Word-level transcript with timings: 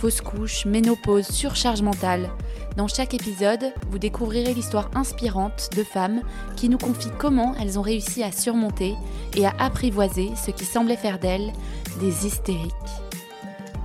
fausse 0.00 0.22
couche, 0.22 0.64
ménopause, 0.64 1.26
surcharge 1.26 1.82
mentale. 1.82 2.30
Dans 2.78 2.88
chaque 2.88 3.12
épisode, 3.12 3.70
vous 3.90 3.98
découvrirez 3.98 4.54
l'histoire 4.54 4.90
inspirante 4.94 5.68
de 5.76 5.84
femmes 5.84 6.22
qui 6.56 6.70
nous 6.70 6.78
confient 6.78 7.12
comment 7.18 7.54
elles 7.60 7.78
ont 7.78 7.82
réussi 7.82 8.22
à 8.22 8.32
surmonter 8.32 8.94
et 9.36 9.44
à 9.44 9.52
apprivoiser 9.58 10.30
ce 10.42 10.52
qui 10.52 10.64
semblait 10.64 10.96
faire 10.96 11.18
d'elles 11.18 11.52
des 12.00 12.26
hystériques. 12.26 12.72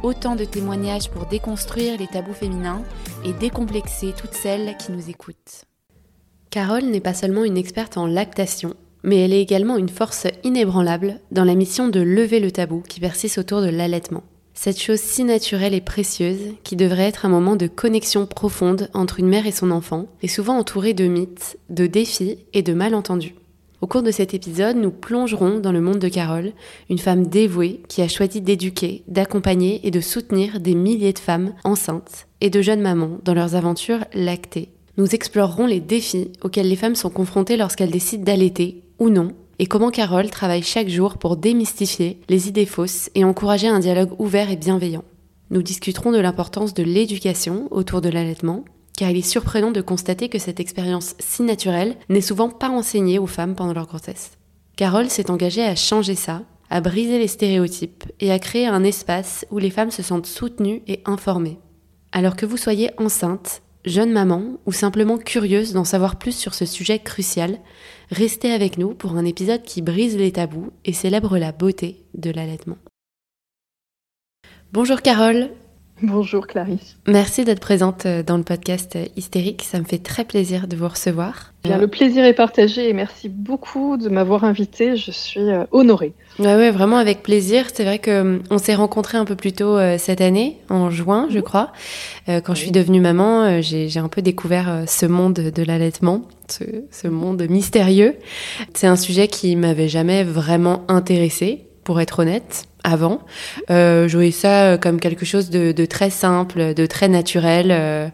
Autant 0.04 0.38
de 0.38 0.46
témoignages 0.46 1.10
pour 1.10 1.26
déconstruire 1.26 2.00
les 2.00 2.08
tabous 2.08 2.34
féminins 2.34 2.82
et 3.26 3.34
décomplexer 3.34 4.13
toutes 4.18 4.36
celles 4.36 4.77
qui 4.77 4.94
nous 4.94 5.10
écoutent. 5.10 5.66
Carole 6.50 6.86
n'est 6.86 7.02
pas 7.02 7.13
seulement 7.13 7.44
une 7.44 7.58
experte 7.58 7.98
en 7.98 8.08
lactation, 8.08 8.76
mais 9.04 9.18
elle 9.18 9.34
est 9.34 9.41
également 9.41 9.76
une 9.76 9.90
force 9.90 10.27
inébranlable 10.46 11.20
dans 11.32 11.44
la 11.44 11.55
mission 11.55 11.90
de 11.90 12.00
lever 12.00 12.40
le 12.40 12.52
tabou 12.52 12.84
qui 12.88 13.02
persiste 13.02 13.38
autour 13.38 13.62
de 13.62 13.68
l'allaitement 13.68 14.24
cette 14.56 14.82
chose 14.82 15.00
si 15.00 15.26
naturelle 15.26 15.74
et 15.74 15.82
précieuse 15.82 16.56
qui 16.64 16.76
devrait 16.76 17.04
être 17.04 17.26
un 17.26 17.30
moment 17.30 17.58
de 17.58 17.68
connexion 17.68 18.26
profonde 18.26 18.90
entre 18.94 19.20
une 19.20 19.28
mère 19.28 19.46
et 19.46 19.52
son 19.52 19.70
enfant, 19.70 20.08
est 20.24 20.28
souvent 20.28 20.58
entourée 20.58 20.94
de 20.94 21.06
mythes, 21.06 21.60
de 21.70 21.86
défis 21.86 22.40
et 22.54 22.64
de 22.64 22.74
malentendus. 22.74 23.36
Au 23.82 23.88
cours 23.88 24.02
de 24.02 24.12
cet 24.12 24.34
épisode, 24.34 24.78
nous 24.78 24.90
plongerons 24.90 25.60
dans 25.60 25.74
le 25.74 25.82
monde 25.82 26.00
de 26.00 26.08
Carole, 26.08 26.54
une 26.90 26.98
femme 26.98 27.28
dévouée 27.28 27.82
qui 27.90 28.02
a 28.02 28.08
choisi 28.08 28.42
d'éduquer, 28.42 29.04
d'accompagner 29.08 29.86
et 29.86 29.92
de 29.92 30.00
soutenir 30.00 30.62
des 30.62 30.74
milliers 30.74 31.14
de 31.14 31.20
femmes 31.20 31.54
enceintes 31.66 32.28
et 32.40 32.50
de 32.50 32.62
jeunes 32.62 32.82
mamans 32.82 33.20
dans 33.24 33.34
leurs 33.34 33.56
aventures 33.56 34.06
lactées. 34.14 34.70
Nous 34.98 35.14
explorerons 35.14 35.68
les 35.68 35.82
défis 35.82 36.32
auxquels 36.42 36.70
les 36.70 36.78
femmes 36.78 36.96
sont 36.96 37.10
confrontées 37.10 37.58
lorsqu'elles 37.58 37.92
décident 37.92 38.24
d'allaiter 38.24 38.82
ou 38.98 39.10
non 39.10 39.34
et 39.60 39.68
comment 39.68 39.92
Carole 39.92 40.30
travaille 40.30 40.64
chaque 40.64 40.90
jour 40.90 41.18
pour 41.18 41.38
démystifier 41.38 42.20
les 42.30 42.48
idées 42.48 42.66
fausses 42.66 43.10
et 43.16 43.24
encourager 43.24 43.68
un 43.68 43.80
dialogue 43.80 44.20
ouvert 44.20 44.50
et 44.50 44.56
bienveillant. 44.56 45.04
Nous 45.52 45.62
discuterons 45.62 46.12
de 46.12 46.20
l'importance 46.20 46.74
de 46.74 46.84
l'éducation 46.84 47.68
autour 47.72 48.02
de 48.02 48.10
l'allaitement, 48.10 48.66
car 48.98 49.12
il 49.12 49.18
est 49.18 49.22
surprenant 49.22 49.72
de 49.72 49.82
constater 49.82 50.30
que 50.30 50.40
cette 50.40 50.60
expérience 50.60 51.16
si 51.20 51.44
naturelle 51.44 51.96
n'est 52.10 52.22
souvent 52.22 52.50
pas 52.50 52.70
enseignée 52.70 53.20
aux 53.20 53.28
femmes 53.28 53.56
pendant 53.56 53.74
leur 53.74 53.88
grossesse. 53.88 54.32
Carole 54.76 55.10
s'est 55.10 55.32
engagée 55.32 55.64
à 55.64 55.76
changer 55.76 56.16
ça, 56.16 56.42
à 56.70 56.82
briser 56.82 57.20
les 57.20 57.28
stéréotypes 57.28 58.06
et 58.20 58.32
à 58.32 58.40
créer 58.40 58.68
un 58.68 58.84
espace 58.84 59.46
où 59.52 59.60
les 59.60 59.70
femmes 59.70 59.92
se 59.92 60.04
sentent 60.04 60.26
soutenues 60.26 60.82
et 60.88 61.02
informées. 61.06 61.60
Alors 62.12 62.36
que 62.36 62.46
vous 62.46 62.58
soyez 62.58 62.90
enceinte, 62.98 63.62
jeune 63.86 64.12
maman 64.12 64.58
ou 64.66 64.72
simplement 64.72 65.18
curieuse 65.18 65.74
d'en 65.74 65.84
savoir 65.84 66.18
plus 66.18 66.36
sur 66.36 66.53
ce 66.53 66.66
sujet 66.66 67.00
crucial, 67.00 67.59
restez 68.09 68.52
avec 68.52 68.78
nous 68.78 68.94
pour 68.94 69.16
un 69.16 69.25
épisode 69.25 69.64
qui 69.64 69.81
brise 69.81 70.18
les 70.18 70.31
tabous 70.31 70.72
et 70.86 70.94
célèbre 70.94 71.38
la 71.38 71.52
beauté 71.52 72.03
de 72.14 72.31
l'allaitement. 72.31 72.78
Bonjour 74.72 75.02
Carole. 75.02 75.50
Bonjour 76.03 76.46
Clarisse. 76.46 76.97
Merci 77.08 77.46
d'être 77.46 77.62
présente 77.62 78.06
euh, 78.06 78.22
dans 78.22 78.36
le 78.36 78.44
podcast 78.44 78.97
euh, 78.97 79.06
Hystérique. 79.16 79.64
Ça 79.64 79.80
me 79.80 79.86
fait 79.86 80.00
très 80.00 80.25
plaisir 80.25 80.68
de 80.68 80.75
vous 80.75 80.90
recevoir. 80.90 81.53
Bien, 81.64 81.78
le 81.78 81.88
plaisir 81.88 82.25
est 82.25 82.34
partagé 82.34 82.90
et 82.90 82.94
merci 82.94 83.30
beaucoup 83.30 83.96
de 83.96 84.09
m'avoir 84.09 84.44
invitée. 84.44 84.97
Je 84.97 85.12
suis 85.12 85.40
euh, 85.40 85.64
honorée. 85.72 86.12
Ouais, 86.38 86.56
ouais, 86.56 86.70
vraiment 86.70 86.97
avec 86.97 87.24
plaisir. 87.24 87.68
C'est 87.74 87.86
vrai 87.86 88.00
que 88.00 88.42
on 88.50 88.58
s'est 88.58 88.75
rencontrés 88.75 89.18
un 89.18 89.24
peu 89.24 89.38
plus 89.38 89.53
tôt 89.53 89.78
cette 89.97 90.20
année, 90.20 90.58
en 90.70 90.90
juin, 90.90 91.28
je 91.31 91.40
crois. 91.40 91.72
quand 92.28 92.53
je 92.53 92.59
suis 92.59 92.72
devenue 92.72 93.00
maman, 93.00 93.62
j'ai 93.62 93.97
un 93.97 94.09
peu 94.09 94.22
découvert 94.22 94.84
ce 94.86 95.06
monde 95.06 95.36
de 95.36 95.64
l'allaitement, 95.64 96.28
ce, 96.50 96.66
ce 96.91 97.08
monde 97.08 97.41
mystérieux. 97.50 98.16
C'est 98.74 98.88
un 98.88 98.97
sujet 98.97 99.30
qui 99.30 99.56
m'avait 99.56 99.88
jamais 99.88 100.25
vraiment 100.25 100.84
intéressée, 100.90 101.68
pour 101.85 102.01
être 102.01 102.19
honnête 102.19 102.66
avant. 102.84 103.22
Euh, 103.69 104.09
je 104.09 104.18
voyais 104.18 104.31
ça 104.31 104.72
euh, 104.72 104.78
comme 104.78 105.00
quelque 105.00 105.23
chose 105.23 105.50
de, 105.50 105.72
de 105.72 105.85
très 105.85 106.09
simple, 106.09 106.73
de 106.73 106.85
très 106.85 107.07
naturel, 107.07 107.69
euh, 107.72 108.09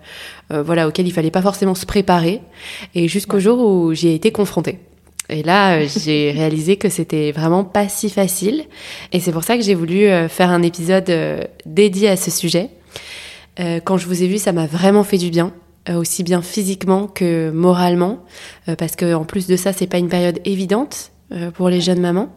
euh, 0.52 0.62
voilà, 0.62 0.88
auquel 0.88 1.08
il 1.08 1.12
fallait 1.12 1.32
pas 1.32 1.42
forcément 1.42 1.74
se 1.74 1.88
préparer. 1.88 2.42
Et 2.94 3.08
jusqu'au 3.08 3.40
jour 3.40 3.60
où 3.60 3.94
j'y 3.94 4.10
ai 4.10 4.14
été 4.14 4.32
confrontée. 4.32 4.80
Et 5.30 5.42
là, 5.42 5.86
j'ai 5.86 6.32
réalisé 6.32 6.76
que 6.76 6.90
c'était 6.90 7.32
vraiment 7.32 7.64
pas 7.64 7.88
si 7.88 8.10
facile. 8.10 8.66
Et 9.14 9.22
c'est 9.22 9.32
pour 9.32 9.44
ça 9.44 9.56
que 9.56 9.64
j'ai 9.64 9.74
voulu 9.74 10.08
faire 10.28 10.52
un 10.52 10.62
épisode 10.62 11.12
dédié 11.66 12.10
à 12.10 12.18
ce 12.18 12.30
sujet. 12.30 12.70
quand 13.58 13.98
je 13.98 14.06
vous 14.06 14.22
ai 14.22 14.28
vu, 14.28 14.38
ça 14.38 14.52
m'a 14.52 14.66
vraiment 14.66 15.06
fait 15.06 15.18
du 15.18 15.30
bien. 15.30 15.54
aussi 15.90 16.24
bien 16.24 16.42
physiquement 16.42 17.08
que 17.08 17.52
moralement, 17.52 18.20
parce 18.78 18.98
que 18.98 19.14
en 19.14 19.24
plus 19.24 19.48
de 19.48 19.56
ça, 19.56 19.72
c'est 19.72 19.88
pas 19.88 20.00
une 20.00 20.10
période 20.10 20.40
évidente 20.44 21.12
pour 21.54 21.70
les 21.70 21.80
jeunes 21.80 22.02
mamans. 22.02 22.30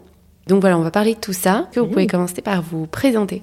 Donc 0.47 0.61
voilà, 0.61 0.79
on 0.79 0.83
va 0.83 0.91
parler 0.91 1.15
de 1.15 1.21
tout 1.21 1.33
ça. 1.33 1.69
Que 1.73 1.81
vous 1.81 1.87
pouvez 1.87 2.07
commencer 2.07 2.43
par 2.43 2.63
vous 2.63 2.87
présenter. 2.87 3.43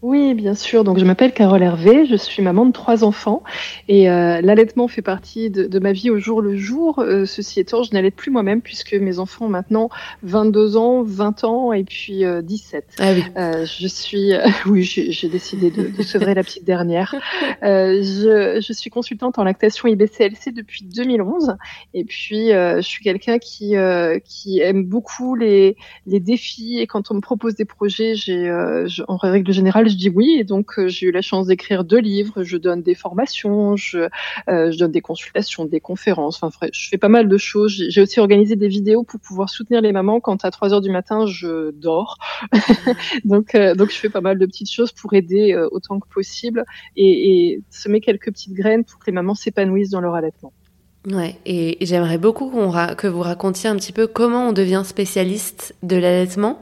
Oui, 0.00 0.34
bien 0.34 0.54
sûr. 0.54 0.84
Donc, 0.84 0.98
je 0.98 1.04
m'appelle 1.04 1.32
Carole 1.32 1.60
Hervé, 1.60 2.06
je 2.06 2.14
suis 2.14 2.40
maman 2.40 2.64
de 2.66 2.70
trois 2.70 3.02
enfants 3.02 3.42
et 3.88 4.08
euh, 4.08 4.40
l'allaitement 4.40 4.86
fait 4.86 5.02
partie 5.02 5.50
de, 5.50 5.64
de, 5.66 5.78
ma 5.80 5.90
vie 5.90 6.08
au 6.08 6.20
jour 6.20 6.40
le 6.40 6.56
jour. 6.56 7.00
Euh, 7.00 7.26
ceci 7.26 7.58
étant, 7.58 7.82
je 7.82 7.92
n'allaite 7.92 8.14
plus 8.14 8.30
moi-même 8.30 8.62
puisque 8.62 8.94
mes 8.94 9.18
enfants 9.18 9.46
ont 9.46 9.48
maintenant 9.48 9.90
22 10.22 10.76
ans, 10.76 11.02
20 11.02 11.42
ans 11.42 11.72
et 11.72 11.82
puis 11.82 12.24
euh, 12.24 12.42
17. 12.42 12.84
Ah 13.00 13.12
oui. 13.12 13.24
Euh, 13.36 13.66
je 13.66 13.88
suis, 13.88 14.34
oui, 14.66 14.84
j'ai 14.84 15.28
décidé 15.28 15.72
de, 15.72 15.88
de 15.88 16.02
sevrer 16.04 16.34
la 16.34 16.44
petite 16.44 16.64
dernière. 16.64 17.16
Je, 17.60 18.60
je, 18.64 18.72
suis 18.72 18.90
consultante 18.90 19.38
en 19.38 19.44
lactation 19.44 19.88
IBCLC 19.88 20.52
depuis 20.52 20.84
2011 20.84 21.56
et 21.94 22.04
puis 22.04 22.48
je 22.48 22.80
suis 22.80 23.02
quelqu'un 23.02 23.38
qui 23.38 23.74
qui 24.24 24.60
aime 24.60 24.84
beaucoup 24.84 25.34
les 25.34 25.76
les 26.06 26.20
défis 26.20 26.78
et 26.78 26.86
quand 26.86 27.10
on 27.10 27.14
me 27.14 27.20
propose 27.20 27.54
des 27.56 27.64
projets, 27.64 28.14
j'ai 28.14 28.50
en 29.08 29.16
règle 29.16 29.52
générale 29.52 29.87
je 29.88 29.96
dis 29.96 30.08
oui. 30.08 30.36
Et 30.38 30.44
donc, 30.44 30.78
euh, 30.78 30.88
j'ai 30.88 31.06
eu 31.06 31.12
la 31.12 31.22
chance 31.22 31.46
d'écrire 31.46 31.84
deux 31.84 31.98
livres. 31.98 32.42
Je 32.42 32.56
donne 32.56 32.82
des 32.82 32.94
formations, 32.94 33.76
je, 33.76 34.08
euh, 34.48 34.72
donne 34.76 34.92
des 34.92 35.00
consultations, 35.00 35.64
des 35.64 35.80
conférences. 35.80 36.42
Enfin, 36.42 36.66
je 36.72 36.88
fais 36.88 36.98
pas 36.98 37.08
mal 37.08 37.28
de 37.28 37.38
choses. 37.38 37.84
J'ai 37.88 38.00
aussi 38.00 38.20
organisé 38.20 38.56
des 38.56 38.68
vidéos 38.68 39.02
pour 39.02 39.20
pouvoir 39.20 39.48
soutenir 39.50 39.80
les 39.80 39.92
mamans 39.92 40.20
quand 40.20 40.44
à 40.44 40.50
3 40.50 40.72
heures 40.72 40.80
du 40.80 40.90
matin, 40.90 41.26
je 41.26 41.70
dors. 41.72 42.16
donc, 43.24 43.54
euh, 43.54 43.74
donc, 43.74 43.90
je 43.90 43.96
fais 43.96 44.10
pas 44.10 44.20
mal 44.20 44.38
de 44.38 44.46
petites 44.46 44.70
choses 44.70 44.92
pour 44.92 45.14
aider 45.14 45.54
autant 45.72 45.98
que 46.00 46.08
possible 46.08 46.64
et 46.96 47.60
semer 47.70 48.00
quelques 48.00 48.30
petites 48.32 48.54
graines 48.54 48.84
pour 48.84 48.98
que 48.98 49.06
les 49.06 49.12
mamans 49.12 49.34
s'épanouissent 49.34 49.90
dans 49.90 50.00
leur 50.00 50.14
allaitement. 50.14 50.52
Ouais, 51.06 51.36
et 51.46 51.78
j'aimerais 51.80 52.18
beaucoup 52.18 52.50
que 52.50 53.06
vous 53.06 53.20
racontiez 53.20 53.70
un 53.70 53.76
petit 53.76 53.92
peu 53.92 54.06
comment 54.06 54.48
on 54.48 54.52
devient 54.52 54.82
spécialiste 54.84 55.74
de 55.82 55.96
l'allaitement 55.96 56.60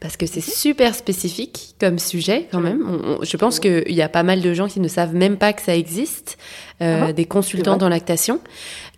parce 0.00 0.16
que 0.16 0.26
c'est 0.26 0.40
super 0.40 0.94
spécifique 0.94 1.74
comme 1.80 1.98
sujet 1.98 2.48
quand 2.50 2.60
même. 2.60 3.18
je 3.22 3.36
pense 3.36 3.58
qu'il 3.60 3.92
y 3.92 4.02
a 4.02 4.08
pas 4.08 4.22
mal 4.22 4.40
de 4.40 4.54
gens 4.54 4.68
qui 4.68 4.80
ne 4.80 4.88
savent 4.88 5.14
même 5.14 5.36
pas 5.36 5.52
que 5.52 5.62
ça 5.62 5.76
existe, 5.76 6.38
euh, 6.80 7.06
ah 7.08 7.12
des 7.12 7.24
consultants 7.24 7.78
en 7.78 7.88
lactation. 7.88 8.40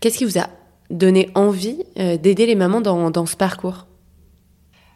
Qu'est-ce 0.00 0.18
qui 0.18 0.24
vous 0.24 0.38
a 0.38 0.48
donné 0.90 1.30
envie 1.34 1.78
euh, 1.98 2.16
d'aider 2.16 2.46
les 2.46 2.54
mamans 2.54 2.80
dans, 2.80 3.10
dans 3.10 3.26
ce 3.26 3.36
parcours? 3.36 3.86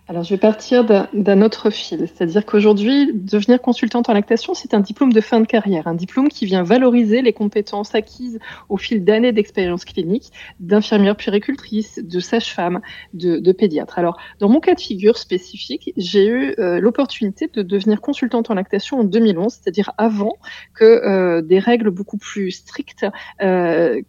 Alors, 0.06 0.22
je 0.22 0.30
vais 0.34 0.38
partir 0.38 0.84
d'un 0.84 1.40
autre 1.40 1.70
fil. 1.70 2.06
C'est-à-dire 2.06 2.44
qu'aujourd'hui, 2.44 3.10
devenir 3.14 3.62
consultante 3.62 4.10
en 4.10 4.12
lactation, 4.12 4.52
c'est 4.52 4.74
un 4.74 4.80
diplôme 4.80 5.14
de 5.14 5.20
fin 5.22 5.40
de 5.40 5.46
carrière, 5.46 5.86
un 5.86 5.94
diplôme 5.94 6.28
qui 6.28 6.44
vient 6.44 6.62
valoriser 6.62 7.22
les 7.22 7.32
compétences 7.32 7.94
acquises 7.94 8.38
au 8.68 8.76
fil 8.76 9.02
d'années 9.02 9.32
d'expérience 9.32 9.86
clinique 9.86 10.30
d'infirmière 10.60 11.16
puéricultrice, 11.16 12.00
de 12.02 12.20
sage-femme, 12.20 12.82
de, 13.14 13.52
pédiatre. 13.52 13.98
Alors, 13.98 14.18
dans 14.40 14.50
mon 14.50 14.60
cas 14.60 14.74
de 14.74 14.80
figure 14.80 15.16
spécifique, 15.16 15.92
j'ai 15.96 16.26
eu 16.26 16.54
euh, 16.58 16.80
l'opportunité 16.80 17.48
de 17.50 17.62
devenir 17.62 18.02
consultante 18.02 18.50
en 18.50 18.54
lactation 18.54 19.00
en 19.00 19.04
2011, 19.04 19.54
c'est-à-dire 19.54 19.92
avant 19.96 20.36
que 20.74 20.84
euh, 20.84 21.40
des 21.40 21.58
règles 21.58 21.90
beaucoup 21.90 22.18
plus 22.18 22.50
strictes 22.50 23.06
euh, 23.42 24.02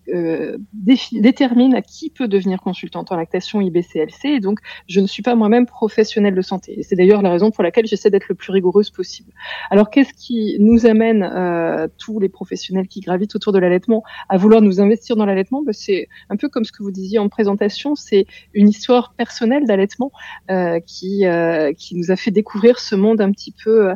déterminent 1.13 1.77
à 1.77 1.81
qui 1.81 2.09
peut 2.09 2.27
devenir 2.27 2.59
consultante 2.59 3.13
en 3.13 3.15
lactation 3.15 3.61
IBCLC. 3.61 4.41
Donc, 4.41 4.59
je 4.87 4.99
ne 4.99 5.07
suis 5.07 5.23
pas 5.23 5.35
moi-même 5.35 5.65
professionnels 5.85 6.33
de 6.33 6.41
santé. 6.41 6.81
C'est 6.81 6.95
d'ailleurs 6.95 7.21
la 7.21 7.29
raison 7.29 7.51
pour 7.51 7.63
laquelle 7.63 7.85
j'essaie 7.85 8.09
d'être 8.09 8.27
le 8.27 8.33
plus 8.33 8.51
rigoureuse 8.51 8.89
possible. 8.89 9.31
Alors, 9.69 9.91
qu'est-ce 9.91 10.13
qui 10.13 10.57
nous 10.59 10.87
amène 10.87 11.21
euh, 11.21 11.87
tous 11.99 12.19
les 12.19 12.27
professionnels 12.27 12.87
qui 12.87 13.01
gravitent 13.01 13.35
autour 13.35 13.53
de 13.53 13.59
l'allaitement 13.59 14.01
à 14.27 14.37
vouloir 14.37 14.61
nous 14.61 14.81
investir 14.81 15.15
dans 15.15 15.27
l'allaitement? 15.27 15.61
Ben, 15.61 15.73
C'est 15.73 16.07
un 16.31 16.37
peu 16.37 16.49
comme 16.49 16.65
ce 16.65 16.71
que 16.71 16.81
vous 16.81 16.89
disiez 16.89 17.19
en 17.19 17.29
présentation, 17.29 17.93
c'est 17.93 18.25
une 18.55 18.67
histoire 18.67 19.13
personnelle 19.13 19.65
d'allaitement 19.65 20.11
euh, 20.49 20.79
qui 20.79 21.27
euh, 21.27 21.71
qui 21.73 21.95
nous 21.95 22.09
a 22.09 22.15
fait 22.15 22.31
découvrir 22.31 22.79
ce 22.79 22.95
monde 22.95 23.21
un 23.21 23.31
petit 23.31 23.53
peu 23.63 23.93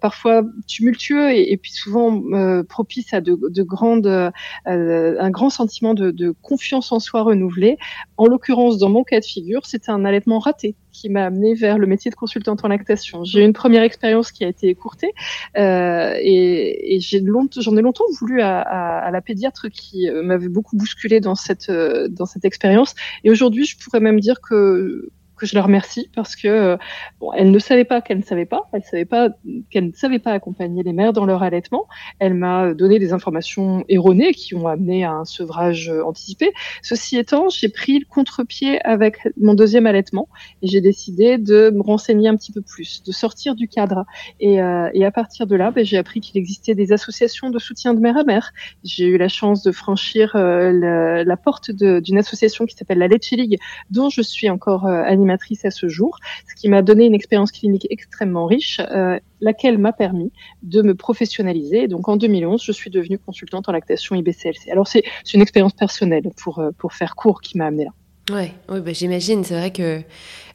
parfois 0.00 0.42
tumultueux 0.66 1.30
et, 1.32 1.56
puis 1.56 1.72
souvent 1.72 2.20
propice 2.68 3.14
à 3.14 3.20
de, 3.20 3.38
de 3.48 3.62
grandes 3.62 4.32
un 4.66 5.30
grand 5.30 5.50
sentiment 5.50 5.94
de, 5.94 6.34
confiance 6.42 6.90
en 6.90 6.98
soi 6.98 7.22
renouvelé. 7.22 7.78
En 8.16 8.26
l'occurrence, 8.26 8.78
dans 8.78 8.88
mon 8.88 9.04
cas 9.04 9.20
de 9.20 9.24
figure, 9.24 9.66
c'était 9.66 9.90
un 9.90 10.04
allaitement 10.04 10.38
raté 10.38 10.74
qui 10.92 11.08
m'a 11.08 11.24
amené 11.24 11.54
vers 11.54 11.78
le 11.78 11.86
métier 11.86 12.10
de 12.10 12.16
consultante 12.16 12.64
en 12.64 12.68
lactation. 12.68 13.24
J'ai 13.24 13.40
eu 13.40 13.44
une 13.44 13.52
première 13.52 13.82
expérience 13.82 14.30
qui 14.30 14.44
a 14.44 14.48
été 14.48 14.68
écourtée 14.68 15.12
euh, 15.56 16.14
et, 16.20 16.96
et 16.96 17.00
j'en 17.00 17.76
ai 17.76 17.82
longtemps 17.82 18.04
voulu 18.20 18.40
à, 18.40 18.60
à, 18.60 18.98
à, 18.98 19.10
la 19.10 19.20
pédiatre 19.20 19.68
qui 19.68 20.08
euh, 20.08 20.22
m'avait 20.22 20.48
beaucoup 20.48 20.76
bousculé 20.76 21.20
dans 21.20 21.34
cette 21.34 21.70
euh, 21.70 22.08
dans 22.08 22.26
cette 22.26 22.44
expérience. 22.44 22.94
Et 23.24 23.30
aujourd'hui, 23.30 23.64
je 23.64 23.76
pourrais 23.78 24.00
même 24.00 24.20
dire 24.20 24.40
que 24.40 25.10
je 25.46 25.54
la 25.54 25.62
remercie 25.62 26.08
parce 26.14 26.36
que 26.36 26.48
euh, 26.48 26.76
bon, 27.20 27.32
elle 27.32 27.50
ne 27.50 27.58
savait 27.58 27.84
pas 27.84 28.00
qu'elle 28.00 28.18
ne 28.18 28.22
savait 28.22 28.46
pas, 28.46 28.68
elle 28.72 28.82
savait 28.82 29.04
pas 29.04 29.28
qu'elle 29.70 29.86
ne 29.86 29.92
savait 29.92 30.18
pas 30.18 30.32
accompagner 30.32 30.82
les 30.82 30.92
mères 30.92 31.12
dans 31.12 31.24
leur 31.24 31.42
allaitement. 31.42 31.86
Elle 32.18 32.34
m'a 32.34 32.74
donné 32.74 32.98
des 32.98 33.12
informations 33.12 33.84
erronées 33.88 34.32
qui 34.32 34.54
ont 34.54 34.66
amené 34.66 35.04
à 35.04 35.12
un 35.12 35.24
sevrage 35.24 35.88
euh, 35.88 36.04
anticipé. 36.04 36.52
Ceci 36.82 37.18
étant, 37.18 37.48
j'ai 37.48 37.68
pris 37.68 37.98
le 37.98 38.04
contre-pied 38.06 38.80
avec 38.82 39.18
mon 39.40 39.54
deuxième 39.54 39.86
allaitement 39.86 40.28
et 40.62 40.68
j'ai 40.68 40.80
décidé 40.80 41.38
de 41.38 41.70
me 41.70 41.82
renseigner 41.82 42.28
un 42.28 42.36
petit 42.36 42.52
peu 42.52 42.62
plus, 42.62 43.02
de 43.02 43.12
sortir 43.12 43.54
du 43.54 43.68
cadre. 43.68 44.04
Et, 44.40 44.60
euh, 44.60 44.88
à 45.02 45.10
partir 45.10 45.48
de 45.48 45.56
là, 45.56 45.72
ben, 45.72 45.84
j'ai 45.84 45.98
appris 45.98 46.20
qu'il 46.20 46.38
existait 46.38 46.76
des 46.76 46.92
associations 46.92 47.50
de 47.50 47.58
soutien 47.58 47.92
de 47.92 47.98
mère 47.98 48.16
à 48.16 48.22
mère. 48.22 48.52
J'ai 48.84 49.06
eu 49.06 49.18
la 49.18 49.28
chance 49.28 49.62
de 49.64 49.72
franchir 49.72 50.30
la, 50.34 51.24
la, 51.24 51.36
porte 51.36 51.72
d'une 51.72 52.18
association 52.18 52.66
qui 52.66 52.76
s'appelle 52.76 52.98
la 52.98 53.08
Leche 53.08 53.32
League, 53.32 53.58
dont 53.90 54.10
je 54.10 54.22
suis 54.22 54.48
encore 54.48 54.86
euh, 54.86 55.02
animatrice 55.04 55.31
à 55.32 55.70
ce 55.70 55.88
jour, 55.88 56.18
ce 56.48 56.54
qui 56.60 56.68
m'a 56.68 56.82
donné 56.82 57.06
une 57.06 57.14
expérience 57.14 57.52
clinique 57.52 57.86
extrêmement 57.90 58.46
riche, 58.46 58.80
euh, 58.80 59.18
laquelle 59.40 59.78
m'a 59.78 59.92
permis 59.92 60.32
de 60.62 60.82
me 60.82 60.94
professionnaliser. 60.94 61.88
Donc 61.88 62.08
en 62.08 62.16
2011, 62.16 62.62
je 62.62 62.72
suis 62.72 62.90
devenue 62.90 63.18
consultante 63.18 63.68
en 63.68 63.72
lactation 63.72 64.14
IBCLC. 64.14 64.70
Alors 64.70 64.86
c'est 64.86 65.04
une 65.34 65.42
expérience 65.42 65.72
personnelle 65.72 66.30
pour, 66.42 66.58
euh, 66.58 66.70
pour 66.78 66.92
faire 66.92 67.14
court 67.16 67.40
qui 67.40 67.58
m'a 67.58 67.66
amenée 67.66 67.84
là. 67.84 67.92
Ouais, 68.30 68.52
oui, 68.68 68.80
bah, 68.80 68.92
j'imagine. 68.92 69.42
C'est 69.42 69.54
vrai 69.54 69.72
que 69.72 70.00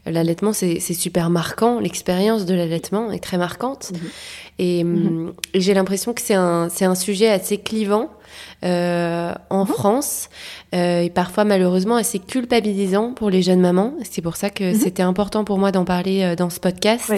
l'allaitement, 0.06 0.53
c'est 0.53 0.80
super 0.80 1.30
marquant. 1.30 1.80
L'expérience 1.80 2.45
de 2.45 2.56
l'allaitement 2.56 3.12
est 3.12 3.19
très 3.19 3.38
marquante. 3.38 3.91
Mhm. 3.91 4.00
Et, 4.59 4.83
mhm. 4.83 5.33
et 5.53 5.62
j'ai 5.62 5.73
l'impression 5.73 6.13
que 6.13 6.21
c'est 6.21 6.33
un, 6.33 6.69
un 6.80 6.95
sujet 6.95 7.27
assez 7.27 7.57
clivant 7.57 8.09
euh, 8.63 9.33
en 9.50 9.65
mhm. 9.65 9.68
France 9.68 10.29
euh, 10.74 11.01
et 11.01 11.09
parfois 11.09 11.44
malheureusement 11.44 11.95
assez 11.95 12.19
culpabilisant 12.19 13.13
pour 13.13 13.29
les 13.29 13.41
jeunes 13.41 13.62
mamans. 13.62 13.94
C'est 14.09 14.21
pour 14.21 14.35
ça 14.35 14.50
que 14.50 14.74
mhm. 14.74 14.79
c'était 14.79 15.03
important 15.03 15.44
pour 15.44 15.57
moi 15.59 15.71
d'en 15.71 15.85
parler 15.85 16.24
euh, 16.24 16.35
dans 16.35 16.50
ce 16.50 16.59
podcast. 16.59 17.13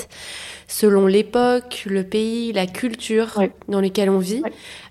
Selon 0.67 1.07
l'époque, 1.07 1.83
le 1.87 2.03
pays, 2.03 2.53
la 2.53 2.67
culture 2.67 3.41
dans 3.67 3.79
lesquelles 3.79 4.11
on 4.11 4.19
vit, 4.19 4.43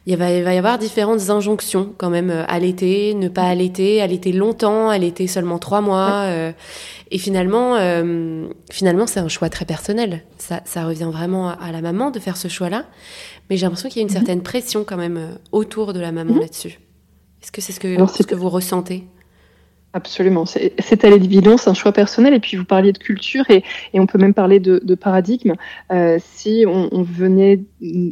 il, 0.07 0.17
va, 0.17 0.33
il 0.33 0.43
va 0.43 0.53
y 0.53 0.59
avoir 0.59 0.77
différentes 0.77 1.31
injonctions 1.31 1.93
quand 1.99 2.11
même. 2.11 2.31
allaiter, 2.49 3.15
ne 3.15 3.29
pas 3.29 3.45
allaiter, 3.45 4.03
allaiter 4.03 4.33
longtemps, 4.33 4.89
allaiter 4.89 5.29
seulement 5.29 5.61
trois 5.61 5.81
mois. 5.81 6.27
et 7.13 7.19
finalement, 7.19 7.77
finalement, 8.73 9.07
c'est 9.07 9.21
un 9.21 9.29
choix 9.29 9.51
très 9.51 9.67
personnel. 9.67 10.25
Ça, 10.39 10.63
ça 10.65 10.85
revient 10.85 11.11
vraiment 11.13 11.51
à 11.51 11.71
la 11.71 11.81
maman 11.81 12.11
de 12.11 12.19
faire 12.19 12.37
ce 12.37 12.49
choix-là. 12.49 12.85
Mais 13.49 13.57
j'ai 13.57 13.67
l'impression 13.67 13.89
qu'il 13.89 13.99
y 13.99 14.01
a 14.01 14.03
une 14.03 14.09
mhm. 14.09 14.17
certaine 14.17 14.43
pression 14.43 14.85
quand 14.85 14.97
même 14.97 15.17
euh, 15.17 15.35
autour 15.53 15.93
de 15.93 16.01
la 16.01 16.13
maman 16.13 16.35
mhm. 16.35 16.41
là-dessus. 16.41 16.81
Est-ce 17.43 17.53
que 17.53 17.61
c'est 17.61 17.73
ce, 17.73 17.81
que, 17.81 17.97
ce 18.07 18.23
que 18.25 18.35
vous 18.35 18.49
ressentez? 18.49 19.05
Absolument. 19.95 20.45
C'est 20.45 21.05
à 21.05 21.11
l'évidence 21.11 21.67
un 21.67 21.73
choix 21.73 21.93
personnel. 21.93 22.35
Et 22.35 22.41
puis 22.41 22.59
vous 22.59 22.67
parliez 22.67 22.93
de 22.93 22.99
culture 22.99 23.51
et, 23.51 23.65
et 23.95 24.01
on 24.01 24.07
peut 24.07 24.19
même 24.19 24.35
parler 24.35 24.61
de, 24.61 24.81
de 24.85 24.95
paradigme. 24.95 25.55
Euh, 25.91 26.19
si 26.23 26.65
on, 26.69 26.91
on, 26.93 27.03
venait, 27.03 27.65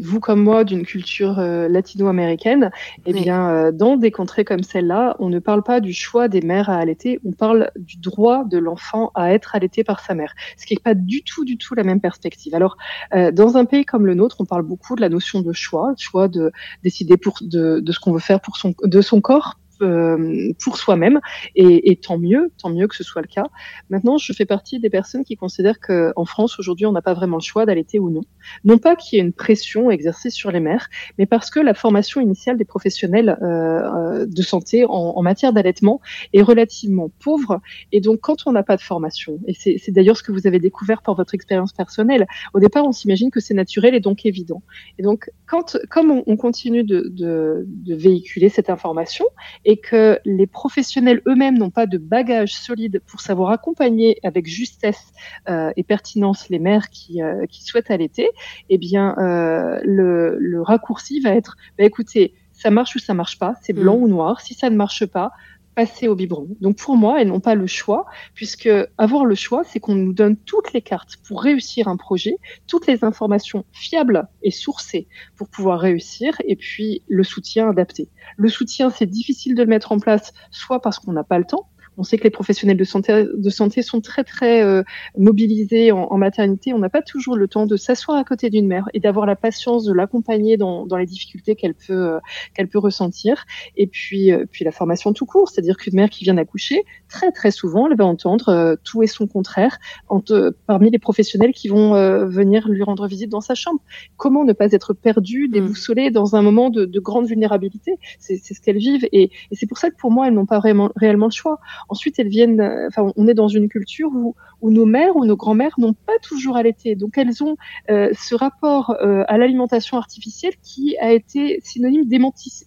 vous 0.02 0.18
comme 0.18 0.42
moi, 0.42 0.64
d'une 0.64 0.86
culture 0.86 1.38
euh, 1.38 1.68
latino-américaine, 1.68 2.70
eh 3.04 3.12
bien, 3.12 3.50
euh, 3.50 3.72
dans 3.72 3.98
des 3.98 4.10
contrées 4.10 4.44
comme 4.46 4.62
celle-là, 4.62 5.16
on 5.18 5.28
ne 5.28 5.38
parle 5.38 5.62
pas 5.62 5.80
du 5.80 5.92
choix 5.92 6.28
des 6.28 6.40
mères 6.40 6.70
à 6.70 6.76
allaiter, 6.76 7.20
on 7.26 7.32
parle 7.32 7.70
du 7.76 7.98
droit 7.98 8.44
de 8.44 8.56
l'enfant 8.56 9.10
à 9.14 9.34
être 9.34 9.54
allaité 9.54 9.84
par 9.84 10.00
sa 10.00 10.14
mère. 10.14 10.34
Ce 10.56 10.64
qui 10.64 10.74
n'est 10.74 10.82
pas 10.82 10.94
du 10.94 11.22
tout, 11.24 11.44
du 11.44 11.58
tout 11.58 11.74
la 11.74 11.84
même 11.84 12.00
perspective. 12.00 12.54
Alors, 12.54 12.78
euh, 13.14 13.30
dans 13.30 13.58
un 13.58 13.66
pays 13.66 13.84
comme 13.84 14.06
le 14.06 14.14
nôtre, 14.14 14.36
on 14.40 14.46
parle 14.46 14.62
beaucoup 14.62 14.96
de 14.96 15.02
la 15.02 15.10
notion 15.10 15.42
de 15.42 15.52
choix, 15.52 15.92
choix 15.98 16.28
de 16.28 16.52
décider 16.82 17.18
pour, 17.18 17.36
de, 17.42 17.80
de 17.80 17.92
ce 17.92 18.00
qu'on 18.00 18.12
veut 18.12 18.18
faire 18.18 18.40
pour 18.40 18.56
son, 18.56 18.74
de 18.82 19.00
son 19.02 19.20
corps 19.20 19.58
euh, 19.82 20.52
pour 20.62 20.78
soi-même 20.78 21.20
et, 21.54 21.96
tant 21.96 22.18
mieux, 22.18 22.50
tant 22.60 22.70
mieux 22.70 22.86
que 22.86 22.94
ce 22.94 23.04
soit 23.04 23.22
le 23.22 23.28
cas. 23.28 23.46
Maintenant, 23.90 24.18
je 24.18 24.32
fais 24.32 24.44
partie 24.44 24.78
des 24.78 24.90
personnes 24.90 25.24
qui 25.24 25.36
considèrent 25.36 25.80
qu'en 25.80 26.24
France 26.24 26.58
aujourd'hui, 26.58 26.86
on 26.86 26.92
n'a 26.92 27.02
pas 27.02 27.14
vraiment 27.14 27.36
le 27.36 27.42
choix 27.42 27.66
d'allaiter 27.66 27.98
ou 27.98 28.10
non. 28.10 28.22
Non 28.64 28.78
pas 28.78 28.96
qu'il 28.96 29.16
y 29.16 29.20
ait 29.20 29.24
une 29.24 29.32
pression 29.32 29.90
exercée 29.90 30.30
sur 30.30 30.50
les 30.50 30.60
mères, 30.60 30.88
mais 31.18 31.26
parce 31.26 31.50
que 31.50 31.60
la 31.60 31.74
formation 31.74 32.20
initiale 32.20 32.56
des 32.56 32.64
professionnels 32.64 33.38
euh, 33.42 33.46
euh 33.46 34.26
de 34.26 34.42
santé 34.42 34.84
en, 34.88 35.22
matière 35.22 35.52
d'allaitement 35.52 36.00
est 36.32 36.42
relativement 36.42 37.10
pauvre. 37.20 37.60
Et 37.92 38.00
donc, 38.00 38.20
quand 38.20 38.46
on 38.46 38.52
n'a 38.52 38.62
pas 38.62 38.76
de 38.76 38.82
formation, 38.82 39.38
et 39.46 39.54
c'est 39.54 39.90
d'ailleurs 39.92 40.16
ce 40.16 40.22
que 40.22 40.32
vous 40.32 40.46
avez 40.46 40.58
découvert 40.58 41.02
par 41.02 41.14
votre 41.14 41.34
expérience 41.34 41.72
personnelle, 41.72 42.26
au 42.54 42.60
départ, 42.60 42.84
on 42.84 42.92
s'imagine 42.92 43.30
que 43.30 43.40
c'est 43.40 43.54
naturel 43.54 43.94
et 43.94 44.00
donc 44.00 44.26
évident. 44.26 44.62
Et 44.98 45.02
donc, 45.02 45.30
quand, 45.46 45.78
comme 45.90 46.10
on, 46.10 46.24
on 46.26 46.36
continue 46.36 46.84
de 46.84 47.66
véhiculer 47.86 48.48
cette 48.48 48.70
information 48.70 49.26
et 49.66 49.78
que 49.78 50.20
les 50.24 50.46
professionnels 50.46 51.20
eux-mêmes 51.26 51.58
n'ont 51.58 51.70
pas 51.70 51.86
de 51.86 51.98
bagage 51.98 52.54
solide 52.54 53.02
pour 53.04 53.20
savoir 53.20 53.50
accompagner 53.50 54.18
avec 54.22 54.46
justesse 54.46 55.12
euh, 55.48 55.72
et 55.76 55.82
pertinence 55.82 56.48
les 56.48 56.60
mères 56.60 56.88
qui, 56.88 57.20
euh, 57.20 57.46
qui 57.46 57.64
souhaitent 57.64 57.90
allaiter, 57.90 58.30
eh 58.70 58.78
bien, 58.78 59.16
euh, 59.18 59.80
le, 59.82 60.38
le, 60.38 60.62
raccourci 60.62 61.18
va 61.18 61.30
être, 61.30 61.56
bah, 61.76 61.84
écoutez, 61.84 62.34
ça 62.52 62.70
marche 62.70 62.94
ou 62.94 63.00
ça 63.00 63.12
marche 63.12 63.40
pas, 63.40 63.54
c'est 63.60 63.72
blanc 63.72 63.98
mmh. 63.98 64.02
ou 64.02 64.08
noir. 64.08 64.40
Si 64.40 64.54
ça 64.54 64.70
ne 64.70 64.76
marche 64.76 65.04
pas, 65.04 65.32
passer 65.76 66.08
au 66.08 66.16
biberon. 66.16 66.48
Donc 66.60 66.78
pour 66.78 66.96
moi, 66.96 67.20
elles 67.20 67.28
n'ont 67.28 67.38
pas 67.38 67.54
le 67.54 67.66
choix, 67.66 68.06
puisque 68.34 68.68
avoir 68.96 69.26
le 69.26 69.34
choix, 69.34 69.62
c'est 69.62 69.78
qu'on 69.78 69.94
nous 69.94 70.14
donne 70.14 70.36
toutes 70.36 70.72
les 70.72 70.80
cartes 70.80 71.18
pour 71.28 71.42
réussir 71.42 71.86
un 71.86 71.98
projet, 71.98 72.38
toutes 72.66 72.86
les 72.86 73.04
informations 73.04 73.64
fiables 73.72 74.26
et 74.42 74.50
sourcées 74.50 75.06
pour 75.36 75.48
pouvoir 75.48 75.78
réussir, 75.78 76.34
et 76.46 76.56
puis 76.56 77.02
le 77.08 77.22
soutien 77.22 77.68
adapté. 77.68 78.08
Le 78.38 78.48
soutien, 78.48 78.88
c'est 78.88 79.06
difficile 79.06 79.54
de 79.54 79.62
le 79.62 79.68
mettre 79.68 79.92
en 79.92 79.98
place, 79.98 80.32
soit 80.50 80.80
parce 80.80 80.98
qu'on 80.98 81.12
n'a 81.12 81.24
pas 81.24 81.38
le 81.38 81.44
temps, 81.44 81.68
on 81.98 82.02
sait 82.02 82.18
que 82.18 82.24
les 82.24 82.30
professionnels 82.30 82.76
de 82.76 82.84
santé, 82.84 83.24
de 83.34 83.50
santé 83.50 83.82
sont 83.82 84.00
très 84.00 84.24
très 84.24 84.62
euh, 84.62 84.82
mobilisés 85.16 85.92
en, 85.92 86.04
en, 86.04 86.18
maternité. 86.18 86.72
On 86.72 86.78
n'a 86.78 86.88
pas 86.88 87.02
toujours 87.02 87.36
le 87.36 87.48
temps 87.48 87.66
de 87.66 87.76
s'asseoir 87.76 88.18
à 88.18 88.24
côté 88.24 88.50
d'une 88.50 88.66
mère 88.66 88.88
et 88.94 89.00
d'avoir 89.00 89.26
la 89.26 89.36
patience 89.36 89.84
de 89.84 89.92
l'accompagner 89.92 90.56
dans, 90.56 90.86
dans, 90.86 90.96
les 90.96 91.06
difficultés 91.06 91.56
qu'elle 91.56 91.74
peut 91.74 91.92
euh, 91.92 92.18
qu'elle 92.54 92.68
peut 92.68 92.78
ressentir. 92.78 93.44
Et 93.76 93.86
puis 93.86 94.32
euh, 94.32 94.44
puis 94.50 94.64
la 94.64 94.72
formation 94.72 95.12
tout 95.12 95.26
court, 95.26 95.48
c'est-à-dire 95.48 95.76
qu'une 95.76 95.94
mère 95.94 96.10
qui 96.10 96.24
vient 96.24 96.34
d'accoucher, 96.34 96.84
très 97.08 97.32
très 97.32 97.50
souvent, 97.50 97.88
elle 97.88 97.96
va 97.96 98.06
entendre 98.06 98.76
tout 98.84 99.02
et 99.02 99.06
son 99.06 99.26
contraire 99.26 99.78
entre, 100.08 100.56
parmi 100.66 100.90
les 100.90 100.98
professionnels 100.98 101.52
qui 101.52 101.68
vont 101.68 101.94
venir 102.26 102.68
lui 102.68 102.82
rendre 102.82 103.06
visite 103.06 103.30
dans 103.30 103.40
sa 103.40 103.54
chambre. 103.54 103.80
Comment 104.16 104.44
ne 104.44 104.52
pas 104.52 104.72
être 104.72 104.92
perdu, 104.92 105.48
déboussolé 105.48 106.10
dans 106.10 106.36
un 106.36 106.42
moment 106.42 106.70
de, 106.70 106.84
de 106.84 107.00
grande 107.00 107.26
vulnérabilité? 107.26 107.98
C'est 108.18 108.38
ce 108.38 108.60
qu'elles 108.60 108.78
vivent 108.78 109.06
et, 109.12 109.24
et 109.50 109.54
c'est 109.54 109.66
pour 109.66 109.78
ça 109.78 109.90
que 109.90 109.96
pour 109.96 110.10
moi, 110.10 110.28
elles 110.28 110.34
n'ont 110.34 110.46
pas 110.46 110.58
vraiment 110.58 110.90
réellement 110.96 111.26
le 111.26 111.32
choix. 111.32 111.58
Ensuite, 111.88 112.18
elles 112.18 112.28
viennent, 112.28 112.60
euh, 112.60 112.88
enfin, 112.88 113.12
on 113.16 113.28
est 113.28 113.34
dans 113.34 113.48
une 113.48 113.68
culture 113.68 114.10
où, 114.12 114.34
où 114.60 114.70
nos 114.70 114.86
mères 114.86 115.16
ou 115.16 115.24
nos 115.24 115.36
grands-mères 115.36 115.74
n'ont 115.78 115.92
pas 115.92 116.18
toujours 116.22 116.56
allaité. 116.56 116.96
Donc, 116.96 117.18
elles 117.18 117.42
ont 117.42 117.56
euh, 117.90 118.10
ce 118.12 118.34
rapport 118.34 118.96
euh, 119.00 119.24
à 119.28 119.38
l'alimentation 119.38 119.96
artificielle 119.96 120.54
qui 120.62 120.96
a 120.98 121.12
été 121.12 121.60
synonyme 121.62 122.04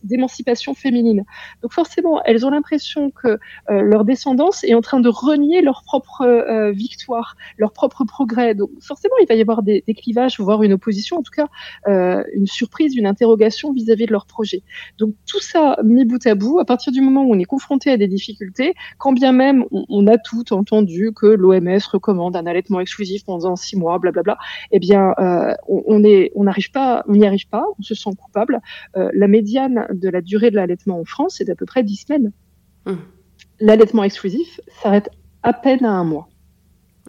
d'émancipation 0.03 0.73
féminine. 0.73 1.23
Donc, 1.61 1.73
forcément, 1.73 2.21
elles 2.23 2.45
ont 2.45 2.49
l'impression 2.49 3.11
que 3.11 3.37
leur 3.69 4.05
descendance 4.05 4.63
est 4.63 4.73
en 4.73 4.81
train 4.81 4.99
de 4.99 5.09
renier 5.09 5.61
leur 5.61 5.83
propre 5.83 6.71
victoire, 6.71 7.35
leur 7.57 7.71
propre 7.71 8.03
progrès. 8.05 8.55
Donc, 8.55 8.69
forcément, 8.81 9.15
il 9.21 9.27
va 9.27 9.35
y 9.35 9.41
avoir 9.41 9.63
des, 9.63 9.83
des 9.85 9.93
clivages, 9.93 10.39
voire 10.39 10.63
une 10.63 10.73
opposition, 10.73 11.17
en 11.17 11.21
tout 11.21 11.31
cas, 11.31 11.47
une 12.33 12.47
surprise, 12.47 12.95
une 12.95 13.07
interrogation 13.07 13.73
vis-à-vis 13.73 14.03
-vis 14.03 14.07
de 14.07 14.11
leur 14.11 14.25
projet. 14.25 14.61
Donc, 14.97 15.15
tout 15.27 15.41
ça 15.41 15.77
mis 15.83 16.05
bout 16.05 16.25
à 16.25 16.35
bout, 16.35 16.59
à 16.59 16.65
partir 16.65 16.91
du 16.91 17.01
moment 17.01 17.23
où 17.23 17.33
on 17.33 17.39
est 17.39 17.45
confronté 17.45 17.91
à 17.91 17.97
des 17.97 18.07
difficultés, 18.07 18.73
quand 18.97 19.08
bien 19.13 19.31
même 19.31 19.65
on, 19.71 20.07
a 20.07 20.17
tout 20.17 20.53
entendu 20.53 21.11
que 21.15 21.25
l'OMS 21.25 21.79
recommande 21.91 22.35
un 22.35 22.45
allaitement 22.45 22.79
exclusif 22.79 23.25
pendant 23.25 23.55
six 23.55 23.75
mois, 23.75 23.99
blablabla, 23.99 24.37
eh 24.71 24.79
bien, 24.79 25.13
euh, 25.19 25.53
on 25.67 26.43
n'arrive 26.43 26.71
pas, 26.71 27.03
on 27.07 27.13
n'y 27.13 27.25
arrive 27.25 27.47
pas, 27.47 27.65
on 27.77 27.81
se 27.81 27.95
sent 27.95 28.11
coupable. 28.21 28.59
Euh, 28.97 29.09
la 29.13 29.27
médiane 29.27 29.87
de 29.91 30.09
la 30.09 30.21
durée 30.21 30.51
de 30.51 30.55
l'allaitement 30.55 30.99
en 30.99 31.05
France 31.05 31.41
est 31.41 31.45
d'à 31.45 31.55
peu 31.55 31.65
près 31.65 31.83
dix 31.83 31.97
semaines. 31.97 32.31
Mmh. 32.85 32.93
L'allaitement 33.59 34.03
exclusif 34.03 34.59
s'arrête 34.81 35.09
à 35.43 35.53
peine 35.53 35.85
à 35.85 35.91
un 35.91 36.03
mois. 36.03 36.29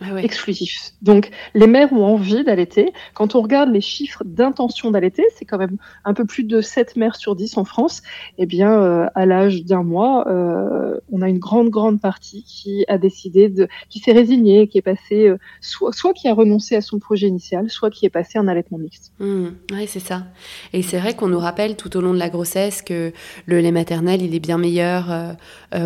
Ah 0.02 0.16
exclusif. 0.22 0.92
Donc, 1.02 1.30
les 1.54 1.66
mères 1.66 1.92
ont 1.92 2.04
envie 2.04 2.42
d'allaiter. 2.42 2.92
Quand 3.12 3.34
on 3.34 3.42
regarde 3.42 3.70
les 3.70 3.82
chiffres 3.82 4.22
d'intention 4.24 4.90
d'allaiter, 4.90 5.24
c'est 5.36 5.44
quand 5.44 5.58
même 5.58 5.76
un 6.06 6.14
peu 6.14 6.24
plus 6.24 6.44
de 6.44 6.62
7 6.62 6.96
mères 6.96 7.16
sur 7.16 7.36
10 7.36 7.58
en 7.58 7.64
France. 7.64 8.02
Eh 8.38 8.46
bien, 8.46 8.72
euh, 8.82 9.06
à 9.14 9.26
l'âge 9.26 9.64
d'un 9.64 9.82
mois, 9.82 10.26
euh, 10.28 10.98
on 11.12 11.20
a 11.20 11.28
une 11.28 11.38
grande, 11.38 11.68
grande 11.68 12.00
partie 12.00 12.44
qui 12.44 12.86
a 12.88 12.96
décidé 12.96 13.50
de, 13.50 13.68
qui 13.90 13.98
s'est 13.98 14.12
résignée, 14.12 14.68
qui 14.68 14.78
est 14.78 14.82
passée, 14.82 15.28
euh, 15.28 15.38
soit, 15.60 15.92
soit 15.92 16.14
qui 16.14 16.28
a 16.28 16.34
renoncé 16.34 16.76
à 16.76 16.80
son 16.80 16.98
projet 16.98 17.26
initial, 17.26 17.68
soit 17.68 17.90
qui 17.90 18.06
est 18.06 18.10
passé 18.10 18.38
en 18.38 18.48
allaitement 18.48 18.78
mixte. 18.78 19.12
Mmh, 19.18 19.48
oui, 19.72 19.86
c'est 19.86 20.00
ça. 20.00 20.24
Et 20.72 20.80
c'est 20.80 20.98
vrai 20.98 21.14
qu'on 21.14 21.28
nous 21.28 21.38
rappelle 21.38 21.76
tout 21.76 21.94
au 21.98 22.00
long 22.00 22.14
de 22.14 22.18
la 22.18 22.30
grossesse 22.30 22.80
que 22.80 23.12
le 23.44 23.60
lait 23.60 23.72
maternel, 23.72 24.22
il 24.22 24.34
est 24.34 24.40
bien 24.40 24.56
meilleur 24.56 25.36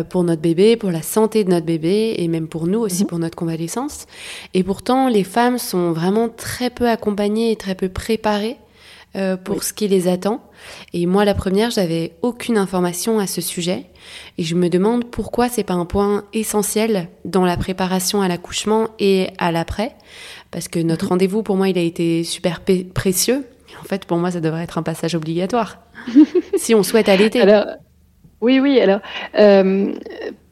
pour 0.09 0.23
notre 0.23 0.41
bébé, 0.41 0.77
pour 0.77 0.91
la 0.91 1.01
santé 1.01 1.43
de 1.43 1.49
notre 1.49 1.65
bébé 1.65 2.15
et 2.17 2.27
même 2.27 2.47
pour 2.47 2.67
nous 2.67 2.79
aussi, 2.79 3.03
mmh. 3.03 3.07
pour 3.07 3.19
notre 3.19 3.35
convalescence. 3.35 3.94
Et 4.53 4.63
pourtant, 4.63 5.07
les 5.07 5.23
femmes 5.23 5.57
sont 5.57 5.91
vraiment 5.91 6.29
très 6.29 6.69
peu 6.69 6.89
accompagnées 6.89 7.51
et 7.51 7.55
très 7.55 7.75
peu 7.75 7.89
préparées 7.89 8.57
euh, 9.15 9.37
pour 9.37 9.63
ce 9.63 9.71
qui 9.71 9.87
les 9.87 10.07
attend. 10.07 10.41
Et 10.91 11.05
moi, 11.05 11.23
la 11.23 11.33
première, 11.33 11.71
j'avais 11.71 12.13
aucune 12.21 12.57
information 12.57 13.19
à 13.19 13.27
ce 13.27 13.39
sujet. 13.39 13.85
Et 14.37 14.43
je 14.43 14.55
me 14.55 14.67
demande 14.67 15.05
pourquoi 15.05 15.47
c'est 15.47 15.63
pas 15.63 15.73
un 15.73 15.85
point 15.85 16.25
essentiel 16.33 17.07
dans 17.23 17.45
la 17.45 17.55
préparation 17.55 18.21
à 18.21 18.27
l'accouchement 18.27 18.89
et 18.99 19.29
à 19.37 19.51
l'après. 19.51 19.95
Parce 20.51 20.67
que 20.67 20.79
notre 20.79 21.05
mhm. 21.05 21.09
rendez-vous, 21.09 21.43
pour 21.43 21.55
moi, 21.55 21.69
il 21.69 21.77
a 21.77 21.81
été 21.81 22.23
super 22.23 22.61
précieux. 22.93 23.45
En 23.81 23.85
fait, 23.85 24.05
pour 24.05 24.17
moi, 24.17 24.31
ça 24.31 24.41
devrait 24.41 24.63
être 24.63 24.77
un 24.77 24.83
passage 24.83 25.15
obligatoire. 25.15 25.79
si 26.57 26.75
on 26.75 26.83
souhaite 26.83 27.07
allaiter. 27.09 27.41
Alors, 27.41 27.65
oui, 28.41 28.59
oui. 28.59 28.79
Alors, 28.79 28.99
euh, 29.39 29.93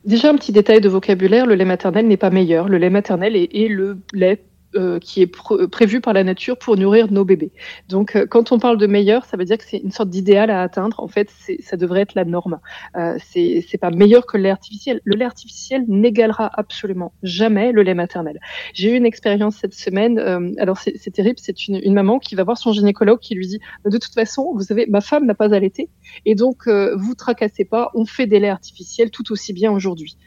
Déjà, 0.05 0.29
un 0.29 0.35
petit 0.35 0.51
détail 0.51 0.81
de 0.81 0.89
vocabulaire, 0.89 1.45
le 1.45 1.55
lait 1.55 1.65
maternel 1.65 2.07
n'est 2.07 2.17
pas 2.17 2.29
meilleur. 2.29 2.67
Le 2.67 2.77
lait 2.77 2.89
maternel 2.89 3.35
est, 3.35 3.67
le 3.69 3.99
lait 4.13 4.43
euh, 4.75 4.99
qui 4.99 5.21
est 5.21 5.27
prévu 5.27 6.01
par 6.01 6.13
la 6.13 6.23
nature 6.23 6.57
pour 6.57 6.77
nourrir 6.77 7.11
nos 7.11 7.25
bébés. 7.25 7.51
Donc, 7.89 8.15
euh, 8.15 8.25
quand 8.25 8.51
on 8.51 8.59
parle 8.59 8.77
de 8.77 8.87
meilleur, 8.87 9.25
ça 9.25 9.37
veut 9.37 9.45
dire 9.45 9.57
que 9.57 9.63
c'est 9.63 9.77
une 9.77 9.91
sorte 9.91 10.09
d'idéal 10.09 10.49
à 10.49 10.61
atteindre. 10.61 10.99
En 10.99 11.07
fait, 11.07 11.29
ça 11.61 11.77
devrait 11.77 12.01
être 12.01 12.15
la 12.15 12.25
norme. 12.25 12.59
Euh, 12.97 13.17
c'est 13.19 13.77
pas 13.79 13.91
meilleur 13.91 14.25
que 14.25 14.37
le 14.37 14.43
lait 14.43 14.49
artificiel. 14.49 15.01
Le 15.03 15.15
lait 15.15 15.25
artificiel 15.25 15.85
n'égalera 15.87 16.49
absolument 16.53 17.13
jamais 17.23 17.71
le 17.71 17.83
lait 17.83 17.93
maternel. 17.93 18.39
J'ai 18.73 18.93
eu 18.93 18.97
une 18.97 19.05
expérience 19.05 19.57
cette 19.57 19.73
semaine. 19.73 20.19
Euh, 20.19 20.51
alors, 20.57 20.77
c'est 20.77 21.11
terrible. 21.11 21.37
C'est 21.39 21.67
une, 21.67 21.79
une, 21.83 21.93
maman 21.93 22.19
qui 22.19 22.35
va 22.35 22.43
voir 22.43 22.57
son 22.57 22.73
gynécologue 22.73 23.19
qui 23.19 23.35
lui 23.35 23.47
dit 23.47 23.59
de 23.85 23.97
toute 23.97 24.13
façon, 24.13 24.51
vous 24.53 24.63
savez, 24.63 24.87
ma 24.87 25.01
femme 25.01 25.25
n'a 25.25 25.35
pas 25.35 25.53
allaité, 25.53 25.89
et 26.25 26.35
donc 26.35 26.67
vous 26.67 27.15
tracassez 27.15 27.65
pas. 27.65 27.91
On 27.93 28.05
fait 28.05 28.25
des 28.25 28.39
laits 28.39 28.51
artificiels 28.51 29.11
tout 29.11 29.31
aussi 29.31 29.53
bien 29.53 29.71
aujourd'hui. 29.71 30.17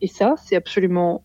Et 0.00 0.08
ça, 0.08 0.34
c'est 0.44 0.56
absolument 0.56 1.22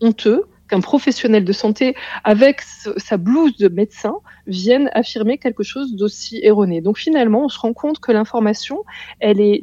honteux 0.00 0.44
qu'un 0.72 0.80
professionnel 0.80 1.44
de 1.44 1.52
santé, 1.52 1.94
avec 2.24 2.62
sa 2.96 3.18
blouse 3.18 3.58
de 3.58 3.68
médecin, 3.68 4.14
vienne 4.46 4.88
affirmer 4.94 5.36
quelque 5.36 5.62
chose 5.62 5.94
d'aussi 5.94 6.40
erroné. 6.42 6.80
Donc 6.80 6.96
finalement, 6.96 7.44
on 7.44 7.48
se 7.50 7.58
rend 7.58 7.74
compte 7.74 8.00
que 8.00 8.10
l'information, 8.10 8.82
elle 9.20 9.38
est, 9.38 9.62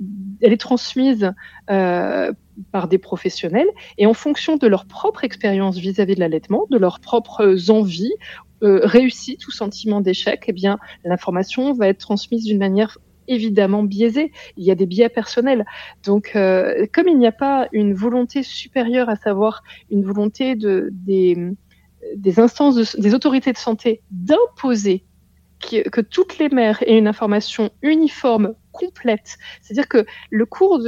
transmise 0.60 1.32
euh, 1.72 2.32
par 2.72 2.88
des 2.88 3.00
professionnels 3.00 3.70
et 3.98 4.06
en 4.06 4.14
fonction 4.14 4.58
de 4.58 4.68
leur 4.68 4.86
propre 4.86 5.24
expérience 5.24 5.78
vis-à-vis 5.78 6.14
de 6.14 6.20
l'allaitement, 6.20 6.68
de 6.70 6.78
leurs 6.78 7.00
propres 7.00 7.72
envies, 7.72 8.14
euh, 8.62 8.82
réussites 8.84 9.48
ou 9.48 9.52
sentiments 9.52 10.02
d'échec, 10.02 10.44
eh 10.48 10.54
bien 10.54 10.78
l'information 11.04 11.74
va 11.74 11.88
être 11.88 11.98
transmise 11.98 12.44
d'une 12.44 12.60
manière 12.60 13.00
évidemment 13.30 13.84
biaisé. 13.84 14.32
Il 14.58 14.66
y 14.66 14.72
a 14.72 14.76
des 14.76 14.86
biais 14.86 15.10
personnels. 15.10 15.66
Donc, 16.04 16.32
euh, 16.36 16.86
comme 16.94 17.08
il 17.08 17.18
n'y 17.18 17.28
a 17.28 17.32
pas 17.32 17.68
une 17.72 17.94
volonté 17.94 18.44
supérieure, 18.44 19.10
à 19.10 19.16
savoir 19.16 19.64
une 19.90 20.04
volonté 20.04 20.56
de, 20.56 20.90
des, 20.92 21.38
des 22.16 22.40
instances, 22.40 22.96
des 22.98 23.14
autorités 23.14 23.54
de 23.54 23.58
santé 23.58 24.02
d'imposer 24.12 25.06
que 25.60 26.02
toutes 26.02 26.38
les 26.38 26.50
mères 26.50 26.82
aient 26.88 26.98
une 26.98 27.08
information 27.08 27.70
uniforme, 27.82 28.56
complète. 28.72 29.38
C'est-à-dire 29.62 29.88
que 29.88 30.06
le 30.30 30.46
cours 30.46 30.80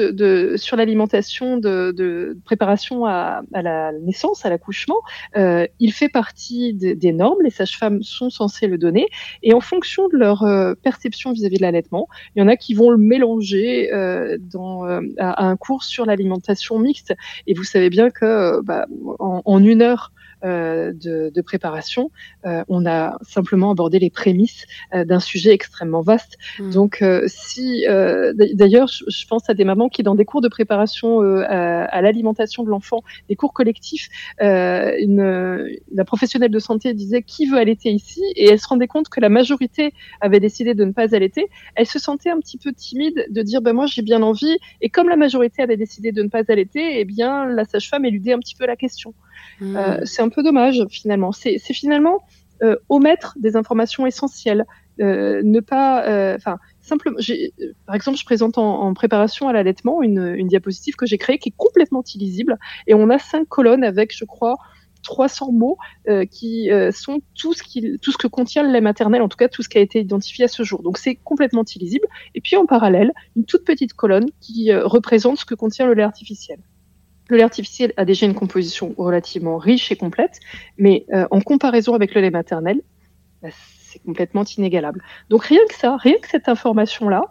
sur 0.55 0.77
l'alimentation 0.77 1.57
de, 1.57 2.38
préparation 2.45 3.05
à, 3.05 3.41
la 3.53 3.91
naissance, 3.93 4.45
à 4.45 4.50
l'accouchement, 4.50 5.01
euh, 5.38 5.67
il 5.79 5.93
fait 5.93 6.09
partie 6.09 6.73
des 6.73 7.11
normes. 7.13 7.41
Les 7.43 7.50
sages-femmes 7.50 8.03
sont 8.03 8.29
censées 8.29 8.67
le 8.67 8.77
donner. 8.77 9.07
Et 9.43 9.53
en 9.53 9.61
fonction 9.61 10.07
de 10.07 10.17
leur 10.17 10.43
euh, 10.43 10.73
perception 10.75 11.31
vis-à-vis 11.31 11.57
de 11.57 11.61
l'allaitement, 11.61 12.07
il 12.35 12.39
y 12.39 12.41
en 12.43 12.47
a 12.47 12.55
qui 12.55 12.73
vont 12.73 12.89
le 12.89 12.97
mélanger 12.97 13.93
euh, 13.93 14.38
dans, 14.39 14.83
à, 15.17 15.45
un 15.45 15.55
cours 15.57 15.83
sur 15.83 16.05
l'alimentation 16.05 16.79
mixte. 16.79 17.13
Et 17.47 17.53
vous 17.53 17.63
savez 17.63 17.89
bien 17.89 18.09
que 18.09 18.61
bah, 18.61 18.85
en, 19.19 19.63
une 19.63 19.81
heure, 19.81 20.11
de, 20.43 21.31
de, 21.33 21.41
préparation, 21.41 22.12
euh, 22.45 22.63
on 22.67 22.86
a 22.86 23.17
simplement 23.21 23.71
abordé 23.71 24.00
les 24.00 24.10
prémices 24.10 24.65
euh, 24.93 25.05
d'un 25.05 25.19
sujet 25.19 25.51
extrêmement 25.51 26.01
vaste. 26.01 26.38
Hmm. 26.60 26.71
Donc, 26.71 27.03
si 27.27 27.83
d'ailleurs, 27.86 28.88
je, 28.88 29.27
pense 29.27 29.50
à 29.50 29.53
des 29.53 29.65
mamans 29.65 29.89
qui, 29.89 30.03
dans 30.03 30.15
des 30.15 30.25
cours 30.25 30.41
de 30.41 30.48
préparation 30.48 31.21
à, 31.21 31.83
à 31.83 32.01
l'alimentation 32.01 32.63
de 32.63 32.69
l'enfant, 32.69 33.03
des 33.29 33.36
cours 33.36 33.53
collectifs, 33.53 34.10
une, 34.39 35.77
la 35.93 36.05
professionnelle 36.05 36.51
de 36.51 36.60
santé 36.60 36.93
disait 36.93 37.21
qui 37.21 37.45
veut 37.48 37.57
allaiter 37.57 37.91
ici, 37.91 38.21
et 38.36 38.50
elle 38.50 38.60
se 38.60 38.67
rendait 38.67 38.88
compte 38.88 39.10
que 39.10 39.19
la 39.19 39.29
majorité 39.29 39.93
avait 40.21 40.39
décidé 40.39 40.74
de 40.74 40.86
ne 40.86 40.91
pas 40.91 41.15
allaiter. 41.15 41.48
Elle 41.75 41.88
se 41.88 42.00
sentait 42.00 42.29
un 42.29 42.39
petit 42.39 42.57
peu 42.57 42.71
timide 42.74 43.25
de 43.29 43.41
dire 43.41 43.62
ben 43.62 43.74
moi 43.74 43.86
j'ai 43.86 44.01
bien 44.01 44.21
envie, 44.21 44.57
et 44.81 44.89
comme 44.89 45.10
la 45.10 45.17
majorité 45.17 45.62
avait 45.62 45.77
décidé 45.77 46.12
de 46.12 46.24
ne 46.24 46.29
pas 46.29 46.43
allaiter, 46.48 47.00
eh 47.00 47.05
bien 47.05 47.45
la 47.45 47.65
sage-femme 47.65 48.05
éludait 48.05 48.33
un 48.33 48.39
petit 48.39 48.55
peu 48.55 48.65
la 48.65 48.75
question. 48.75 49.13
Hmm. 49.60 49.75
Euh, 49.75 50.01
c'est 50.05 50.21
un 50.21 50.29
peu 50.29 50.43
dommage 50.43 50.83
finalement. 50.89 51.31
C'est 51.31 51.60
finalement 51.60 52.24
euh, 52.63 52.75
omettre 52.89 53.36
des 53.39 53.55
informations 53.55 54.05
essentielles, 54.05 54.65
euh, 55.00 55.41
ne 55.43 55.60
pas, 55.60 56.36
enfin 56.36 56.57
simplement. 56.81 57.17
Par 57.86 57.95
exemple, 57.95 58.17
je 58.17 58.25
présente 58.25 58.57
en, 58.57 58.93
préparation 58.93 59.48
à 59.48 59.53
l'allaitement 59.53 60.01
une, 60.01 60.33
une, 60.36 60.48
diapositive 60.48 60.95
que 60.95 61.05
j'ai 61.05 61.17
créée 61.17 61.38
qui 61.38 61.50
est 61.50 61.55
complètement 61.55 62.03
illisible 62.13 62.57
et 62.88 62.93
on 62.93 63.10
a 63.10 63.19
cinq 63.19 63.48
colonnes 63.48 63.83
avec, 63.83 64.15
je 64.15 64.25
crois. 64.25 64.57
300 65.03 65.51
mots 65.51 65.79
qui 66.29 66.69
sont 66.91 67.21
tout 67.33 67.53
ce, 67.53 67.63
qui, 67.63 67.98
tout 68.03 68.12
ce 68.12 68.19
que 68.19 68.27
contient 68.27 68.62
le 68.62 68.71
lait 68.71 68.81
maternel, 68.81 69.24
en 69.24 69.29
tout 69.29 69.36
cas 69.36 69.48
tout 69.48 69.63
ce 69.63 69.67
qui 69.67 69.79
a 69.79 69.81
été 69.81 70.00
identifié 70.00 70.45
à 70.45 70.48
ce 70.48 70.62
jour. 70.62 70.83
Donc 70.83 71.00
c'est 71.00 71.15
complètement 71.15 71.63
illisible. 71.63 72.05
Et 72.36 72.41
puis 72.41 72.55
en 72.55 72.67
parallèle, 72.67 73.12
une 73.36 73.45
toute 73.45 73.65
petite 73.65 73.93
colonne 73.93 74.27
qui 74.41 74.71
représente 74.71 75.39
ce 75.39 75.45
que 75.45 75.55
contient 75.55 75.88
le 75.88 75.95
lait 75.95 76.03
artificiel. 76.03 76.60
Le 77.31 77.38
lait 77.38 77.43
artificiel 77.43 77.93
a 77.95 78.03
déjà 78.03 78.25
une 78.25 78.33
composition 78.33 78.93
relativement 78.97 79.57
riche 79.57 79.89
et 79.89 79.95
complète, 79.95 80.41
mais 80.77 81.05
euh, 81.13 81.25
en 81.31 81.39
comparaison 81.39 81.93
avec 81.93 82.13
le 82.13 82.19
lait 82.19 82.29
maternel, 82.29 82.81
bah, 83.41 83.47
c'est 83.53 84.03
complètement 84.03 84.43
inégalable. 84.43 85.01
Donc 85.29 85.45
rien 85.45 85.61
que 85.69 85.75
ça, 85.75 85.95
rien 85.95 86.17
que 86.21 86.27
cette 86.27 86.50
information-là, 86.50 87.23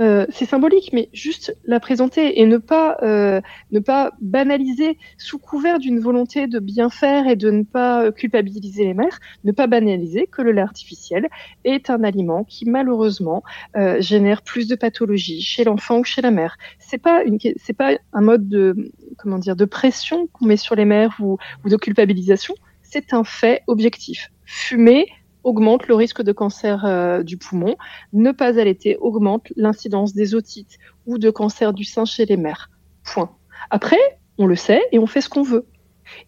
euh, 0.00 0.26
c'est 0.30 0.46
symbolique, 0.46 0.90
mais 0.92 1.08
juste 1.12 1.56
la 1.64 1.80
présenter 1.80 2.40
et 2.40 2.46
ne 2.46 2.58
pas 2.58 2.98
euh, 3.02 3.40
ne 3.72 3.80
pas 3.80 4.12
banaliser 4.20 4.96
sous 5.16 5.38
couvert 5.38 5.78
d'une 5.78 5.98
volonté 5.98 6.46
de 6.46 6.58
bien 6.58 6.88
faire 6.88 7.26
et 7.26 7.36
de 7.36 7.50
ne 7.50 7.64
pas 7.64 8.12
culpabiliser 8.12 8.84
les 8.84 8.94
mères, 8.94 9.18
ne 9.44 9.52
pas 9.52 9.66
banaliser 9.66 10.26
que 10.26 10.42
le 10.42 10.52
lait 10.52 10.60
artificiel 10.60 11.28
est 11.64 11.90
un 11.90 12.04
aliment 12.04 12.44
qui 12.44 12.64
malheureusement 12.64 13.42
euh, 13.76 14.00
génère 14.00 14.42
plus 14.42 14.68
de 14.68 14.76
pathologies 14.76 15.42
chez 15.42 15.64
l'enfant 15.64 15.98
ou 15.98 16.04
chez 16.04 16.22
la 16.22 16.30
mère. 16.30 16.56
C'est 16.78 16.98
pas 16.98 17.24
une 17.24 17.38
c'est 17.56 17.76
pas 17.76 17.98
un 18.12 18.20
mode 18.20 18.48
de 18.48 18.92
comment 19.16 19.38
dire 19.38 19.56
de 19.56 19.64
pression 19.64 20.28
qu'on 20.28 20.46
met 20.46 20.56
sur 20.56 20.74
les 20.74 20.84
mères 20.84 21.16
ou, 21.20 21.38
ou 21.64 21.68
de 21.68 21.76
culpabilisation. 21.76 22.54
C'est 22.82 23.12
un 23.12 23.24
fait 23.24 23.62
objectif. 23.66 24.30
Fumer 24.46 25.06
augmente 25.48 25.88
le 25.88 25.94
risque 25.94 26.22
de 26.22 26.32
cancer 26.32 26.84
euh, 26.84 27.22
du 27.22 27.38
poumon. 27.38 27.76
Ne 28.12 28.32
pas 28.32 28.60
allaiter 28.60 28.98
augmente 29.00 29.48
l'incidence 29.56 30.12
des 30.12 30.34
otites 30.34 30.78
ou 31.06 31.16
de 31.16 31.30
cancer 31.30 31.72
du 31.72 31.84
sein 31.84 32.04
chez 32.04 32.26
les 32.26 32.36
mères. 32.36 32.70
Point. 33.02 33.30
Après, 33.70 33.96
on 34.36 34.46
le 34.46 34.56
sait 34.56 34.82
et 34.92 34.98
on 34.98 35.06
fait 35.06 35.22
ce 35.22 35.30
qu'on 35.30 35.42
veut. 35.42 35.66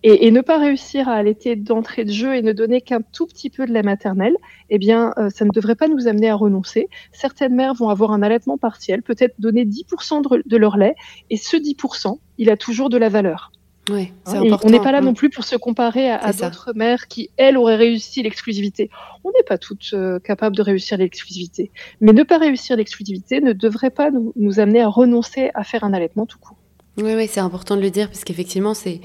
Et, 0.02 0.30
ne 0.30 0.42
pas 0.42 0.58
réussir 0.58 1.08
à 1.08 1.14
allaiter 1.14 1.56
d'entrée 1.56 2.04
de 2.04 2.12
jeu 2.12 2.34
et 2.34 2.42
ne 2.42 2.52
donner 2.52 2.82
qu'un 2.82 3.00
tout 3.00 3.26
petit 3.26 3.48
peu 3.48 3.64
de 3.66 3.72
lait 3.72 3.82
maternel, 3.82 4.36
eh 4.68 4.78
bien, 4.78 5.14
euh, 5.16 5.30
ça 5.30 5.46
ne 5.46 5.50
devrait 5.50 5.74
pas 5.74 5.88
nous 5.88 6.06
amener 6.06 6.28
à 6.28 6.34
renoncer. 6.34 6.88
Certaines 7.12 7.54
mères 7.54 7.72
vont 7.72 7.88
avoir 7.88 8.12
un 8.12 8.22
allaitement 8.22 8.58
partiel, 8.58 9.02
peut-être 9.02 9.34
donner 9.38 9.64
10% 9.64 10.42
de 10.46 10.56
leur 10.58 10.76
lait, 10.76 10.96
et 11.30 11.38
ce 11.38 11.56
10%, 11.56 12.18
il 12.36 12.50
a 12.50 12.58
toujours 12.58 12.90
de 12.90 12.98
la 12.98 13.08
valeur. 13.08 13.52
Ouais, 13.88 14.12
hein, 14.26 14.42
on 14.62 14.70
n'est 14.70 14.78
pas 14.78 14.92
là 14.92 15.00
non 15.00 15.14
plus 15.14 15.30
pour 15.30 15.44
se 15.44 15.56
comparer 15.56 16.10
à, 16.10 16.32
d'autres 16.32 16.72
mères 16.74 17.08
qui, 17.08 17.30
elles, 17.36 17.56
auraient 17.56 17.76
réussi 17.76 18.22
l'exclusivité. 18.22 18.90
On 19.24 19.30
n'est 19.30 19.42
pas 19.42 19.58
toutes 19.58 19.90
euh, 19.94 20.18
capables 20.20 20.54
de 20.54 20.62
réussir 20.62 20.98
l'exclusivité. 20.98 21.70
Mais 22.00 22.12
ne 22.12 22.22
pas 22.22 22.38
réussir 22.38 22.76
l'exclusivité 22.76 23.40
ne 23.40 23.52
devrait 23.52 23.90
pas 23.90 24.10
nous, 24.10 24.60
amener 24.60 24.82
à 24.82 24.88
renoncer 24.88 25.50
à 25.54 25.64
faire 25.64 25.82
un 25.82 25.94
allaitement 25.94 26.26
tout 26.26 26.38
court. 26.38 26.56
Oui, 26.98 27.14
oui 27.14 27.26
c'est 27.28 27.40
important 27.40 27.76
de 27.76 27.80
le 27.80 27.90
dire, 27.90 28.08
parce 28.08 28.22
qu'effectivement, 28.22 28.74
c'est, 28.74 29.00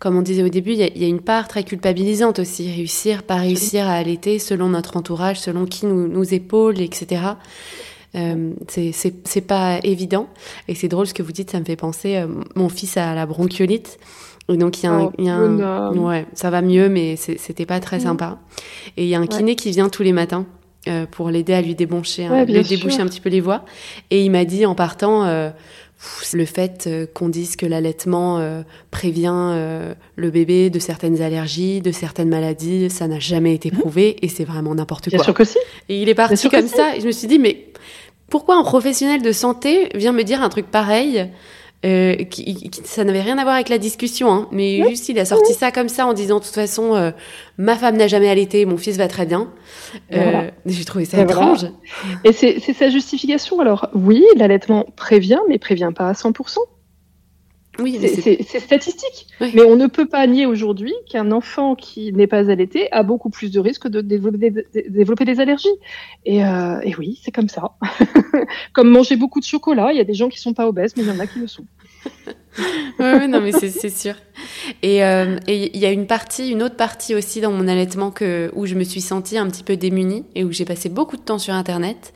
comme 0.00 0.16
on 0.16 0.22
disait 0.22 0.42
au 0.42 0.48
début, 0.48 0.72
il 0.72 0.78
y, 0.78 1.04
a 1.04 1.08
une 1.08 1.20
part 1.20 1.46
très 1.46 1.62
culpabilisante 1.62 2.40
aussi. 2.40 2.70
Réussir, 2.70 3.22
pas 3.22 3.36
réussir 3.36 3.86
à 3.86 3.92
allaiter 3.92 4.38
selon 4.38 4.68
notre 4.68 4.96
entourage, 4.96 5.38
selon 5.38 5.66
qui 5.66 5.86
nous, 5.86 6.08
nous 6.08 6.34
épaule, 6.34 6.80
etc. 6.80 7.22
Euh, 8.14 8.52
c'est 8.68 9.46
pas 9.46 9.78
évident. 9.82 10.28
Et 10.68 10.74
c'est 10.74 10.88
drôle 10.88 11.06
ce 11.06 11.14
que 11.14 11.22
vous 11.22 11.32
dites, 11.32 11.50
ça 11.50 11.60
me 11.60 11.64
fait 11.64 11.76
penser, 11.76 12.16
euh, 12.16 12.26
mon 12.54 12.68
fils 12.68 12.96
a 12.96 13.14
la 13.14 13.26
bronchiolite. 13.26 13.98
donc 14.48 14.82
il 14.82 14.84
y 14.84 14.86
a 14.86 14.92
un, 14.92 15.12
y 15.18 15.28
a 15.28 15.36
un... 15.36 15.96
ouais, 15.96 16.26
ça 16.34 16.50
va 16.50 16.62
mieux, 16.62 16.88
mais 16.88 17.16
c'était 17.16 17.66
pas 17.66 17.80
très 17.80 17.98
mm. 17.98 18.00
sympa. 18.00 18.38
Et 18.96 19.04
il 19.04 19.08
y 19.08 19.14
a 19.14 19.20
un 19.20 19.26
kiné 19.26 19.56
qui 19.56 19.70
vient 19.70 19.88
tous 19.88 20.02
les 20.02 20.12
matins 20.12 20.46
euh, 20.88 21.04
pour 21.04 21.30
l'aider 21.30 21.52
à 21.52 21.60
lui 21.60 21.74
déboucher, 21.74 22.28
lui 22.46 22.62
déboucher 22.62 23.00
un 23.00 23.06
petit 23.06 23.20
peu 23.20 23.28
les 23.28 23.40
voies. 23.40 23.64
Et 24.10 24.24
il 24.24 24.30
m'a 24.30 24.44
dit 24.44 24.64
en 24.66 24.76
partant, 24.76 25.24
euh, 25.24 25.50
le 26.34 26.44
fait 26.44 26.84
euh, 26.86 27.06
qu'on 27.06 27.28
dise 27.28 27.56
que 27.56 27.66
l'allaitement 27.66 28.62
prévient 28.90 29.94
le 30.16 30.30
bébé 30.30 30.70
de 30.70 30.78
certaines 30.78 31.22
allergies, 31.22 31.80
de 31.80 31.92
certaines 31.92 32.28
maladies, 32.28 32.90
ça 32.90 33.08
n'a 33.08 33.18
jamais 33.18 33.54
été 33.54 33.70
mm. 33.70 33.78
prouvé 33.78 34.16
et 34.22 34.28
c'est 34.28 34.44
vraiment 34.44 34.74
n'importe 34.74 35.10
quoi. 35.10 35.18
Bien 35.18 35.24
sûr 35.24 35.34
que 35.34 35.44
si. 35.44 35.58
Et 35.88 36.00
il 36.00 36.08
est 36.08 36.14
parti 36.14 36.48
comme 36.48 36.68
ça. 36.68 36.96
Et 36.96 37.00
je 37.00 37.06
me 37.06 37.12
suis 37.12 37.28
dit, 37.28 37.38
mais 37.38 37.66
pourquoi 38.30 38.56
un 38.56 38.64
professionnel 38.64 39.22
de 39.22 39.32
santé 39.32 39.88
vient 39.94 40.12
me 40.12 40.22
dire 40.22 40.42
un 40.42 40.48
truc 40.48 40.66
pareil 40.66 41.30
euh, 41.84 42.16
qui, 42.24 42.70
ça 42.84 43.04
n'avait 43.04 43.20
rien 43.20 43.38
à 43.38 43.42
voir 43.42 43.54
avec 43.54 43.68
la 43.68 43.78
discussion, 43.78 44.30
hein, 44.30 44.48
mais 44.50 44.82
juste 44.88 45.08
il 45.08 45.18
a 45.18 45.24
sorti 45.24 45.52
ça 45.52 45.70
comme 45.70 45.88
ça 45.88 46.06
en 46.06 46.14
disant 46.14 46.38
de 46.38 46.44
toute 46.44 46.54
façon, 46.54 46.94
euh, 46.94 47.10
ma 47.58 47.76
femme 47.76 47.96
n'a 47.96 48.08
jamais 48.08 48.28
allaité, 48.28 48.64
mon 48.64 48.78
fils 48.78 48.96
va 48.96 49.08
très 49.08 49.26
bien. 49.26 49.52
Euh, 50.12 50.50
J'ai 50.66 50.84
trouvé 50.84 51.04
ça 51.04 51.20
étrange. 51.20 51.66
Et 52.24 52.32
c'est 52.32 52.60
sa 52.60 52.88
justification. 52.88 53.60
Alors 53.60 53.90
oui, 53.94 54.24
l'allaitement 54.36 54.86
prévient, 54.96 55.40
mais 55.48 55.58
prévient 55.58 55.92
pas 55.94 56.08
à 56.08 56.12
100%. 56.12 56.58
Oui, 57.78 57.98
c'est 58.00 58.60
statistique. 58.60 59.28
Mais 59.40 59.62
on 59.62 59.76
ne 59.76 59.86
peut 59.86 60.06
pas 60.06 60.26
nier 60.26 60.46
aujourd'hui 60.46 60.94
qu'un 61.08 61.30
enfant 61.30 61.74
qui 61.74 62.12
n'est 62.12 62.26
pas 62.26 62.50
allaité 62.50 62.90
a 62.92 63.02
beaucoup 63.02 63.30
plus 63.30 63.50
de 63.50 63.60
risques 63.60 63.88
de 63.88 64.00
développer 64.00 65.24
des, 65.24 65.40
allergies. 65.40 65.68
Euh, 66.28 66.80
et, 66.82 66.94
oui, 66.96 67.20
c'est 67.22 67.32
comme 67.32 67.48
ça. 67.48 67.72
comme 68.72 68.88
manger 68.88 69.16
beaucoup 69.16 69.40
de 69.40 69.44
chocolat, 69.44 69.92
il 69.92 69.98
y 69.98 70.00
a 70.00 70.04
des 70.04 70.14
gens 70.14 70.28
qui 70.28 70.40
sont 70.40 70.54
pas 70.54 70.66
obèses, 70.66 70.94
mais 70.96 71.02
il 71.02 71.08
y 71.08 71.12
en 71.12 71.18
a 71.18 71.26
qui 71.26 71.38
le 71.38 71.46
sont. 71.46 71.66
oui, 72.98 73.28
non, 73.28 73.40
mais 73.40 73.52
c'est 73.52 73.90
sûr. 73.90 74.14
Euh, 74.84 75.38
et 75.46 75.70
il 75.74 75.80
y 75.80 75.86
a 75.86 75.90
une 75.90 76.06
partie, 76.06 76.50
une 76.50 76.62
autre 76.62 76.76
partie 76.76 77.14
aussi 77.14 77.40
dans 77.40 77.52
mon 77.52 77.68
allaitement 77.68 78.10
que, 78.10 78.50
où 78.54 78.66
je 78.66 78.74
me 78.74 78.84
suis 78.84 79.00
sentie 79.00 79.38
un 79.38 79.48
petit 79.48 79.64
peu 79.64 79.76
démunie 79.76 80.24
et 80.34 80.44
où 80.44 80.52
j'ai 80.52 80.64
passé 80.64 80.88
beaucoup 80.88 81.16
de 81.16 81.22
temps 81.22 81.38
sur 81.38 81.54
Internet. 81.54 82.14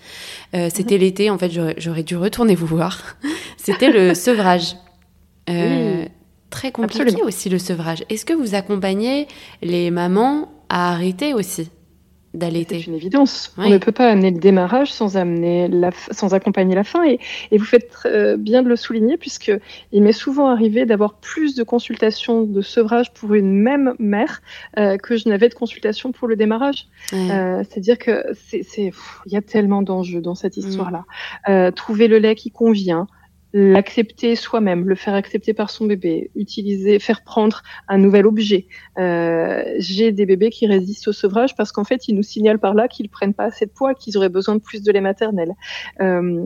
Euh, 0.55 0.69
c'était 0.73 0.97
mhm. 0.97 1.01
l'été, 1.01 1.31
en 1.31 1.39
fait, 1.39 1.51
j'aurais 1.79 2.03
dû 2.03 2.17
retourner 2.17 2.55
vous 2.55 2.67
voir. 2.67 3.17
C'était 3.57 3.91
le 3.91 4.15
sevrage. 4.15 4.77
Euh, 5.51 6.05
très 6.51 6.73
compliqué 6.73 7.23
aussi 7.23 7.49
le 7.49 7.59
sevrage. 7.59 8.05
Est-ce 8.09 8.25
que 8.25 8.33
vous 8.33 8.55
accompagnez 8.55 9.29
les 9.63 9.91
mamans 9.91 10.49
à 10.69 10.93
arrêter 10.93 11.35
aussi 11.35 11.71
d'allaiter? 12.35 12.81
C'est 12.81 12.87
une 12.87 12.95
évidence. 12.95 13.55
On 13.57 13.69
ne 13.69 13.79
peut 13.79 13.93
pas 13.93 14.09
amener 14.09 14.31
le 14.31 14.39
démarrage 14.39 14.93
sans, 14.93 15.17
amener 15.17 15.69
la, 15.69 15.91
sans 16.11 16.35
accompagner 16.35 16.75
la 16.75 16.85
fin. 16.85 17.05
Et, 17.05 17.19
vous 17.53 17.65
faites 17.65 17.91
euh, 18.05 18.37
bien 18.37 18.63
de 18.63 18.69
le 18.69 18.77
souligner, 18.77 19.17
puisque 19.17 19.53
il 19.93 20.03
m'est 20.03 20.13
souvent 20.13 20.49
arrivé 20.49 20.87
d'avoir 20.87 21.15
plus 21.15 21.55
de 21.55 21.63
consultations 21.63 22.43
de 22.43 22.61
sevrage 22.63 23.13
pour 23.13 23.35
une 23.35 23.53
même 23.53 23.95
mère 23.99 24.43
euh, 24.79 24.97
que 24.97 25.17
je 25.17 25.29
n'avais 25.29 25.49
de 25.49 25.55
consultations 25.55 26.13
pour 26.13 26.27
le 26.29 26.37
démarrage. 26.37 26.89
C'est-à-dire 27.11 27.99
que 27.99 28.25
c'est, 28.49 28.93
il 29.27 29.33
y 29.33 29.37
a 29.37 29.43
tellement 29.43 29.83
d'enjeux 29.83 30.21
dans 30.21 30.35
cette 30.35 30.57
mm. 30.57 30.61
histoire-là. 30.61 31.73
trouver 31.73 32.09
le 32.09 32.19
lait 32.19 32.35
qui 32.35 32.51
convient, 32.51 33.07
l'accepter 33.53 34.37
soi-même, 34.37 34.89
le 34.89 34.95
faire 34.95 35.15
accepter 35.15 35.55
par 35.55 35.71
son 35.71 35.87
bébé, 35.87 36.31
utiliser, 36.35 36.99
faire 36.99 37.23
prendre 37.23 37.63
un 37.89 37.99
nouvel 37.99 38.27
objet. 38.27 38.67
Euh, 38.99 39.65
J'ai 39.79 40.13
des 40.13 40.27
bébés 40.27 40.51
qui 40.51 40.67
résistent 40.67 41.09
au 41.09 41.13
sevrage 41.13 41.57
parce 41.57 41.73
qu'en 41.73 41.85
fait, 41.85 42.09
ils 42.09 42.15
nous 42.15 42.23
signalent 42.23 42.61
par 42.61 42.75
là 42.75 42.89
qu'ils 42.89 43.09
prennent 43.09 43.35
pas 43.35 43.45
assez 43.45 43.67
de 43.67 43.71
poids, 43.71 43.95
qu'ils 43.95 44.17
auraient 44.17 44.29
besoin 44.29 44.55
de 44.55 44.61
plus 44.61 44.83
de 44.83 44.93
lait 44.93 45.01
maternel. 45.01 45.55
Euh, 46.01 46.45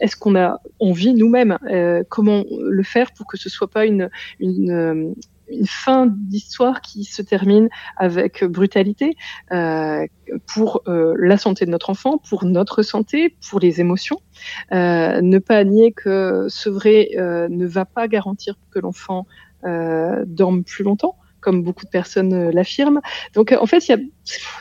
Est-ce 0.00 0.16
qu'on 0.16 0.36
a 0.36 0.60
envie 0.80 1.14
nous-mêmes 1.14 1.58
euh, 1.70 2.02
Comment 2.08 2.44
le 2.50 2.82
faire 2.82 3.12
pour 3.12 3.26
que 3.26 3.36
ce 3.36 3.48
soit 3.48 3.68
pas 3.68 3.86
une, 3.86 4.10
une 4.40 5.14
une 5.48 5.66
fin 5.66 6.06
d'histoire 6.06 6.80
qui 6.80 7.04
se 7.04 7.22
termine 7.22 7.68
avec 7.96 8.44
brutalité 8.44 9.16
euh, 9.52 10.06
pour 10.46 10.82
euh, 10.88 11.14
la 11.18 11.36
santé 11.36 11.66
de 11.66 11.70
notre 11.70 11.90
enfant, 11.90 12.18
pour 12.18 12.44
notre 12.44 12.82
santé, 12.82 13.36
pour 13.48 13.60
les 13.60 13.80
émotions. 13.80 14.20
Euh, 14.72 15.20
ne 15.20 15.38
pas 15.38 15.64
nier 15.64 15.92
que 15.92 16.46
ce 16.48 16.68
vrai 16.68 17.10
ne 17.16 17.66
va 17.66 17.84
pas 17.84 18.08
garantir 18.08 18.58
que 18.70 18.78
l'enfant 18.78 19.26
dorme 19.62 20.62
plus 20.62 20.84
longtemps 20.84 21.16
comme 21.46 21.62
beaucoup 21.62 21.84
de 21.84 21.90
personnes 21.90 22.34
euh, 22.34 22.50
l'affirment. 22.52 23.00
Donc, 23.34 23.52
euh, 23.52 23.58
en 23.60 23.66
fait, 23.66 23.88
il 23.88 23.92
y 23.92 23.94
a, 23.94 23.98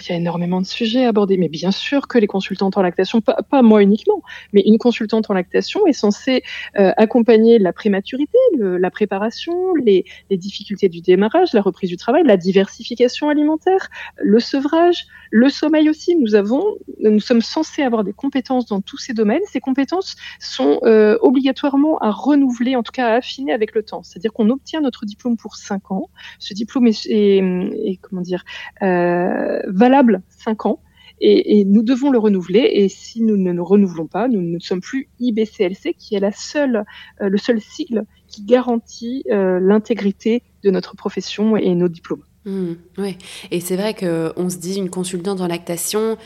y 0.09 0.11
a, 0.11 0.15
énormément 0.15 0.61
de 0.61 0.65
sujets 0.65 1.05
à 1.05 1.09
aborder. 1.09 1.37
Mais 1.37 1.49
bien 1.49 1.71
sûr 1.71 2.07
que 2.07 2.17
les 2.17 2.27
consultantes 2.27 2.77
en 2.77 2.81
lactation, 2.81 3.21
pas, 3.21 3.37
pas 3.49 3.61
moi 3.61 3.81
uniquement, 3.81 4.21
mais 4.53 4.61
une 4.65 4.77
consultante 4.77 5.29
en 5.29 5.33
lactation 5.33 5.85
est 5.87 5.93
censée 5.93 6.43
euh, 6.77 6.91
accompagner 6.97 7.59
la 7.59 7.73
prématurité, 7.73 8.37
le, 8.57 8.77
la 8.77 8.91
préparation, 8.91 9.73
les, 9.75 10.05
les, 10.29 10.37
difficultés 10.37 10.89
du 10.89 11.01
démarrage, 11.01 11.53
la 11.53 11.61
reprise 11.61 11.89
du 11.89 11.97
travail, 11.97 12.23
la 12.25 12.37
diversification 12.37 13.29
alimentaire, 13.29 13.89
le 14.17 14.39
sevrage, 14.39 15.07
le 15.31 15.49
sommeil 15.49 15.89
aussi. 15.89 16.15
Nous 16.15 16.35
avons, 16.35 16.77
nous 16.99 17.19
sommes 17.19 17.41
censés 17.41 17.81
avoir 17.81 18.03
des 18.03 18.13
compétences 18.13 18.65
dans 18.65 18.81
tous 18.81 18.97
ces 18.97 19.13
domaines. 19.13 19.41
Ces 19.51 19.59
compétences 19.59 20.15
sont 20.39 20.79
euh, 20.83 21.17
obligatoirement 21.21 21.97
à 21.99 22.11
renouveler, 22.11 22.75
en 22.75 22.83
tout 22.83 22.91
cas 22.91 23.07
à 23.07 23.13
affiner 23.15 23.53
avec 23.53 23.73
le 23.75 23.83
temps. 23.83 24.03
C'est-à-dire 24.03 24.33
qu'on 24.33 24.49
obtient 24.49 24.81
notre 24.81 25.05
diplôme 25.05 25.37
pour 25.37 25.55
5 25.55 25.91
ans. 25.91 26.09
Ce 26.39 26.53
diplôme 26.53 26.87
est, 26.87 27.99
comment 28.01 28.21
dire 28.21 28.43
euh, 28.81 29.54
valable 29.67 30.21
5 30.29 30.65
ans. 30.65 30.81
Et, 31.21 31.63
nous 31.65 31.83
devons 31.83 32.11
le 32.11 32.17
renouveler. 32.17 32.69
Et 32.73 32.89
si 32.89 33.21
nous 33.21 33.37
ne 33.37 33.51
le 33.51 33.61
renouvelons 33.61 34.07
pas, 34.07 34.27
nous 34.27 34.41
ne 34.41 34.59
sommes 34.59 34.81
plus 34.81 35.09
IBCLC, 35.19 35.95
qui 35.97 36.15
est 36.15 36.19
la 36.19 36.31
seule, 36.31 36.83
euh, 37.21 37.29
le 37.29 37.37
seul 37.37 37.61
sigle 37.61 38.05
qui 38.27 38.43
garantit 38.43 39.23
euh, 39.31 39.59
l'intégrité 39.61 40.43
de 40.63 40.71
notre 40.71 40.95
profession 40.95 41.55
et 41.55 41.73
nos 41.75 41.87
diplômes. 41.87 42.23
Mmh, 42.45 42.73
oui, 42.99 43.17
et 43.49 43.59
c'est 43.59 43.75
vrai 43.75 43.93
qu'on 43.95 44.49
se 44.49 44.57
dit 44.57 44.77
une 44.77 44.89
consultante 44.89 45.41
en 45.41 45.47
lactation. 45.47 46.17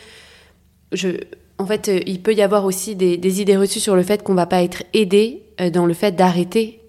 Je, 0.91 1.09
en 1.57 1.65
fait, 1.65 1.89
il 2.05 2.21
peut 2.21 2.33
y 2.33 2.41
avoir 2.41 2.65
aussi 2.65 2.95
des, 2.95 3.15
des 3.17 3.41
idées 3.41 3.57
reçues 3.57 3.79
sur 3.79 3.95
le 3.95 4.03
fait 4.03 4.23
qu'on 4.23 4.33
va 4.33 4.47
pas 4.47 4.63
être 4.63 4.83
aidé 4.93 5.43
dans 5.71 5.85
le 5.85 5.93
fait 5.93 6.13
d'arrêter 6.13 6.81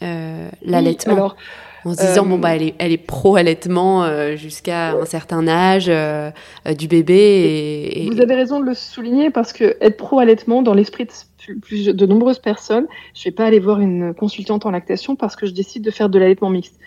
l'allaitement. 0.00 1.14
alors, 1.14 1.36
en 1.84 1.94
se 1.94 2.00
disant 2.00 2.26
bon 2.26 2.38
bah 2.38 2.54
elle 2.54 2.62
est, 2.62 2.74
elle 2.78 2.92
est 2.92 2.98
pro 2.98 3.36
allaitement 3.36 4.04
euh, 4.04 4.36
jusqu'à 4.36 4.92
un 4.92 5.04
certain 5.04 5.46
âge 5.46 5.88
euh, 5.88 6.30
euh, 6.66 6.74
du 6.74 6.88
bébé. 6.88 7.90
Et, 7.94 8.10
Vous 8.10 8.20
avez 8.20 8.34
raison 8.34 8.60
de 8.60 8.64
le 8.64 8.74
souligner 8.74 9.30
parce 9.30 9.52
que 9.52 9.76
être 9.80 9.96
pro 9.96 10.18
allaitement 10.18 10.62
dans 10.62 10.74
l'esprit 10.74 11.06
de, 11.06 11.60
plus, 11.60 11.86
de 11.86 12.06
nombreuses 12.06 12.40
personnes, 12.40 12.86
je 13.14 13.24
vais 13.24 13.32
pas 13.32 13.46
aller 13.46 13.60
voir 13.60 13.80
une 13.80 14.14
consultante 14.14 14.66
en 14.66 14.70
lactation 14.70 15.16
parce 15.16 15.36
que 15.36 15.46
je 15.46 15.52
décide 15.52 15.82
de 15.84 15.90
faire 15.90 16.08
de 16.08 16.18
l'allaitement 16.18 16.50
mixte. 16.50 16.78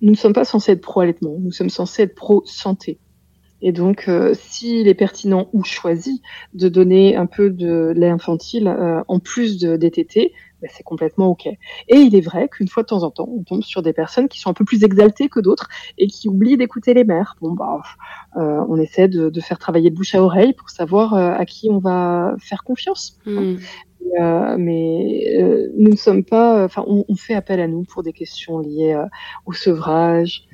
Nous 0.00 0.10
ne 0.10 0.16
sommes 0.16 0.32
pas 0.32 0.44
censés 0.44 0.72
être 0.72 0.80
pro 0.80 1.00
allaitement, 1.00 1.36
nous 1.38 1.52
sommes 1.52 1.70
censés 1.70 2.02
être 2.02 2.14
pro 2.14 2.42
santé. 2.44 2.98
Et 3.64 3.70
donc, 3.70 4.10
s'il 4.32 4.88
est 4.88 4.94
pertinent 4.94 5.48
ou 5.52 5.62
choisi 5.62 6.20
de 6.52 6.68
donner 6.68 7.14
un 7.14 7.26
peu 7.26 7.48
de 7.48 7.92
lait 7.94 8.08
infantile 8.08 8.66
en 9.06 9.20
plus 9.20 9.60
de 9.60 9.76
DTT, 9.76 10.32
ben, 10.62 10.70
c'est 10.72 10.84
complètement 10.84 11.26
OK. 11.26 11.46
Et 11.46 11.58
il 11.96 12.14
est 12.14 12.20
vrai 12.20 12.48
qu'une 12.48 12.68
fois 12.68 12.84
de 12.84 12.86
temps 12.86 13.02
en 13.02 13.10
temps, 13.10 13.28
on 13.28 13.42
tombe 13.42 13.62
sur 13.62 13.82
des 13.82 13.92
personnes 13.92 14.28
qui 14.28 14.38
sont 14.38 14.48
un 14.48 14.54
peu 14.54 14.64
plus 14.64 14.84
exaltées 14.84 15.28
que 15.28 15.40
d'autres 15.40 15.68
et 15.98 16.06
qui 16.06 16.28
oublient 16.28 16.56
d'écouter 16.56 16.94
les 16.94 17.02
mères. 17.02 17.36
Bon, 17.40 17.52
bah, 17.52 17.80
euh, 18.36 18.64
on 18.68 18.76
essaie 18.78 19.08
de, 19.08 19.28
de, 19.28 19.40
faire 19.40 19.58
travailler 19.58 19.90
de 19.90 19.96
bouche 19.96 20.14
à 20.14 20.22
oreille 20.22 20.52
pour 20.52 20.70
savoir 20.70 21.14
euh, 21.14 21.32
à 21.32 21.44
qui 21.44 21.68
on 21.68 21.78
va 21.78 22.36
faire 22.38 22.62
confiance. 22.62 23.18
Hmm. 23.26 23.56
Euh, 24.20 24.56
mais 24.56 25.70
nous 25.76 25.90
ne 25.90 25.96
sommes 25.96 26.24
pas, 26.24 26.64
enfin, 26.64 26.84
on, 26.86 27.04
on, 27.08 27.16
fait 27.16 27.34
appel 27.34 27.60
à 27.60 27.66
nous 27.66 27.82
pour 27.82 28.04
des 28.04 28.12
questions 28.12 28.58
liées 28.58 29.00
au 29.46 29.52
sevrage, 29.52 30.44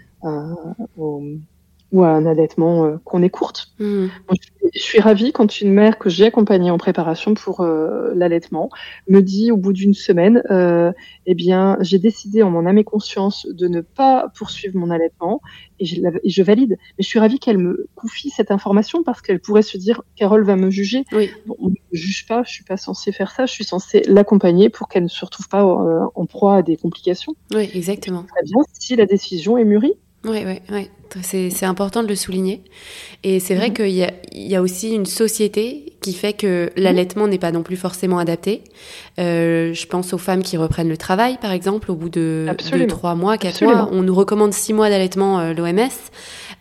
au 0.96 1.22
ou 1.90 2.02
à 2.02 2.08
un 2.08 2.26
allaitement 2.26 2.84
euh, 2.84 2.96
qu'on 3.04 3.22
est 3.22 3.30
courte. 3.30 3.72
Hmm. 3.78 4.08
je, 4.74 4.80
suis 4.80 5.00
ravie 5.00 5.32
quand 5.32 5.60
une 5.60 5.72
mère 5.72 5.98
que 5.98 6.10
j'ai 6.10 6.26
accompagnée 6.26 6.70
en 6.70 6.76
préparation 6.76 7.34
pour 7.34 7.60
euh, 7.60 8.12
l'allaitement 8.14 8.68
me 9.08 9.20
dit 9.20 9.50
au 9.50 9.56
bout 9.56 9.72
d'une 9.72 9.94
semaine, 9.94 10.42
euh, 10.50 10.92
eh 11.26 11.34
bien, 11.34 11.78
j'ai 11.80 11.98
décidé 11.98 12.42
en 12.42 12.50
mon 12.50 12.66
âme 12.66 12.78
et 12.78 12.84
conscience 12.84 13.46
de 13.46 13.68
ne 13.68 13.80
pas 13.80 14.28
poursuivre 14.36 14.76
mon 14.76 14.90
allaitement 14.90 15.40
et 15.80 15.86
je, 15.86 16.00
je 16.24 16.42
valide. 16.42 16.76
Mais 16.98 17.02
je 17.02 17.06
suis 17.06 17.18
ravie 17.18 17.38
qu'elle 17.38 17.58
me 17.58 17.88
confie 17.94 18.30
cette 18.30 18.50
information 18.50 19.02
parce 19.02 19.22
qu'elle 19.22 19.40
pourrait 19.40 19.62
se 19.62 19.78
dire, 19.78 20.02
Carole 20.14 20.44
va 20.44 20.56
me 20.56 20.70
juger. 20.70 21.04
Oui. 21.12 21.30
on 21.58 21.68
ne 21.68 21.74
juge 21.92 22.26
pas, 22.26 22.42
je 22.44 22.52
suis 22.52 22.64
pas 22.64 22.76
censée 22.76 23.12
faire 23.12 23.30
ça, 23.30 23.46
je 23.46 23.52
suis 23.52 23.64
censée 23.64 24.02
l'accompagner 24.06 24.68
pour 24.68 24.88
qu'elle 24.88 25.04
ne 25.04 25.08
se 25.08 25.24
retrouve 25.24 25.48
pas 25.48 25.64
en 25.64 26.26
proie 26.26 26.56
à 26.56 26.62
des 26.62 26.76
complications. 26.76 27.34
Oui, 27.54 27.70
exactement. 27.72 28.24
Très 28.24 28.42
bien 28.42 28.62
si 28.74 28.96
la 28.96 29.06
décision 29.06 29.56
est 29.56 29.64
mûrie. 29.64 29.94
Oui, 30.24 30.42
oui, 30.44 30.60
oui 30.70 30.90
C'est 31.22 31.64
important 31.64 32.02
de 32.02 32.08
le 32.08 32.16
souligner. 32.16 32.62
Et 33.22 33.40
c'est 33.40 33.54
vrai 33.54 33.68
mhm. 33.68 33.74
qu'il 33.74 33.90
y, 33.90 34.06
y, 34.32 34.56
a 34.56 34.62
aussi 34.62 34.92
une 34.92 35.06
société 35.06 35.88
qui 36.00 36.12
fait 36.12 36.32
que 36.32 36.70
l'allaitement 36.76 37.26
n'est 37.26 37.38
pas 37.38 37.52
non 37.52 37.62
plus 37.62 37.76
forcément 37.76 38.18
adapté. 38.18 38.62
Euh, 39.18 39.72
je 39.74 39.86
pense 39.86 40.12
aux 40.12 40.18
femmes 40.18 40.42
qui 40.42 40.56
reprennent 40.56 40.88
le 40.88 40.96
travail, 40.96 41.38
par 41.40 41.52
exemple, 41.52 41.90
au 41.90 41.94
bout 41.94 42.08
de, 42.08 42.46
trois 42.88 43.14
mois, 43.14 43.36
quatre 43.38 43.62
mois. 43.64 43.88
On 43.92 44.02
nous 44.02 44.14
recommande 44.14 44.52
six 44.52 44.72
mois 44.72 44.90
d'allaitement, 44.90 45.40
euh, 45.40 45.52
l'OMS. 45.54 45.88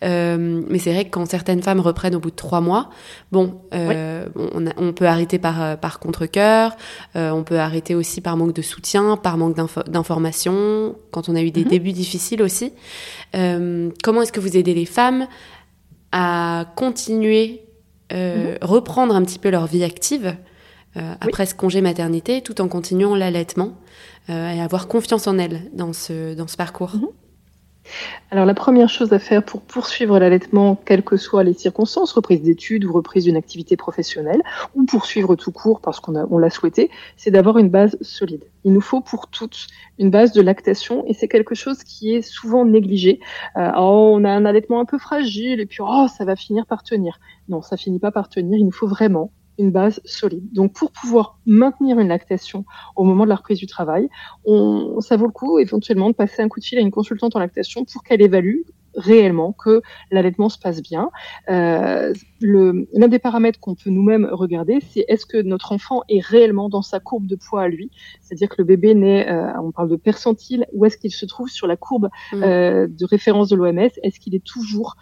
Euh, 0.03 0.61
mais 0.69 0.79
c'est 0.79 0.93
vrai 0.93 1.05
que 1.05 1.09
quand 1.09 1.25
certaines 1.27 1.61
femmes 1.61 1.79
reprennent 1.79 2.15
au 2.15 2.19
bout 2.19 2.31
de 2.31 2.35
trois 2.35 2.61
mois, 2.61 2.89
bon, 3.31 3.61
on, 4.35 4.65
on, 4.77 4.93
peut 4.93 5.07
arrêter 5.07 5.39
par, 5.39 5.61
euh, 5.61 5.75
par 5.75 5.99
contre-cœur, 5.99 6.75
euh, 7.15 7.31
on 7.31 7.43
peut 7.43 7.59
arrêter 7.59 7.95
aussi 7.95 8.21
par 8.21 8.37
manque 8.37 8.53
de 8.53 8.61
soutien, 8.61 9.17
par 9.17 9.37
manque 9.37 9.55
d'information, 9.87 10.95
quand 11.11 11.29
on 11.29 11.35
a 11.35 11.41
eu 11.41 11.51
des 11.51 11.63
mhm. 11.63 11.69
débuts 11.69 11.93
difficiles 11.93 12.41
aussi. 12.41 12.73
comment 13.33 14.21
est-ce 14.21 14.31
que 14.31 14.39
vous 14.39 14.57
aidez 14.57 14.73
les 14.73 14.85
femmes 14.85 15.27
à 16.11 16.65
continuer, 16.75 17.61
mhm. 18.11 18.57
reprendre 18.61 19.15
un 19.15 19.23
petit 19.23 19.39
peu 19.39 19.49
leur 19.49 19.67
vie 19.67 19.83
active 19.83 20.35
après 21.21 21.45
ce 21.45 21.53
congé 21.53 21.81
maternité, 21.81 22.41
tout 22.41 22.59
en 22.59 22.67
continuant 22.67 23.15
l'allaitement 23.15 23.77
et 24.29 24.59
avoir 24.59 24.87
confiance 24.87 25.27
en 25.27 25.37
elles 25.37 25.69
dans 25.73 25.93
ce, 25.93 26.33
dans 26.33 26.47
ce 26.47 26.57
parcours? 26.57 26.95
Mhm. 26.95 27.07
Alors 28.31 28.45
la 28.45 28.53
première 28.53 28.89
chose 28.89 29.13
à 29.13 29.19
faire 29.19 29.43
pour 29.43 29.61
poursuivre 29.61 30.19
l'allaitement, 30.19 30.75
quelles 30.75 31.03
que 31.03 31.17
soient 31.17 31.43
les 31.43 31.53
circonstances, 31.53 32.11
reprise 32.11 32.41
d'études 32.41 32.85
ou 32.85 32.91
reprise 32.91 33.23
d'une 33.23 33.37
activité 33.37 33.77
professionnelle, 33.77 34.41
ou 34.75 34.85
poursuivre 34.85 35.35
tout 35.35 35.51
court 35.51 35.79
parce 35.79 35.99
qu'on 35.99 36.15
on 36.15 36.37
l'a 36.37 36.49
souhaité, 36.49 36.89
c'est 37.15 37.31
d'avoir 37.31 37.57
une 37.57 37.69
base 37.69 37.97
solide. 38.01 38.43
Il 38.63 38.73
nous 38.73 38.81
faut 38.81 39.01
pour 39.01 39.27
toutes 39.27 39.67
une 39.97 40.11
base 40.11 40.33
de 40.33 40.41
lactation 40.41 41.05
et 41.07 41.13
c'est 41.13 41.27
quelque 41.27 41.55
chose 41.55 41.83
qui 41.83 42.15
est 42.15 42.21
souvent 42.21 42.65
négligé. 42.65 43.19
Euh, 43.55 43.71
oh, 43.77 44.11
on 44.15 44.23
a 44.25 44.29
un 44.29 44.45
allaitement 44.45 44.79
un 44.79 44.85
peu 44.85 44.97
fragile 44.97 45.59
et 45.59 45.65
puis 45.65 45.79
oh, 45.81 46.07
ça 46.15 46.25
va 46.25 46.35
finir 46.35 46.65
par 46.65 46.83
tenir. 46.83 47.19
Non, 47.47 47.61
ça 47.61 47.77
finit 47.77 47.99
pas 47.99 48.11
par 48.11 48.29
tenir. 48.29 48.57
Il 48.57 48.65
nous 48.65 48.71
faut 48.71 48.87
vraiment 48.87 49.31
une 49.57 49.71
base 49.71 50.01
solide. 50.05 50.51
Donc, 50.53 50.73
pour 50.73 50.91
pouvoir 50.91 51.39
maintenir 51.45 51.99
une 51.99 52.09
lactation 52.09 52.65
au 52.95 53.03
moment 53.03 53.23
de 53.23 53.29
la 53.29 53.35
reprise 53.35 53.59
du 53.59 53.67
travail, 53.67 54.09
on, 54.45 54.99
ça 55.01 55.17
vaut 55.17 55.25
le 55.25 55.31
coup 55.31 55.59
éventuellement 55.59 56.09
de 56.09 56.15
passer 56.15 56.41
un 56.41 56.47
coup 56.47 56.59
de 56.59 56.65
fil 56.65 56.77
à 56.77 56.81
une 56.81 56.91
consultante 56.91 57.35
en 57.35 57.39
lactation 57.39 57.85
pour 57.85 58.03
qu'elle 58.03 58.21
évalue 58.21 58.61
réellement 58.97 59.53
que 59.53 59.81
l'allaitement 60.11 60.49
se 60.49 60.59
passe 60.59 60.81
bien. 60.81 61.11
Euh, 61.49 62.13
L'un 62.39 63.07
des 63.07 63.17
paramètres 63.17 63.59
qu'on 63.59 63.73
peut 63.73 63.89
nous-mêmes 63.89 64.27
regarder, 64.31 64.79
c'est 64.91 65.05
est-ce 65.07 65.25
que 65.25 65.41
notre 65.41 65.71
enfant 65.71 66.01
est 66.07 66.19
réellement 66.19 66.69
dans 66.69 66.83
sa 66.83 66.99
courbe 66.99 67.25
de 67.25 67.35
poids 67.35 67.63
à 67.63 67.67
lui, 67.67 67.89
c'est-à-dire 68.21 68.49
que 68.49 68.55
le 68.59 68.63
bébé 68.63 68.93
naît, 68.93 69.27
euh, 69.27 69.51
on 69.59 69.71
parle 69.71 69.89
de 69.89 69.95
percentile, 69.95 70.67
où 70.71 70.85
est-ce 70.85 70.97
qu'il 70.97 71.11
se 71.11 71.25
trouve 71.25 71.49
sur 71.49 71.65
la 71.65 71.77
courbe 71.77 72.09
mmh. 72.31 72.43
euh, 72.43 72.87
de 72.87 73.05
référence 73.05 73.49
de 73.49 73.55
l'OMS, 73.55 73.89
est-ce 74.03 74.19
qu'il 74.19 74.35
est 74.35 74.43
toujours 74.43 74.97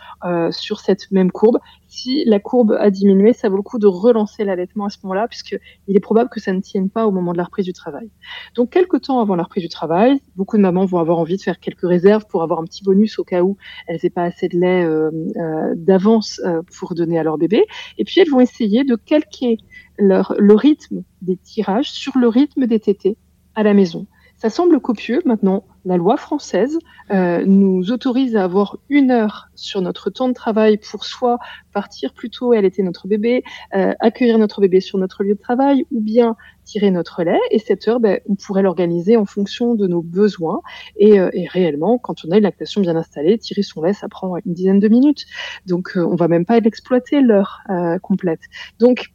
sur 0.52 0.80
cette 0.80 1.12
même 1.12 1.32
courbe? 1.32 1.60
Si 1.96 2.26
la 2.26 2.42
courbe 2.42 2.76
a 2.78 2.92
diminué, 2.92 3.32
ça 3.32 3.48
vaut 3.48 3.56
le 3.56 3.62
coup 3.62 3.80
de 3.80 3.88
relancer 3.88 4.44
l'allaitement 4.44 4.84
à 4.84 4.90
ce 4.90 4.98
moment-là, 5.04 5.30
puisqu'il 5.30 5.96
est 5.96 6.02
probable 6.02 6.30
que 6.30 6.42
ça 6.42 6.52
ne 6.52 6.60
tienne 6.60 6.90
pas 6.90 7.08
au 7.08 7.12
moment 7.12 7.32
de 7.32 7.38
la 7.38 7.46
reprise 7.46 7.66
du 7.66 7.72
travail. 7.72 8.10
Donc, 8.54 8.72
quelques 8.72 9.00
temps 9.04 9.22
avant 9.22 9.38
la 9.38 9.44
reprise 9.44 9.64
du 9.64 9.70
travail, 9.70 10.20
beaucoup 10.36 10.58
de 10.58 10.62
mamans 10.62 10.84
vont 10.84 11.00
avoir 11.00 11.20
envie 11.20 11.38
de 11.38 11.42
faire 11.42 11.58
quelques 11.58 11.88
réserves 11.88 12.26
pour 12.28 12.44
avoir 12.44 12.60
un 12.60 12.66
petit 12.66 12.84
bonus 12.84 13.18
au 13.18 13.24
cas 13.24 13.44
où 13.44 13.56
elles 13.88 13.98
n'aient 14.04 14.10
pas 14.10 14.24
assez 14.24 14.50
de 14.50 14.60
lait 14.60 14.84
euh, 14.84 15.10
euh, 15.38 15.74
d'avance 15.78 16.42
euh, 16.44 16.62
pour 16.78 16.96
donner 16.96 17.18
à 17.18 17.24
leur 17.24 17.38
bébé. 17.38 17.64
Et 17.98 18.04
puis 18.04 18.20
elles 18.20 18.30
vont 18.30 18.42
essayer 18.42 18.84
de 18.84 18.98
calquer 18.98 19.58
le 19.98 20.54
rythme 20.54 21.04
des 21.22 21.38
tirages 21.38 21.92
sur 21.92 22.18
le 22.18 22.28
rythme 22.28 22.68
des 22.68 22.82
tétés 22.82 23.16
à 23.56 23.64
la 23.64 23.74
maison. 23.74 24.06
Ça 24.38 24.50
semble 24.50 24.80
copieux. 24.82 25.22
Maintenant, 25.26 25.64
la 25.86 25.98
loi 25.98 26.18
française 26.18 26.78
euh, 27.12 27.46
nous 27.46 27.92
autorise 27.92 28.36
à 28.36 28.44
avoir 28.44 28.78
une 28.90 29.12
heure 29.12 29.48
sur 29.56 29.82
notre 29.82 30.10
temps 30.10 30.28
de 30.28 30.34
travail 30.34 30.78
pour 30.78 31.06
soit 31.06 31.40
partir 31.74 32.14
plus 32.14 32.30
tôt 32.30 32.54
et 32.54 32.58
allaiter 32.58 32.84
notre 32.84 33.08
bébé, 33.08 33.44
euh, 33.76 33.94
accueillir 34.00 34.38
notre 34.38 34.60
bébé 34.60 34.82
sur 34.82 34.98
notre 34.98 35.24
lieu 35.24 35.36
de 35.36 35.40
travail, 35.40 35.86
ou 35.92 36.02
bien 36.02 36.36
tirer 36.66 36.92
notre 36.92 37.24
lait. 37.24 37.40
Et 37.52 37.60
cette 37.60 37.88
heure, 37.88 38.00
ben, 38.00 38.20
on 38.28 38.36
pourrait 38.36 38.64
l'organiser 38.64 39.16
en 39.16 39.26
fonction 39.26 39.76
de 39.76 39.88
nos 39.88 40.02
besoins. 40.02 40.62
Et, 40.98 41.20
euh, 41.20 41.30
et, 41.34 41.48
réellement, 41.48 41.98
quand 41.98 42.26
on 42.26 42.32
a 42.32 42.38
une 42.38 42.44
lactation 42.44 42.82
bien 42.82 42.96
installée, 42.96 43.38
tirer 43.38 43.62
son 43.62 43.84
lait, 43.84 43.94
ça 43.94 44.10
prend 44.10 44.36
une 44.38 44.54
dizaine 44.54 44.80
de 44.80 44.88
minutes. 44.88 45.26
Donc, 45.66 45.96
euh, 45.96 46.06
on 46.06 46.16
va 46.16 46.28
même 46.28 46.46
pas 46.46 46.60
l'exploiter 46.60 47.22
l'heure 47.22 47.60
euh, 47.70 47.98
complète. 48.00 48.42
Donc, 48.80 49.12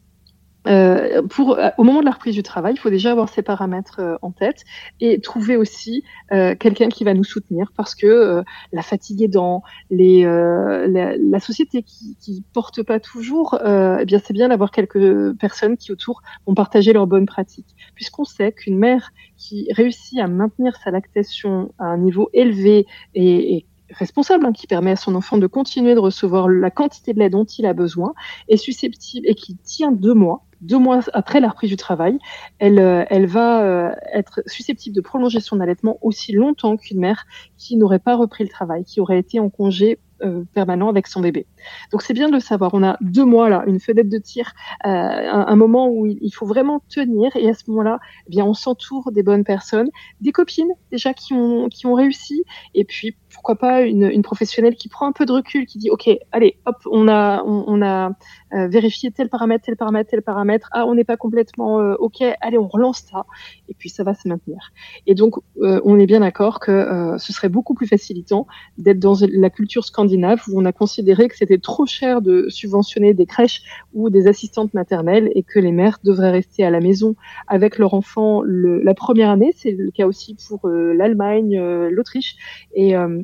euh, 0.67 1.23
pour, 1.23 1.59
euh, 1.59 1.71
au 1.79 1.85
moment 1.85 2.01
de 2.01 2.05
la 2.05 2.11
reprise 2.11 2.35
du 2.35 2.43
travail, 2.43 2.75
il 2.75 2.79
faut 2.79 2.91
déjà 2.91 3.13
avoir 3.13 3.29
ces 3.29 3.43
paramètres 3.43 4.01
euh, 4.01 4.17
en 4.23 4.31
tête 4.31 4.65
et 5.01 5.21
trouver 5.21 5.57
aussi 5.57 6.05
euh, 6.33 6.55
quelqu'un 6.55 6.89
qui 6.89 7.05
va 7.05 7.15
nous 7.15 7.25
soutenir 7.25 7.73
parce 7.77 7.95
que 7.95 8.43
la 8.73 8.83
fatigue 8.83 9.31
dans 9.31 9.63
les, 9.91 10.25
la, 10.25 11.17
la, 11.17 11.41
société 11.41 11.83
qui, 11.83 12.17
qui 12.21 12.45
porte 12.53 12.83
pas 12.83 13.01
toujours, 13.01 13.59
eh 13.65 14.05
bien 14.05 14.21
c'est 14.23 14.33
bien 14.33 14.49
d'avoir 14.49 14.71
quelques 14.71 15.33
personnes 15.39 15.77
qui 15.77 15.93
autour 15.93 16.23
vont 16.47 16.55
partager 16.55 16.93
leurs 16.93 17.07
bonnes 17.07 17.27
pratiques. 17.27 17.75
Puisqu'on 17.95 18.25
sait 18.25 18.53
qu'une 18.53 18.79
mère 18.79 19.13
qui 19.37 19.69
réussit 19.73 20.19
à 20.19 20.27
maintenir 20.27 20.77
sa 20.77 20.91
lactation 20.91 21.73
à 21.79 21.87
un 21.87 21.99
niveau 21.99 22.31
élevé 22.33 22.87
et, 23.15 23.57
et 23.57 23.67
responsable, 23.93 24.47
hein, 24.47 24.53
qui 24.53 24.67
permet 24.67 24.93
à 24.93 24.97
son 24.97 25.15
enfant 25.15 25.39
de 25.39 25.47
continuer 25.47 25.95
de 25.95 26.01
recevoir 26.01 26.49
la 26.49 26.71
quantité 26.71 27.13
de 27.13 27.19
lait 27.19 27.31
dont 27.31 27.45
il 27.45 27.67
a 27.67 27.73
besoin, 27.73 28.15
est 28.49 28.57
susceptible 28.57 29.27
et 29.29 29.35
qui 29.35 29.57
tient 29.57 29.93
deux 29.93 30.15
mois, 30.15 30.45
deux 30.61 30.79
mois 30.79 31.01
après 31.13 31.41
la 31.41 31.49
reprise 31.49 31.71
du 31.71 31.77
travail, 31.77 32.19
elle, 32.59 32.79
euh, 32.79 33.05
elle 33.09 33.27
va 33.27 33.63
euh, 33.63 33.95
être 34.13 34.43
susceptible 34.47 34.95
de 34.95 35.01
prolonger 35.01 35.41
son 35.41 35.61
allaitement 35.61 35.99
aussi 36.03 36.33
longtemps 36.33 36.77
qu'une 36.77 37.01
mère 37.01 37.27
qui 37.57 37.77
n'aurait 37.77 37.99
pas 37.99 38.17
repris 38.17 38.45
le 38.45 38.51
travail, 38.51 38.85
qui 38.85 39.01
aurait 39.01 39.19
été 39.19 39.41
en 39.41 39.51
congé 39.51 39.99
euh, 40.23 40.45
permanent 40.53 40.91
avec 40.91 41.07
son 41.07 41.23
bébé. 41.23 41.47
Donc 41.93 42.03
c'est 42.03 42.13
bien 42.13 42.29
de 42.29 42.35
le 42.35 42.41
savoir. 42.41 42.75
On 42.75 42.83
a 42.83 42.99
deux 43.01 43.25
mois 43.25 43.49
là, 43.49 43.65
une 43.67 43.81
fenêtre 43.81 44.11
de 44.11 44.19
tir, 44.19 44.53
euh, 44.85 44.89
un, 44.89 45.57
moment 45.57 45.89
où 45.89 46.05
il 46.05 46.31
faut 46.31 46.45
vraiment 46.45 46.83
tenir 46.91 47.35
et 47.37 47.49
à 47.49 47.55
ce 47.55 47.63
moment-là, 47.69 48.01
eh 48.27 48.31
bien 48.31 48.45
on 48.45 48.53
s'entoure 48.53 49.13
des 49.13 49.23
bonnes 49.23 49.45
personnes, 49.45 49.89
des 50.21 50.31
copines 50.31 50.73
déjà 50.93 51.15
qui 51.15 51.33
ont 51.33 51.71
qui 51.71 51.87
ont 51.87 51.95
réussi 51.95 52.45
et 52.75 52.85
puis 52.85 53.17
pourquoi 53.33 53.57
pas 53.57 53.81
une, 53.81 54.11
une 54.11 54.23
professionnelle 54.23 54.75
qui 54.75 54.91
prend 54.91 55.07
un 55.07 55.13
peu 55.13 55.25
de 55.25 55.33
recul, 55.33 55.65
qui 55.65 55.79
dit 55.79 55.89
ok 55.89 56.11
allez 56.33 56.59
hop 56.67 56.77
on 56.91 57.09
a 57.09 57.43
on 57.43 57.81
a 57.81 58.11
euh, 58.55 58.69
vérifié 58.69 59.11
tel 59.11 59.29
paramètre 59.29 59.65
tel 59.65 59.77
paramètre 59.77 60.11
tel 60.11 60.23
paramètre 60.23 60.69
ah 60.73 60.87
on 60.87 60.95
n'est 60.95 61.05
pas 61.05 61.17
complètement 61.17 61.81
euh, 61.81 61.95
ok 61.99 62.23
allez 62.41 62.59
on 62.59 62.69
relance 62.69 63.01
ça 63.11 63.25
et 63.69 63.75
puis 63.75 63.89
ça 63.89 64.05
va 64.05 64.15
se 64.15 64.29
maintenir. 64.29 64.73
Et 65.07 65.15
donc 65.15 65.35
euh, 65.63 65.81
on 65.85 65.99
est 65.99 66.07
bien 66.07 66.21
d'accord 66.21 66.61
que 66.61 67.17
ce 67.19 67.33
serait 67.33 67.49
beaucoup 67.49 67.75
plus 67.75 67.87
facilitant 67.87 68.47
d'être 68.79 68.99
dans 68.99 69.15
la 69.21 69.51
culture 69.51 69.85
scandinave 69.85 70.43
où 70.49 70.61
on 70.61 70.65
a 70.65 70.73
considéré 70.73 71.29
que 71.29 71.37
c'était 71.37 71.59
trop 71.59 71.87
cher 71.87 72.23
de 72.23 72.49
subventionner 72.49 73.15
des 73.15 73.27
crèches 73.27 73.63
ou 73.93 74.11
des 74.11 74.27
assistantes 74.27 74.75
maternelles 74.75 75.31
et 75.35 75.43
que 75.43 75.59
les 75.59 75.73
mères 75.73 75.99
devraient 76.05 76.31
rester 76.31 76.65
à 76.65 76.71
la 76.71 76.81
maison 76.81 77.15
avec 77.47 77.79
leur 77.79 77.95
enfant 77.95 78.43
le, 78.43 78.83
la 78.83 78.95
première 78.95 79.31
année. 79.31 79.53
C'est 79.57 79.73
le 79.73 79.91
cas 79.91 80.07
aussi 80.07 80.37
pour 80.49 80.69
euh, 80.69 80.93
l'Allemagne, 80.93 81.59
euh, 81.59 81.91
l'Autriche. 81.91 82.37
Et 82.75 82.97
euh, 82.97 83.23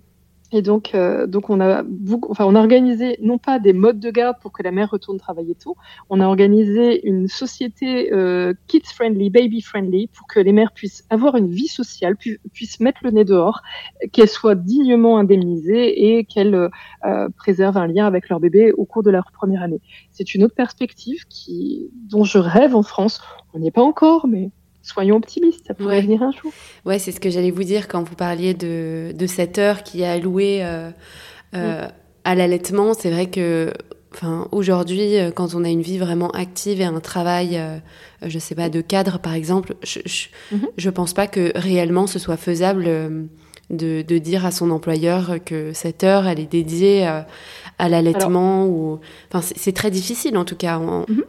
et 0.52 0.62
donc, 0.62 0.94
euh, 0.94 1.26
donc 1.26 1.50
on 1.50 1.60
a, 1.60 1.82
enfin, 2.28 2.44
on 2.44 2.54
a 2.54 2.60
organisé 2.60 3.18
non 3.20 3.38
pas 3.38 3.58
des 3.58 3.72
modes 3.72 3.98
de 3.98 4.10
garde 4.10 4.36
pour 4.40 4.52
que 4.52 4.62
la 4.62 4.70
mère 4.70 4.90
retourne 4.90 5.18
travailler 5.18 5.56
tôt, 5.56 5.76
on 6.08 6.20
a 6.20 6.26
organisé 6.26 7.06
une 7.06 7.26
société 7.26 8.12
euh, 8.12 8.54
kids 8.68 8.82
friendly, 8.94 9.28
baby 9.28 9.60
friendly, 9.60 10.06
pour 10.06 10.28
que 10.28 10.38
les 10.38 10.52
mères 10.52 10.72
puissent 10.72 11.04
avoir 11.10 11.36
une 11.36 11.48
vie 11.48 11.66
sociale, 11.66 12.16
pu 12.16 12.40
puissent 12.52 12.78
mettre 12.78 13.00
le 13.02 13.10
nez 13.10 13.24
dehors, 13.24 13.62
qu'elles 14.12 14.28
soient 14.28 14.54
dignement 14.54 15.18
indemnisées 15.18 16.16
et 16.16 16.24
qu'elles 16.24 16.70
euh, 17.04 17.28
préservent 17.36 17.78
un 17.78 17.88
lien 17.88 18.06
avec 18.06 18.28
leur 18.28 18.38
bébé 18.38 18.72
au 18.72 18.84
cours 18.84 19.02
de 19.02 19.10
leur 19.10 19.32
première 19.32 19.62
année. 19.62 19.80
C'est 20.12 20.34
une 20.34 20.44
autre 20.44 20.54
perspective 20.54 21.24
qui, 21.28 21.90
dont 22.08 22.24
je 22.24 22.38
rêve 22.38 22.76
en 22.76 22.82
France. 22.82 23.20
On 23.52 23.58
n'y 23.58 23.68
est 23.68 23.72
pas 23.72 23.82
encore, 23.82 24.28
mais 24.28 24.50
soyons 24.86 25.16
optimistes, 25.16 25.66
ça 25.66 25.74
pourrait 25.74 26.00
venir 26.00 26.22
un 26.22 26.32
jour. 26.32 26.52
Ouais, 26.84 26.98
c'est 26.98 27.12
ce 27.12 27.20
que 27.20 27.30
j'allais 27.30 27.50
vous 27.50 27.64
dire 27.64 27.88
quand 27.88 28.02
vous 28.02 28.14
parliez 28.14 28.54
de, 28.54 29.12
de 29.12 29.26
cette 29.26 29.58
heure 29.58 29.82
qui 29.82 30.02
est 30.02 30.06
allouée 30.06 30.60
euh, 30.62 30.90
euh, 31.54 31.86
à 32.24 32.34
l'allaitement. 32.34 32.94
C'est 32.94 33.10
vrai 33.10 33.30
que 33.30 33.72
enfin, 34.16 34.48
aujourd'hui, 34.52 35.18
euh, 35.18 35.30
quand 35.30 35.54
on 35.54 35.64
a 35.64 35.68
une 35.68 35.82
vie 35.82 35.98
vraiment 35.98 36.30
active 36.30 36.80
et 36.80 36.84
un 36.84 36.98
travail, 37.00 37.58
euh, 37.58 37.78
je 38.22 38.38
sais 38.38 38.54
pas, 38.54 38.68
de 38.68 38.80
cadre 38.80 39.18
par 39.18 39.34
exemple, 39.34 39.74
je, 39.82 40.00
je, 40.06 40.28
mm-hmm. 40.54 40.68
je, 40.76 40.90
pense 40.90 41.12
pas 41.12 41.26
que 41.26 41.52
réellement 41.54 42.06
ce 42.06 42.18
soit 42.18 42.36
faisable. 42.36 42.84
Euh, 42.86 43.24
de, 43.68 44.02
de, 44.02 44.18
dire 44.18 44.46
à 44.46 44.52
son 44.52 44.70
employeur 44.70 45.38
que 45.44 45.72
cette 45.72 46.04
heure 46.04 46.28
elle 46.28 46.38
est 46.38 46.48
dédiée 46.48 47.04
à 47.04 47.88
l'allaitement 47.88 48.64
ou 48.64 49.00
enfin 49.28 49.44
c'est 49.56 49.72
très 49.72 49.90
difficile 49.90 50.38
en 50.38 50.44
tout 50.44 50.54
cas 50.54 50.78
mm-hmm. 50.78 51.24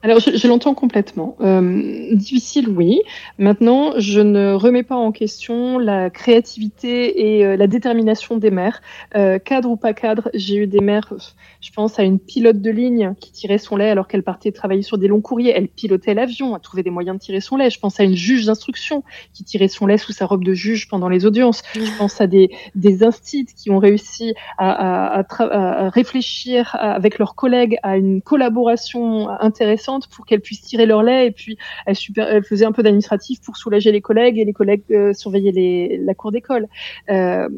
Alors, 0.00 0.20
je, 0.20 0.46
l'entends 0.46 0.74
complètement. 0.74 1.36
Euh, 1.40 2.14
difficile, 2.14 2.68
oui. 2.68 3.02
Maintenant, 3.36 3.94
je 3.98 4.20
ne 4.20 4.52
remets 4.52 4.84
pas 4.84 4.94
en 4.94 5.10
question 5.10 5.76
la 5.78 6.08
créativité 6.08 7.36
et 7.36 7.44
euh, 7.44 7.56
la 7.56 7.66
détermination 7.66 8.36
des 8.36 8.52
mères. 8.52 8.80
Euh, 9.16 9.40
cadre 9.40 9.70
ou 9.70 9.76
pas 9.76 9.94
cadre, 9.94 10.30
j'ai 10.34 10.54
eu 10.54 10.66
des 10.68 10.78
mères, 10.78 11.12
je 11.60 11.72
pense 11.72 11.98
à 11.98 12.04
une 12.04 12.20
pilote 12.20 12.60
de 12.60 12.70
ligne 12.70 13.14
qui 13.18 13.32
tirait 13.32 13.58
son 13.58 13.74
lait 13.74 13.90
alors 13.90 14.06
qu'elle 14.06 14.22
partait 14.22 14.52
travailler 14.52 14.82
sur 14.82 14.98
des 14.98 15.08
longs 15.08 15.20
courriers. 15.20 15.52
Elle 15.56 15.66
pilotait 15.66 16.14
l'avion, 16.14 16.54
a 16.54 16.60
trouvé 16.60 16.84
des 16.84 16.90
moyens 16.90 17.18
de 17.18 17.20
tirer 17.20 17.40
son 17.40 17.56
lait. 17.56 17.68
Je 17.68 17.80
pense 17.80 17.98
à 17.98 18.04
une 18.04 18.14
juge 18.14 18.46
d'instruction 18.46 19.02
qui 19.34 19.42
tirait 19.42 19.66
son 19.66 19.86
lait 19.86 19.98
sous 19.98 20.12
sa 20.12 20.26
robe 20.26 20.44
de 20.44 20.54
juge 20.54 20.86
pendant 20.88 21.08
les 21.08 21.26
audiences. 21.26 21.62
Je 21.74 21.98
pense 21.98 22.20
à 22.20 22.28
des, 22.28 22.50
des 22.76 23.02
instits 23.02 23.46
qui 23.46 23.72
ont 23.72 23.78
réussi 23.78 24.34
à, 24.58 25.18
à, 25.18 25.22
à, 25.22 25.86
à 25.86 25.90
réfléchir 25.90 26.76
avec 26.78 27.18
leurs 27.18 27.34
collègues 27.34 27.78
à 27.82 27.96
une 27.96 28.22
collaboration 28.22 29.28
intéressante 29.28 29.87
pour 30.10 30.26
qu'elles 30.26 30.40
puissent 30.40 30.62
tirer 30.62 30.86
leur 30.86 31.02
lait 31.02 31.26
et 31.26 31.30
puis 31.30 31.56
elles, 31.86 31.96
super, 31.96 32.44
faisaient 32.44 32.66
un 32.66 32.72
peu 32.72 32.82
d'administratif 32.82 33.40
pour 33.40 33.56
soulager 33.56 33.92
les 33.92 34.00
collègues 34.00 34.38
et 34.38 34.44
les 34.44 34.52
collègues 34.52 34.82
euh, 34.90 35.12
surveillaient 35.12 35.98
la 36.02 36.14
cour 36.14 36.32
d'école. 36.32 36.68
Euh, 37.10 37.48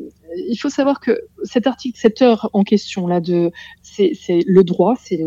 il 0.49 0.57
faut 0.57 0.69
savoir 0.69 1.01
que 1.01 1.21
cet 1.43 1.67
article, 1.67 1.99
cette 1.99 2.23
heure 2.23 2.51
en 2.53 2.63
question 2.63 3.07
là, 3.07 3.21
de 3.21 3.51
c'est 3.83 4.13
le 4.47 4.63
droit, 4.63 4.95
c'est 4.97 5.19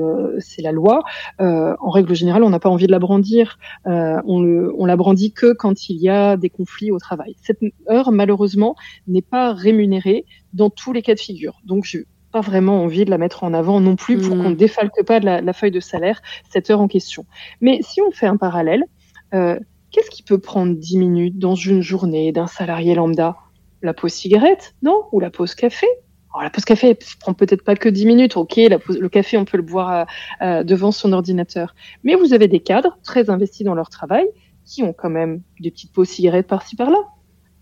la 0.62 0.72
loi. 0.72 1.04
Euh, 1.42 1.76
en 1.80 1.90
règle 1.90 2.16
générale, 2.16 2.44
on 2.44 2.50
n'a 2.50 2.60
pas 2.60 2.70
envie 2.70 2.88
de 2.88 2.92
la 2.92 3.00
brandir. 3.00 3.58
Euh, 3.88 4.22
on, 4.26 4.42
le, 4.42 4.74
on 4.78 4.86
la 4.86 4.96
brandit 4.96 5.34
que 5.34 5.54
quand 5.54 5.90
il 5.90 5.98
y 5.98 6.10
a 6.10 6.38
des 6.38 6.50
conflits 6.50 6.92
au 6.92 7.00
travail. 7.00 7.36
Cette 7.42 7.60
heure, 7.90 8.12
malheureusement, 8.12 8.76
n'est 9.08 9.22
pas 9.22 9.54
rémunérée 9.54 10.26
dans 10.54 10.70
tous 10.70 10.94
les 10.94 11.02
cas 11.02 11.16
de 11.16 11.20
figure. 11.20 11.60
Donc, 11.66 11.84
je 11.86 12.00
pas 12.34 12.42
vraiment 12.42 12.84
envie 12.84 13.06
de 13.06 13.12
la 13.12 13.20
mettre 13.20 13.44
en 13.44 13.54
avant 13.54 13.80
non 13.80 13.96
plus 13.96 14.18
pour 14.18 14.32
qu'on 14.32 14.50
ne 14.50 14.50
mm. 14.50 14.56
défalque 14.56 15.06
pas 15.06 15.20
de 15.20 15.26
la, 15.26 15.54
feuille 15.54 15.72
de 15.72 15.80
salaire 15.80 16.22
cette 16.50 16.70
heure 16.70 16.82
en 16.82 16.88
question. 16.88 17.26
Mais 17.62 17.80
si 17.82 18.02
on 18.02 18.12
fait 18.12 18.26
un 18.26 18.38
parallèle, 18.38 18.84
euh, 19.34 19.58
qu'est-ce 19.92 20.10
qui 20.10 20.24
peut 20.24 20.40
prendre 20.40 20.76
10 20.76 20.98
minutes 20.98 21.38
dans 21.38 21.56
une 21.56 21.82
journée 21.82 22.32
d'un 22.32 22.48
salarié 22.48 22.96
lambda? 22.96 23.38
La 23.84 23.94
pause 23.94 24.14
cigarette, 24.14 24.74
non? 24.82 25.04
Ou 25.12 25.20
la 25.20 25.30
pause 25.30 25.54
café? 25.54 25.86
Alors, 26.34 26.44
la 26.44 26.50
pause 26.50 26.66
café 26.66 26.90
elle 26.90 26.98
prend 27.20 27.34
peut-être 27.34 27.64
pas 27.64 27.76
que 27.76 27.88
10 27.88 28.08
minutes, 28.08 28.36
ok, 28.36 28.56
la 28.56 28.80
le 28.88 29.10
café 29.10 29.38
on 29.38 29.46
peut 29.46 29.58
le 29.58 29.64
boire 29.64 29.92
euh, 29.92 30.06
euh, 30.42 30.64
devant 30.64 30.92
son 30.92 31.14
ordinateur. 31.14 31.76
Mais 32.04 32.16
vous 32.16 32.34
avez 32.34 32.48
des 32.48 32.62
cadres 32.62 32.98
très 33.04 33.30
investis 33.30 33.64
dans 33.64 33.76
leur 33.76 33.90
travail 33.90 34.26
qui 34.66 34.82
ont 34.82 34.94
quand 34.94 35.12
même 35.12 35.42
des 35.60 35.70
petites 35.70 35.94
pauses 35.94 36.10
cigarettes 36.10 36.48
par-ci 36.48 36.76
par-là. 36.76 37.00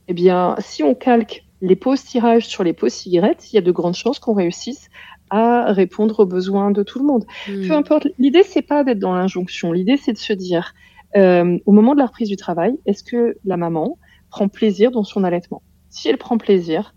Eh 0.07 0.13
bien, 0.13 0.55
si 0.60 0.84
on 0.84 0.95
calque 0.95 1.43
les 1.62 1.76
pauses 1.76 2.04
tirages 2.04 2.47
sur 2.47 2.63
les 2.63 2.74
pauses 2.74 2.93
cigarettes, 2.93 3.52
il 3.52 3.56
y 3.56 3.60
a 3.60 3.62
de 3.62 3.71
grandes 3.71 3.93
chances 3.93 4.19
qu'on 4.19 4.34
réussisse 4.34 4.89
à 5.30 5.71
répondre 5.71 6.21
aux 6.21 6.26
besoins 6.26 6.71
de 6.71 6.84
tout 6.84 7.00
le 7.00 7.06
monde. 7.06 7.26
Hmm. 7.47 7.67
Peu 7.67 7.74
importe. 7.74 8.08
L'idée, 8.19 8.43
c'est 8.43 8.62
pas 8.62 8.84
d'être 8.84 9.00
dans 9.00 9.13
l'injonction. 9.13 9.71
L'idée, 9.71 9.97
c'est 9.97 10.13
de 10.13 10.17
se 10.17 10.34
dire, 10.34 10.74
euh, 11.15 11.58
au 11.65 11.71
moment 11.71 11.93
de 11.93 12.00
la 12.00 12.08
reprise 12.08 12.28
du 12.28 12.36
travail, 12.36 12.78
est-ce 12.86 13.04
que 13.04 13.38
la 13.45 13.58
maman 13.58 13.97
prend 14.30 14.50
plaisir 14.50 14.91
dans 14.91 15.04
son 15.04 15.24
allaitement? 15.24 15.62
Si 15.89 16.10
elle 16.10 16.17
prend 16.17 16.38
plaisir, 16.38 16.95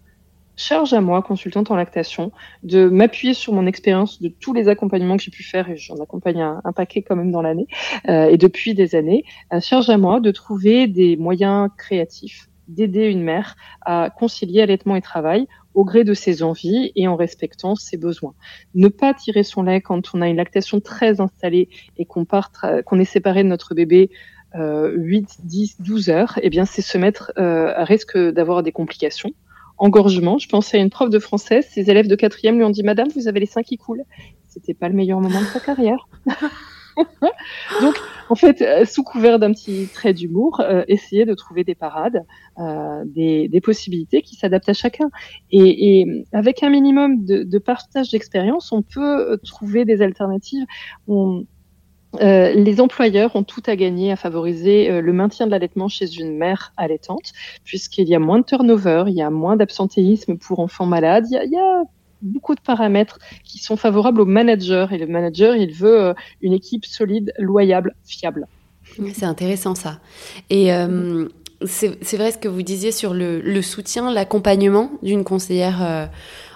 charge 0.57 0.93
à 0.95 1.01
moi, 1.01 1.23
consultante 1.23 1.71
en 1.71 1.77
lactation, 1.77 2.33
de 2.63 2.89
m'appuyer 2.89 3.35
sur 3.35 3.53
mon 3.53 3.67
expérience 3.67 4.21
de 4.23 4.29
tous 4.29 4.53
les 4.53 4.69
accompagnements 4.69 5.17
que 5.17 5.23
j'ai 5.23 5.31
pu 5.31 5.43
faire, 5.43 5.69
et 5.69 5.77
j'en 5.77 5.97
accompagne 5.97 6.41
un, 6.41 6.73
paquet 6.73 7.03
quand 7.03 7.17
même 7.17 7.33
dans 7.33 7.43
l'année, 7.43 7.67
euh, 8.09 8.27
et 8.27 8.39
depuis 8.39 8.75
des 8.75 8.95
années, 8.95 9.25
euh, 9.53 9.61
charge 9.61 9.91
à 9.91 9.99
moi 9.99 10.21
de 10.21 10.31
trouver 10.31 10.87
des 10.87 11.17
moyens 11.17 11.71
créatifs 11.77 12.49
d'aider 12.69 13.07
une 13.07 13.23
mère 13.23 13.57
à 13.83 14.11
concilier 14.11 14.63
allaitement 14.63 14.97
et 14.97 15.03
travail 15.03 15.47
au 15.75 15.85
gré 15.85 16.05
de 16.05 16.15
ses 16.15 16.43
envies 16.43 16.93
et 16.95 17.09
en 17.09 17.17
respectant 17.17 17.75
ses 17.75 17.97
besoins. 17.97 18.35
Ne 18.75 18.89
pas 18.89 19.13
tirer 19.13 19.43
son 19.43 19.65
lait 19.65 19.81
quand 19.81 20.15
on 20.15 20.23
a 20.23 20.29
une 20.29 20.37
lactation 20.37 20.81
très 20.81 21.21
installée 21.21 21.69
et 21.97 22.05
qu'on 22.05 22.25
qu'on 22.25 22.99
est 22.99 23.05
séparé 23.05 23.43
de 23.43 23.49
notre 23.49 23.75
bébé 23.75 24.11
euh, 24.55 24.93
8, 24.95 25.39
10, 25.43 25.81
12 25.81 26.11
heures, 26.11 26.39
eh 26.41 26.49
bien, 26.49 26.65
c'est 26.65 26.83
se 26.83 26.97
mettre 26.97 27.33
euh, 27.39 27.73
à 27.75 27.85
risque 27.85 28.17
d'avoir 28.17 28.63
des 28.63 28.71
complications. 28.71 29.33
Engorgement, 29.79 30.39
je 30.39 30.49
pensais 30.49 30.79
à 30.79 30.81
une 30.81 30.91
prof 30.91 31.11
de 31.11 31.19
français, 31.19 31.63
ses 31.63 31.91
élèves 31.91 32.07
de 32.07 32.15
quatrième 32.15 32.57
lui 32.57 32.65
ont 32.65 32.71
dit, 32.71 32.85
Madame, 32.85 33.09
vous 33.17 33.27
avez 33.27 33.41
les 33.41 33.47
seins 33.47 33.65
qui 33.65 33.77
coulent. 33.77 34.05
C'était 34.47 34.75
pas 34.75 34.89
le 34.89 34.95
meilleur 34.95 35.21
moment 35.21 35.41
de 35.41 35.47
sa 35.47 35.59
carrière. 35.59 36.07
Donc, 37.81 37.95
en 38.29 38.35
fait, 38.35 38.63
euh, 38.63 38.85
sous 38.85 39.03
couvert 39.03 39.39
d'un 39.39 39.53
petit 39.53 39.89
trait 39.93 40.15
d'humour, 40.15 40.61
euh, 40.61 40.85
essayer 40.89 41.25
de 41.25 41.35
trouver 41.35 41.65
des 41.65 41.75
parades, 41.75 42.25
euh, 42.59 43.03
des, 43.07 43.61
possibilités 43.63 44.23
qui 44.23 44.37
s'adaptent 44.37 44.69
à 44.69 44.75
chacun. 44.75 45.11
Et, 45.51 46.07
avec 46.33 46.63
un 46.63 46.71
minimum 46.71 47.25
de, 47.25 47.59
partage 47.59 48.11
d'expérience, 48.11 48.73
on 48.73 48.83
peut 48.83 49.39
trouver 49.45 49.85
des 49.85 50.03
alternatives. 50.03 50.65
Euh, 51.09 52.53
les 52.53 52.81
employeurs 52.81 53.35
ont 53.35 53.43
tout 53.43 53.63
à 53.67 53.75
gagner 53.75 54.13
à 54.13 54.17
favoriser 54.17 55.01
le 55.01 55.13
maintien 55.13 55.47
de 55.47 55.51
l'allaitement 55.51 55.89
chez 55.89 56.15
une 56.15 56.37
mère 56.37 56.73
allaitante, 56.77 57.33
puisqu'il 57.65 58.09
y 58.09 58.15
a 58.15 58.19
moins 58.19 58.39
de 58.39 58.45
turnover, 58.45 59.05
il 59.09 59.15
y 59.15 59.23
a 59.23 59.31
moins 59.31 59.57
d'absentéisme 59.57 60.37
pour 60.37 60.61
enfants 60.61 60.87
malades, 60.87 61.27
beaucoup 62.25 62.55
de 62.55 62.61
paramètres 62.61 63.19
qui 63.45 63.59
sont 63.59 63.77
favorables 63.77 64.21
au 64.21 64.25
manager. 64.25 64.93
Et 64.93 64.99
le 64.99 65.07
manager, 65.07 65.55
il 65.55 65.73
veut 65.73 66.01
euh, 66.01 66.15
une 66.43 66.53
équipe 66.53 66.85
solide, 66.85 67.33
loyable, 67.39 67.95
fiable. 68.05 68.49
C'est 69.13 69.25
intéressant 69.25 69.75
ça. 69.75 70.01
Et 70.51 70.73
euh, 70.73 71.29
c'est 71.67 72.17
vrai 72.17 72.33
ce 72.33 72.39
que 72.39 72.49
vous 72.49 72.63
disiez 72.63 72.93
sur 72.93 73.15
le, 73.15 73.63
soutien, 73.63 74.13
l'accompagnement 74.13 74.91
d'une 75.03 75.25
conseillère 75.25 75.83
euh, 75.83 76.07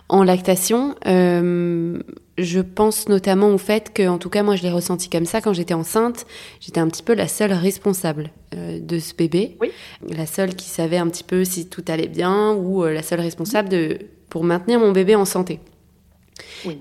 en 0.08 0.24
lactation. 0.24 0.94
je 1.04 2.60
pense 2.60 3.08
notamment 3.08 3.50
au 3.50 3.58
fait 3.58 3.92
que, 3.92 4.08
en 4.08 4.18
tout 4.18 4.30
cas, 4.30 4.42
moi, 4.42 4.56
je 4.56 4.62
l'ai 4.62 4.70
ressenti 4.70 5.08
comme 5.08 5.26
ça 5.26 5.40
quand 5.40 5.52
j'étais 5.52 5.74
enceinte. 5.74 6.26
J'étais 6.60 6.80
un 6.80 6.88
petit 6.88 7.02
peu 7.02 7.14
la 7.14 7.28
seule 7.28 7.52
responsable 7.52 8.30
de 8.52 8.98
ce 8.98 9.14
bébé, 9.14 9.56
oui. 9.60 9.70
la 10.08 10.26
seule 10.26 10.54
qui 10.54 10.68
savait 10.68 10.96
un 10.96 11.08
petit 11.08 11.24
peu 11.24 11.44
si 11.44 11.68
tout 11.68 11.84
allait 11.88 12.08
bien 12.08 12.54
ou 12.54 12.84
la 12.84 13.02
seule 13.02 13.20
responsable 13.20 13.68
de 13.68 13.98
pour 14.30 14.44
maintenir 14.44 14.80
mon 14.80 14.92
bébé 14.92 15.14
en 15.14 15.24
santé. 15.24 15.60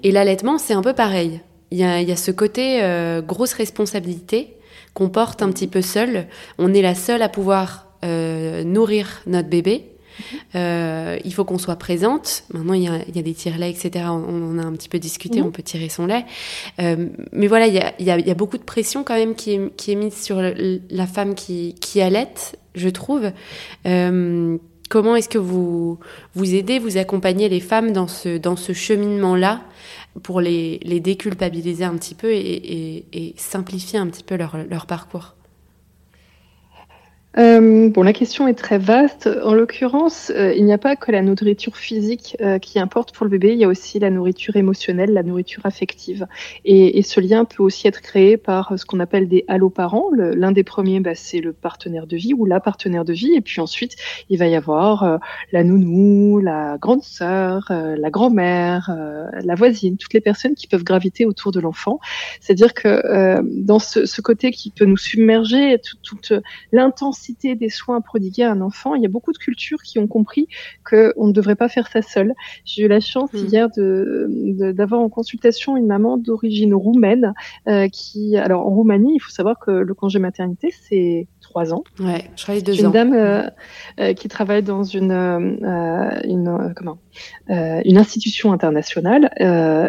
Et 0.04 0.12
l'allaitement, 0.12 0.58
c'est 0.58 0.74
un 0.74 0.82
peu 0.82 0.94
pareil. 0.94 1.42
Il 1.72 1.78
y 1.78 1.84
a, 1.84 2.16
ce 2.16 2.32
côté 2.32 2.82
euh, 2.82 3.22
grosse 3.22 3.54
responsabilité 3.54 4.56
qu'on 4.94 5.10
porte 5.10 5.42
un 5.42 5.52
petit 5.52 5.68
peu 5.68 5.82
seul. 5.82 6.28
On 6.58 6.74
est 6.74 6.82
la 6.82 6.96
seule 6.96 7.22
à 7.22 7.30
pouvoir 7.30 7.88
euh, 8.06 8.64
nourrir 8.64 9.22
notre 9.28 9.50
bébé. 9.50 9.92
Euh, 10.56 11.18
il 11.24 11.34
faut 11.34 11.46
qu'on 11.46 11.58
soit 11.58 11.76
présente. 11.76 12.44
Maintenant, 12.54 12.74
il 12.74 12.84
y 12.84 12.88
a, 12.88 13.22
des 13.22 13.34
tire-laits, 13.34 13.86
etc. 13.86 14.06
On, 14.10 14.58
on, 14.58 14.58
a 14.60 14.64
un 14.64 14.74
petit 14.74 14.90
peu 14.90 15.00
discuté, 15.00 15.40
mhm. 15.40 15.48
on 15.48 15.52
peut 15.52 15.64
tirer 15.64 15.90
son 15.90 16.06
lait. 16.06 16.26
mais 16.78 17.48
voilà, 17.48 17.68
il 17.68 18.06
y, 18.06 18.12
a, 18.12 18.34
beaucoup 18.34 18.58
de 18.58 18.64
pression 18.64 19.04
quand 19.04 19.16
même 19.16 19.36
qui 19.36 19.54
est, 19.54 19.96
mise 19.96 20.22
sur 20.22 20.42
la 20.42 21.08
femme 21.08 21.36
qui, 21.36 21.76
qui 21.76 22.02
allaite, 22.02 22.58
je 22.76 22.90
trouve. 22.90 23.32
Comment 24.90 25.18
est-ce 25.18 25.28
que 25.30 25.38
vous, 25.38 26.00
vous 26.34 26.56
aidez, 26.56 26.80
vous 26.80 26.98
accompagnez 26.98 27.50
les 27.50 27.60
femmes 27.60 27.92
dans 27.92 28.08
ce, 28.08 28.38
dans 28.38 28.56
ce 28.56 28.72
cheminement-là 28.72 29.62
pour 30.24 30.40
les, 30.40 30.80
les, 30.84 31.00
déculpabiliser 31.00 31.84
un 31.84 31.96
petit 31.98 32.16
peu 32.16 32.32
et, 32.32 33.06
et, 33.12 33.34
simplifier 33.38 34.00
un 34.00 34.08
petit 34.08 34.24
peu 34.24 34.38
leur, 34.38 34.58
leur 34.70 34.86
parcours? 34.86 35.37
Euh, 37.38 37.90
bon, 37.90 38.02
la 38.02 38.14
question 38.14 38.48
est 38.48 38.56
très 38.56 38.80
vaste. 38.80 39.30
En 39.44 39.54
l'occurrence, 39.54 40.32
euh, 40.36 40.56
il 40.56 40.66
n'y 40.66 40.74
a 40.74 40.80
pas 40.80 40.96
que 40.96 41.12
la 41.12 41.22
nourriture 41.22 41.78
physique 41.78 42.36
euh, 42.42 42.58
qui 42.58 42.80
importe 42.80 43.14
pour 43.14 43.26
le 43.26 43.30
bébé, 43.30 43.54
il 43.54 43.60
y 43.60 43.64
a 43.64 43.68
aussi 43.68 44.00
la 44.00 44.10
nourriture 44.10 44.56
émotionnelle, 44.56 45.14
la 45.14 45.22
nourriture 45.22 45.64
affective. 45.66 46.26
Et, 46.66 47.04
ce 47.04 47.22
lien 47.22 47.46
peut 47.46 47.64
aussi 47.64 47.88
être 47.88 48.02
créé 48.02 48.38
par 48.38 48.78
ce 48.78 48.86
qu'on 48.86 49.00
appelle 49.00 49.28
des 49.28 49.46
alloparents. 49.48 50.10
L'un 50.14 50.52
des 50.52 50.64
premiers, 50.64 51.00
bah, 51.00 51.16
c'est 51.16 51.40
le 51.40 51.54
partenaire 51.54 52.08
de 52.08 52.18
vie 52.18 52.34
ou 52.34 52.46
la 52.46 52.60
partenaire 52.60 53.06
de 53.06 53.14
vie. 53.14 53.34
Et 53.36 53.42
puis 53.42 53.62
ensuite, 53.62 53.96
il 54.30 54.38
va 54.38 54.48
y 54.48 54.56
avoir 54.56 55.20
la 55.54 55.64
nounou, 55.64 56.40
la 56.40 56.78
grande 56.82 57.04
sœur, 57.04 57.68
la 57.70 58.10
grand-mère, 58.10 58.94
la 59.42 59.56
voisine, 59.56 59.96
toutes 59.96 60.14
les 60.14 60.22
personnes 60.22 60.56
qui 60.56 60.68
peuvent 60.68 60.84
graviter 60.84 61.26
autour 61.26 61.52
de 61.52 61.62
l'enfant. 61.62 62.00
C'est-à-dire 62.42 62.74
que 62.74 63.40
dans 63.42 63.80
ce, 63.80 64.22
côté 64.22 64.52
qui 64.52 64.72
peut 64.72 64.86
nous 64.86 64.98
submerger, 64.98 65.80
toute 66.04 66.34
l'intensité 66.74 67.27
des 67.34 67.70
soins 67.70 68.02
prodigués 68.02 68.44
à 68.44 68.52
un 68.52 68.62
enfant, 68.62 68.96
il 68.96 69.02
y 69.02 69.06
a 69.06 69.10
beaucoup 69.10 69.32
de 69.32 69.38
cultures 69.38 69.82
qui 69.82 70.00
ont 70.00 70.08
compris 70.08 70.48
qu'on 70.90 71.28
ne 71.28 71.32
devrait 71.32 71.56
pas 71.56 71.70
faire 71.70 71.88
ça 71.88 72.02
seul. 72.02 72.34
J'ai 72.66 72.84
eu 72.84 72.88
la 72.88 73.00
chance 73.00 73.34
hmm. 73.34 73.46
hier 73.46 73.70
de, 73.70 74.72
d'avoir 74.72 75.02
en 75.02 75.10
consultation 75.10 75.78
une 75.78 75.88
maman 75.88 76.18
d'origine 76.18 76.74
roumaine 76.74 77.34
euh, 77.68 77.88
qui, 77.90 78.38
alors 78.38 78.66
en 78.66 78.70
Roumanie, 78.70 79.16
il 79.16 79.20
faut 79.20 79.32
savoir 79.32 79.60
que 79.60 79.72
le 79.72 79.94
congé 79.94 80.20
maternité, 80.20 80.72
c'est 80.72 81.28
trois 81.50 81.74
ans. 81.74 81.84
Ouais, 82.00 82.30
je 82.36 82.44
travaille 82.44 82.64
deux 82.64 82.78
une 82.80 82.88
ans. 82.88 82.90
Une 82.90 82.94
dame 82.94 83.14
euh, 83.14 83.50
euh, 84.00 84.14
qui 84.14 84.28
travaille 84.28 84.64
dans 84.64 84.84
une, 84.84 85.12
une 85.12 86.74
comment 86.76 87.00
une 87.50 87.98
institution 87.98 88.52
internationale 88.52 89.32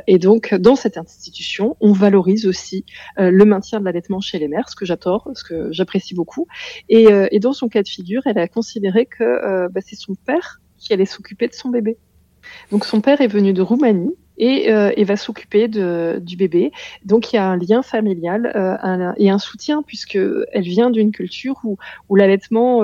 et 0.07 0.19
donc 0.19 0.55
dans 0.55 0.77
cette 0.77 0.97
institution, 0.97 1.77
on 1.81 1.93
valorise 1.93 2.47
aussi 2.47 2.85
le 3.17 3.45
maintien 3.45 3.81
de 3.81 3.85
l'allaitement 3.85 4.21
chez 4.21 4.39
les 4.39 4.49
mères, 4.49 4.69
ce 4.69 4.77
que 4.77 4.87
j'adore, 4.87 5.29
ce 5.35 5.45
que 5.45 5.73
j'apprécie 5.73 6.15
beaucoup. 6.15 6.47
Et, 6.89 7.07
et 7.31 7.41
dans 7.41 7.53
son 7.53 7.69
cas 7.69 7.83
de 7.83 7.89
figure, 7.89 8.23
elle 8.27 8.39
a 8.39 8.49
considéré 8.49 9.07
que 9.07 9.69
bah, 9.69 9.81
c'est 9.85 9.97
son 9.97 10.15
père 10.15 10.61
qui 10.79 10.93
allait 10.93 11.07
s'occuper 11.07 11.49
de 11.49 11.55
son 11.55 11.69
bébé. 11.71 11.99
Donc 12.71 12.85
son 12.85 13.01
père 13.01 13.21
est 13.21 13.27
venu 13.27 13.53
de 13.53 13.63
Roumanie 13.63 14.15
et, 14.39 14.69
et 14.69 15.05
va 15.05 15.17
s'occuper 15.17 15.69
du 15.69 16.37
bébé. 16.37 16.73
Donc 17.05 17.33
il 17.33 17.37
y 17.37 17.39
a 17.39 17.47
un 17.47 17.57
lien 17.57 17.83
familial 17.83 18.53
et 19.17 19.31
un 19.31 19.39
soutien 19.39 19.83
puisque 19.83 20.19
elle 20.53 20.63
vient 20.63 20.91
d'une 20.91 21.13
culture 21.13 21.57
où, 21.65 21.77
où 22.09 22.17
l'allaitement 22.17 22.83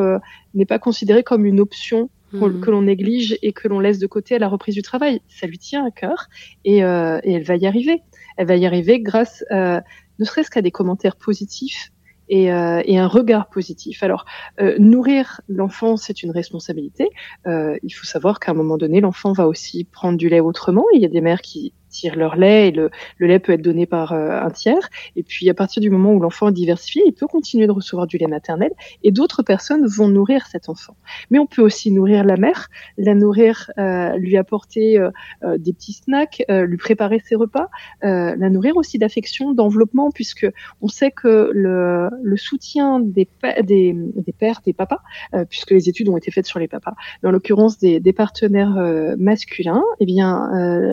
n'est 0.55 0.67
pas 0.67 0.79
considéré 0.79 1.23
comme 1.23 1.47
une 1.47 1.61
option 1.61 2.11
Mhm. 2.35 2.61
que 2.61 2.71
l'on 2.71 2.83
néglige 2.83 3.39
et 3.43 3.53
que 3.53 3.69
l'on 3.69 3.81
laisse 3.81 3.99
de 3.99 4.07
côté 4.07 4.35
à 4.35 4.39
la 4.39 4.49
reprise 4.49 4.75
du 4.75 4.83
travail. 4.83 5.21
Ça 5.29 5.47
lui 5.47 5.59
tient 5.59 5.87
à 5.87 5.91
cœur 5.91 6.27
et, 6.65 6.85
euh, 6.85 7.21
et 7.23 7.35
elle 7.35 7.45
va 7.45 7.57
y 7.57 7.67
arriver. 7.67 8.03
Elle 8.37 8.47
va 8.47 8.57
y 8.57 8.67
arriver 8.67 9.01
grâce, 9.01 9.45
euh, 9.53 9.81
ne 10.19 10.25
serait-ce 10.25 10.51
qu'à 10.51 10.63
des 10.63 10.71
commentaires 10.71 11.17
positifs 11.17 11.93
et, 12.35 12.53
euh, 12.53 12.83
et, 12.85 12.99
un 12.99 13.07
regard 13.07 13.49
positif. 13.49 14.03
Alors, 14.03 14.25
euh, 14.61 14.75
nourrir 14.81 15.41
l'enfant, 15.47 15.97
c'est 15.97 16.25
une 16.25 16.33
responsabilité. 16.33 17.09
Euh, 17.47 17.77
il 17.85 17.91
faut 17.91 18.07
savoir 18.07 18.41
qu'à 18.41 18.51
un 18.51 18.55
moment 18.55 18.77
donné, 18.77 19.01
l'enfant 19.01 19.33
va 19.33 19.47
aussi 19.47 19.85
prendre 19.85 20.19
du 20.19 20.29
lait 20.29 20.41
autrement. 20.41 20.85
Il 20.93 21.01
y 21.01 21.05
a 21.05 21.09
des 21.09 21.21
mères 21.21 21.43
qui 21.43 21.73
tirent 21.95 22.17
leur 22.17 22.37
lait 22.37 22.69
et 22.69 22.71
le, 22.73 22.91
lait 23.21 23.39
peut 23.39 23.53
être 23.53 23.63
donné 23.63 23.87
par 23.87 24.13
euh, 24.13 24.41
un 24.41 24.51
tiers. 24.51 24.89
Et 25.17 25.23
puis 25.23 25.49
à 25.49 25.55
partir 25.55 25.81
du 25.81 25.91
moment 25.91 26.13
où 26.13 26.21
l'enfant 26.21 26.49
est 26.49 26.53
diversifié, 26.53 27.03
il 27.07 27.13
peut 27.13 27.27
continuer 27.27 27.67
de 27.67 27.73
recevoir 27.73 28.07
du 28.07 28.19
lait 28.19 28.27
maternel 28.27 28.73
et 29.03 29.13
d'autres 29.13 29.43
personnes 29.43 29.87
vont 29.87 30.09
nourrir 30.09 30.47
cet 30.47 30.69
enfant. 30.69 30.97
Mais 31.31 31.39
on 31.39 31.47
peut 31.47 31.63
aussi 31.63 31.91
nourrir 31.91 32.25
la 32.25 32.37
mère, 32.37 32.69
la 32.99 33.15
nourrir, 33.15 33.71
euh, 33.79 34.17
lui 34.17 34.37
apporter 34.37 34.99
euh, 34.99 35.11
des 35.59 35.73
petits 35.73 35.93
snacks, 35.93 36.43
lui 36.49 36.77
préparer 36.77 37.21
ses 37.25 37.37
repas, 37.37 37.69
la 38.03 38.51
nourrir 38.51 38.77
aussi 38.77 38.99
d'affection, 38.99 39.53
d'enveloppement, 39.53 40.11
puisque 40.11 40.47
on 40.81 40.89
sait 40.89 41.11
que 41.11 41.51
le, 41.53 42.09
le 42.23 42.37
soutien 42.37 42.99
des, 43.01 43.29
des, 43.63 43.95
des, 43.95 44.33
pères, 44.33 44.61
des 44.65 44.73
papas, 44.73 45.01
puisque 45.49 45.71
les 45.71 45.89
études 45.89 46.09
ont 46.09 46.17
été 46.17 46.31
faites 46.31 46.47
sur 46.47 46.59
les 46.59 46.69
papas, 46.69 46.95
dans 47.23 47.31
l'occurrence 47.31 47.79
des, 47.79 48.01
des 48.01 48.13
partenaires 48.13 48.77
masculins, 49.19 49.85
eh 50.01 50.07
bien, 50.07 50.51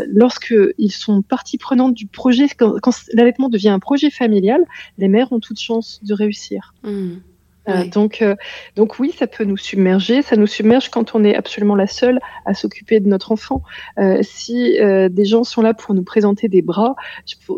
lorsque 0.08 0.54
sont 0.92 1.22
partie 1.22 1.58
prenante 1.58 1.94
du 1.94 2.08
projet. 2.08 2.48
Quand, 2.50 2.80
l'allaitement 3.14 3.50
devient 3.50 3.70
un 3.70 3.80
projet 3.80 4.10
familial, 4.10 4.64
les 4.98 5.08
mères 5.08 5.32
ont 5.32 5.40
toute 5.40 5.60
chance 5.60 6.00
de 6.04 6.14
réussir. 6.14 6.74
Mmh. 6.84 7.16
Euh, 7.72 7.86
donc, 7.86 8.22
euh, 8.22 8.36
donc 8.76 9.00
oui, 9.00 9.14
ça 9.18 9.28
peut 9.28 9.44
nous 9.44 9.58
submerger. 9.58 10.22
Ça 10.22 10.36
nous 10.36 10.48
submerge 10.48 10.90
quand 10.90 11.16
on 11.16 11.24
est 11.24 11.36
absolument 11.36 11.76
la 11.76 11.88
seule 11.88 12.20
à 12.46 12.54
s'occuper 12.54 13.00
de 13.00 13.08
notre 13.08 13.32
enfant. 13.32 13.62
Euh, 14.00 14.20
si 14.22 14.78
des 15.10 15.26
gens 15.26 15.44
sont 15.44 15.62
là 15.62 15.74
pour 15.74 15.94
nous 15.94 16.04
présenter 16.04 16.48
des 16.48 16.62
bras, 16.62 16.96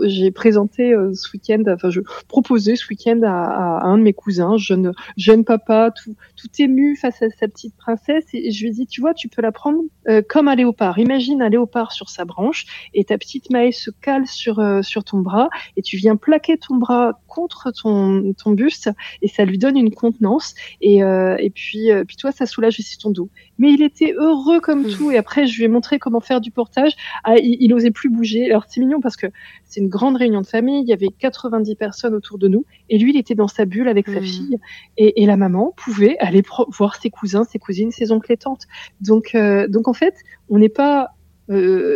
j'ai 0.04 0.32
présenté 0.32 0.94
ce 1.14 1.32
week-end, 1.34 1.64
enfin 1.68 1.90
je 1.90 2.02
proposais 2.28 2.76
ce 2.76 2.88
week-end 2.90 3.22
à, 3.24 3.30
à, 3.30 3.86
un 3.86 3.98
de 3.98 4.04
mes 4.04 4.14
cousins, 4.14 4.58
jeune 4.58 4.94
jeune 5.18 5.44
papa, 5.44 5.92
tout, 5.92 6.16
tout 6.36 6.48
ému 6.60 6.96
face 6.96 7.22
à 7.22 7.30
sa 7.30 7.48
petite 7.48 7.76
princesse, 7.78 8.26
et 8.34 8.52
je 8.52 8.64
lui 8.64 8.70
ai 8.70 8.74
dit, 8.74 8.88
tu 8.88 9.02
vois, 9.02 9.14
tu 9.14 9.28
peux 9.30 9.42
la 9.42 9.52
prendre 9.52 9.82
comme 10.30 10.48
un 10.48 10.56
léopard. 10.56 11.00
Imagine 11.00 11.42
un 11.42 11.50
léopard 11.50 11.92
sur 11.92 12.10
sa 12.10 12.26
branche, 12.26 12.66
et 12.94 13.04
ta 13.04 13.18
petite 13.18 13.50
Maë 13.50 13.72
se 13.72 13.92
cale 13.92 14.28
sur 14.28 14.62
sur 14.82 15.04
ton 15.04 15.20
bras, 15.20 15.50
et 15.78 15.82
tu 15.82 15.98
viens 15.98 16.16
plaquer 16.16 16.58
ton 16.58 16.76
bras 16.76 17.20
contre 17.28 17.72
ton 17.72 18.34
ton 18.34 18.52
buste, 18.52 18.90
et 19.22 19.28
ça 19.28 19.46
lui 19.46 19.58
donne 19.58 19.78
une 19.78 19.92
contenance. 20.04 20.54
Et, 20.82 21.02
euh, 21.02 21.38
et 21.40 21.50
puis, 21.50 21.90
euh, 21.90 22.04
puis 22.04 22.18
toi, 22.18 22.34
ça 22.34 22.46
soulage 22.46 22.78
aussi 22.80 22.98
ton 22.98 23.10
dos. 23.10 23.30
Mais 23.58 23.72
il 23.72 23.82
était 23.82 24.14
heureux 24.18 24.60
comme 24.60 24.84
mmh. 24.84 24.92
tout. 24.98 25.12
Et 25.12 25.18
après, 25.18 25.48
je 25.48 25.58
lui 25.58 25.64
ai 25.64 25.68
montré 25.70 25.98
comment 25.98 26.20
faire 26.20 26.42
du 26.42 26.52
portage. 26.52 26.92
Ah, 27.24 27.38
il, 27.38 27.56
il 27.62 27.74
osait 27.74 27.92
plus 27.92 28.10
bouger. 28.10 28.46
Alors 28.50 28.66
c'est 28.68 28.82
mignon 28.82 29.00
parce 29.00 29.16
que 29.16 29.28
c'est 29.64 29.80
une 29.80 29.88
grande 29.88 30.18
réunion 30.18 30.42
de 30.42 30.46
famille. 30.46 30.82
Il 30.82 30.90
y 30.90 30.94
avait 30.94 31.08
90 31.08 31.76
personnes 31.76 32.14
autour 32.14 32.38
de 32.38 32.50
nous. 32.50 32.66
Et 32.90 32.98
lui, 32.98 33.12
il 33.14 33.18
était 33.18 33.36
dans 33.36 33.48
sa 33.48 33.64
bulle 33.64 33.88
avec 33.88 34.08
sa 34.08 34.20
mmh. 34.20 34.24
fille. 34.24 34.58
Et, 34.98 35.24
et, 35.24 35.26
la 35.26 35.38
maman 35.38 35.74
pouvait 35.78 36.18
aller 36.20 36.44
voir 36.68 36.98
ses 36.98 37.10
cousins, 37.10 37.46
ses 37.46 37.60
cousines, 37.60 37.92
ses 37.92 38.12
oncles 38.12 38.34
et 38.34 38.38
tantes. 38.38 38.64
Donc, 39.00 39.36
euh, 39.36 39.68
donc 39.70 39.88
en 39.88 39.94
fait, 39.94 40.16
on 40.50 40.60
n'est 40.60 40.70
pas 40.70 41.10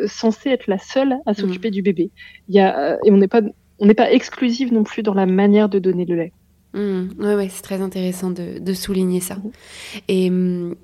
censé 0.08 0.50
être 0.50 0.67
la 0.67 0.78
seule 0.78 1.15
à 1.26 1.34
s'occuper 1.34 1.70
mmh. 1.70 1.72
du 1.72 1.82
bébé. 1.82 2.12
Il 2.50 2.56
y 2.56 2.60
a, 2.60 2.98
et 3.06 3.12
on 3.12 3.17
n'est 3.17 3.30
pas 3.30 3.41
on 3.80 3.86
n'est 3.86 3.93
pas 3.93 4.12
exclusive 4.12 4.74
non 4.74 4.84
plus 4.84 5.04
dans 5.04 5.13
la 5.13 5.26
manière 5.26 5.70
de 5.70 5.80
donner 5.80 6.06
le 6.06 6.15
lait. 6.15 6.34
Mmh, 6.73 7.03
oui, 7.19 7.34
ouais, 7.34 7.49
c'est 7.49 7.62
très 7.62 7.82
intéressant 7.82 8.30
de, 8.30 8.60
de 8.60 8.73
souligner 8.73 9.19
ça. 9.19 9.36
Mmh. 9.36 9.49
Et 10.08 10.30
mmh, 10.30 10.75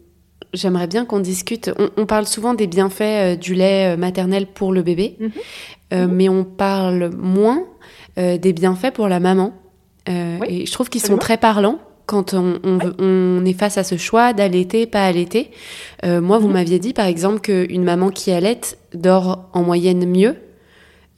j'aimerais 0.53 0.87
bien 0.87 1.05
qu'on 1.05 1.19
discute. 1.19 1.71
On, 1.97 2.05
parle 2.05 2.25
souvent 2.25 2.53
des 2.53 2.67
bienfaits 2.67 3.01
euh, 3.01 3.35
du 3.35 3.55
lait 3.55 3.93
euh, 3.93 3.97
maternel 3.97 4.47
pour 4.47 4.71
le 4.71 4.81
bébé, 4.81 5.17
euh, 5.93 6.07
mais 6.09 6.29
on 6.29 6.43
parle 6.43 7.11
moins 7.15 7.63
des 8.15 8.53
bienfaits 8.53 8.91
pour 8.93 9.07
la 9.07 9.19
maman. 9.19 9.53
et 10.05 10.67
je 10.67 10.71
trouve 10.71 10.87
qu'ils 10.91 11.01
sont 11.01 11.17
très 11.17 11.37
parlants 11.37 11.79
quand 12.05 12.35
on, 12.35 12.59
on, 12.63 12.77
on, 12.99 13.43
est 13.43 13.57
face 13.57 13.79
à 13.79 13.83
ce 13.83 13.97
choix 13.97 14.33
d'allaiter, 14.33 14.85
pas 14.85 15.03
allaiter. 15.03 15.49
moi, 16.03 16.37
vous 16.37 16.47
m'aviez 16.47 16.77
dit 16.77 16.93
par 16.93 17.07
exemple 17.07 17.39
qu'une 17.39 17.83
maman 17.83 18.11
qui 18.11 18.31
allaite 18.31 18.77
dort 18.93 19.49
en 19.53 19.63
moyenne 19.63 20.05
mieux 20.05 20.35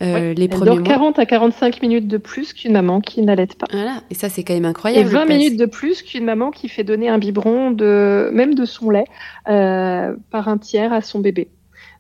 euh, 0.04 0.34
les 0.34 0.50
elle 0.52 0.60
dort 0.60 0.84
40 0.84 1.20
à 1.20 1.26
45 1.26 1.82
minutes 1.82 2.08
de 2.08 2.18
plus 2.18 2.54
qu'une 2.54 2.74
maman 2.74 3.00
qui 3.00 3.22
n'allait 3.22 3.48
pas. 3.48 3.68
Voilà, 3.72 4.02
et 4.10 4.14
ça 4.14 4.28
c'est 4.28 4.44
quand 4.44 4.54
même 4.54 4.66
incroyable. 4.66 5.08
Et 5.08 5.10
20 5.10 5.26
minutes 5.26 5.58
de 5.58 5.66
plus 5.66 6.02
qu'une 6.02 6.26
maman 6.26 6.52
qui 6.52 6.68
fait 6.68 6.84
donner 6.84 7.08
un 7.08 7.18
biberon 7.18 7.72
de 7.72 8.30
même 8.34 8.56
de 8.56 8.66
son 8.66 8.90
lait 8.90 9.06
euh, 9.48 10.14
par 10.32 10.50
un 10.50 10.58
tiers 10.58 10.92
à 10.92 11.02
son 11.02 11.20
bébé. 11.20 11.50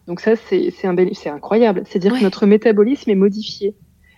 Donc 0.07 0.19
ça 0.19 0.35
c'est 0.35 0.71
c'est 0.71 0.87
incroyable. 1.29 1.83
C'est-à-dire 1.85 2.17
que 2.17 2.23
notre 2.23 2.45
métabolisme 2.45 3.09
est 3.09 3.15
modifié. 3.15 3.75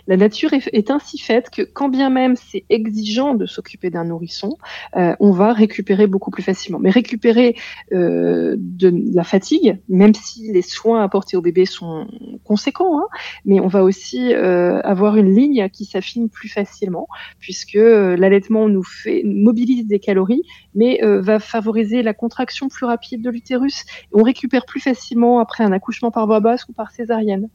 La 0.07 0.15
nature 0.15 0.51
est, 0.53 0.89
ainsi 0.89 1.17
faite 1.17 1.49
que 1.49 1.61
quand 1.61 1.89
bien 1.89 2.09
même 2.09 2.35
c'est 2.37 2.63
exigeant 2.69 3.35
de 3.35 3.45
s'occuper 3.45 3.89
d'un 3.89 4.05
nourrisson, 4.05 4.57
euh, 4.95 5.13
on 5.19 5.31
va 5.31 5.51
récupérer 5.51 6.07
beaucoup 6.07 6.31
plus 6.31 6.43
facilement. 6.43 6.79
Mais 6.79 6.89
récupérer 6.89 7.57
euh, 7.91 8.55
de 8.57 8.91
la 9.13 9.25
fatigue, 9.25 9.79
même 9.89 10.13
si 10.13 10.51
les 10.53 10.61
soins 10.61 11.03
apportés 11.03 11.35
au 11.35 11.41
bébé 11.41 11.65
sont 11.65 12.07
conséquents, 12.45 12.99
hein, 12.99 13.07
mais 13.43 13.59
on 13.59 13.67
va 13.67 13.83
aussi 13.83 14.33
euh, 14.33 14.79
avoir 14.81 15.17
une 15.17 15.35
ligne 15.35 15.67
qui 15.69 15.83
s'affine 15.83 16.29
plus 16.29 16.47
facilement, 16.47 17.07
puisque 17.39 17.75
l'allaitement 17.75 18.69
nous 18.69 18.83
fait 18.83 19.23
mobilise 19.25 19.87
des 19.87 19.99
calories, 19.99 20.43
mais 20.73 20.99
va 21.03 21.39
favoriser 21.39 22.01
la 22.01 22.13
contraction 22.13 22.69
plus 22.69 22.85
rapide 22.85 23.21
de 23.21 23.29
l'utérus. 23.29 23.83
On 24.13 24.23
récupère 24.23 24.65
plus 24.65 24.79
facilement 24.79 25.39
après 25.39 25.63
un 25.63 25.71
accouchement 25.71 26.11
par 26.11 26.27
voie 26.27 26.39
basse 26.39 26.67
ou 26.69 26.73
par 26.73 26.91
césarienne. 26.91 27.49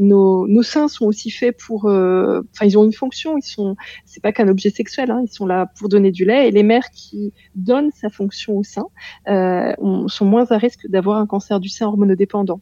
nos, 0.00 0.48
nos 0.48 0.62
seins 0.62 0.88
sont 0.88 1.04
aussi 1.04 1.30
faits 1.36 1.56
pour, 1.56 1.86
euh, 1.86 2.42
enfin, 2.54 2.66
ils 2.66 2.78
ont 2.78 2.84
une 2.84 2.92
fonction. 2.92 3.36
Ils 3.36 3.42
sont, 3.42 3.76
c'est 4.04 4.22
pas 4.22 4.32
qu'un 4.32 4.48
objet 4.48 4.70
sexuel. 4.70 5.10
Hein, 5.10 5.22
ils 5.24 5.32
sont 5.32 5.46
là 5.46 5.70
pour 5.78 5.88
donner 5.88 6.10
du 6.10 6.24
lait. 6.24 6.48
Et 6.48 6.50
les 6.50 6.62
mères 6.62 6.90
qui 6.90 7.32
donnent 7.54 7.90
sa 7.92 8.10
fonction 8.10 8.56
au 8.56 8.62
sein 8.62 8.86
euh, 9.28 9.72
sont 10.08 10.24
moins 10.24 10.46
à 10.50 10.58
risque 10.58 10.86
d'avoir 10.88 11.18
un 11.18 11.26
cancer 11.26 11.60
du 11.60 11.68
sein 11.68 11.86
hormonodépendant. 11.86 12.60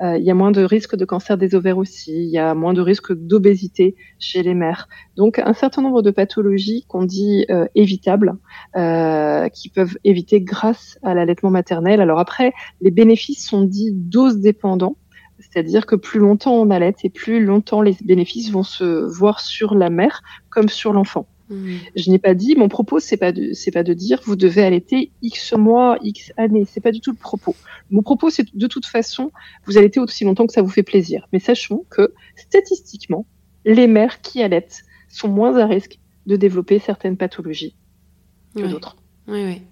Euh, 0.00 0.16
il 0.16 0.24
y 0.24 0.30
a 0.30 0.34
moins 0.34 0.52
de 0.52 0.62
risque 0.62 0.94
de 0.94 1.04
cancer 1.04 1.36
des 1.36 1.56
ovaires 1.56 1.76
aussi, 1.76 2.12
il 2.12 2.30
y 2.30 2.38
a 2.38 2.54
moins 2.54 2.72
de 2.72 2.80
risque 2.80 3.12
d'obésité 3.12 3.96
chez 4.20 4.44
les 4.44 4.54
mères. 4.54 4.88
Donc 5.16 5.40
un 5.40 5.54
certain 5.54 5.82
nombre 5.82 6.02
de 6.02 6.12
pathologies 6.12 6.84
qu'on 6.86 7.04
dit 7.04 7.46
évitables, 7.74 8.36
qui 8.74 9.68
peuvent 9.70 9.98
éviter 10.04 10.40
grâce 10.40 11.00
à 11.02 11.14
l'allaitement 11.14 11.50
maternel. 11.50 12.00
Alors 12.00 12.20
après, 12.20 12.52
les 12.80 12.92
bénéfices 12.92 13.44
sont 13.44 13.62
dits 13.62 13.90
dose 13.92 14.38
dépendants. 14.38 14.96
C'est-à-dire 15.38 15.86
que 15.86 15.96
plus 15.96 16.20
longtemps 16.20 16.54
on 16.54 16.70
allait 16.70 16.94
et 17.02 17.10
plus 17.10 17.44
longtemps 17.44 17.82
les 17.82 17.96
bénéfices 18.02 18.50
vont 18.50 18.62
se 18.62 18.84
voir 18.84 19.40
sur 19.40 19.74
la 19.74 19.90
mère 19.90 20.22
comme 20.50 20.68
sur 20.68 20.92
l'enfant. 20.92 21.26
Mmh. 21.48 21.76
Je 21.94 22.10
n'ai 22.10 22.18
pas 22.18 22.34
dit, 22.34 22.56
mon 22.56 22.68
propos, 22.68 22.98
c'est 22.98 23.16
pas 23.16 23.32
de, 23.32 23.52
c'est 23.52 23.70
pas 23.70 23.84
de 23.84 23.92
dire 23.92 24.20
vous 24.24 24.36
devez 24.36 24.64
allaiter 24.64 25.12
X 25.22 25.52
mois, 25.52 25.98
X 26.02 26.32
années. 26.36 26.64
C'est 26.64 26.80
pas 26.80 26.90
du 26.90 27.00
tout 27.00 27.12
le 27.12 27.16
propos. 27.16 27.54
Mon 27.90 28.02
propos, 28.02 28.30
c'est 28.30 28.54
de 28.54 28.66
toute 28.66 28.86
façon, 28.86 29.30
vous 29.64 29.78
allaitez 29.78 30.00
aussi 30.00 30.24
longtemps 30.24 30.46
que 30.46 30.52
ça 30.52 30.62
vous 30.62 30.68
fait 30.68 30.82
plaisir. 30.82 31.28
Mais 31.32 31.38
sachons 31.38 31.84
que, 31.88 32.12
statistiquement, 32.34 33.26
les 33.64 33.86
mères 33.86 34.20
qui 34.20 34.42
allaitent 34.42 34.82
sont 35.08 35.28
moins 35.28 35.56
à 35.58 35.66
risque 35.66 36.00
de 36.26 36.36
développer 36.36 36.80
certaines 36.80 37.16
pathologies 37.16 37.76
que 38.56 38.66
d'autres. 38.66 38.96
Oui, 39.28 39.44
oui. 39.44 39.62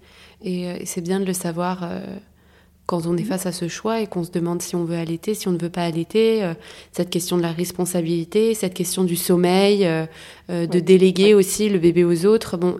Et, 0.41 0.69
euh, 0.69 0.77
c'est 0.85 1.01
bien 1.01 1.19
de 1.19 1.25
le 1.25 1.33
savoir. 1.33 1.83
Euh, 1.83 2.17
quand 2.85 3.07
on 3.07 3.17
est 3.17 3.23
face 3.23 3.45
à 3.45 3.51
ce 3.51 3.67
choix 3.67 3.99
et 4.01 4.07
qu'on 4.07 4.23
se 4.23 4.31
demande 4.31 4.61
si 4.61 4.75
on 4.75 4.83
veut 4.83 4.97
allaiter, 4.97 5.33
si 5.33 5.47
on 5.47 5.51
ne 5.51 5.57
veut 5.57 5.69
pas 5.69 5.83
allaiter, 5.83 6.43
euh, 6.43 6.53
cette 6.91 7.09
question 7.09 7.37
de 7.37 7.41
la 7.41 7.51
responsabilité, 7.51 8.53
cette 8.53 8.73
question 8.73 9.03
du 9.03 9.15
sommeil, 9.15 9.85
euh, 9.85 10.05
euh, 10.49 10.67
de 10.67 10.79
déléguer 10.79 11.33
aussi 11.33 11.69
le 11.69 11.79
bébé 11.79 12.03
aux 12.03 12.25
autres. 12.25 12.57
Bon, 12.57 12.77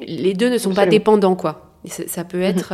les 0.00 0.32
deux 0.32 0.48
ne 0.48 0.56
sont 0.56 0.72
pas 0.72 0.86
dépendants, 0.86 1.36
quoi. 1.36 1.76
Ça, 1.86 2.24
peut 2.24 2.40
être, 2.42 2.72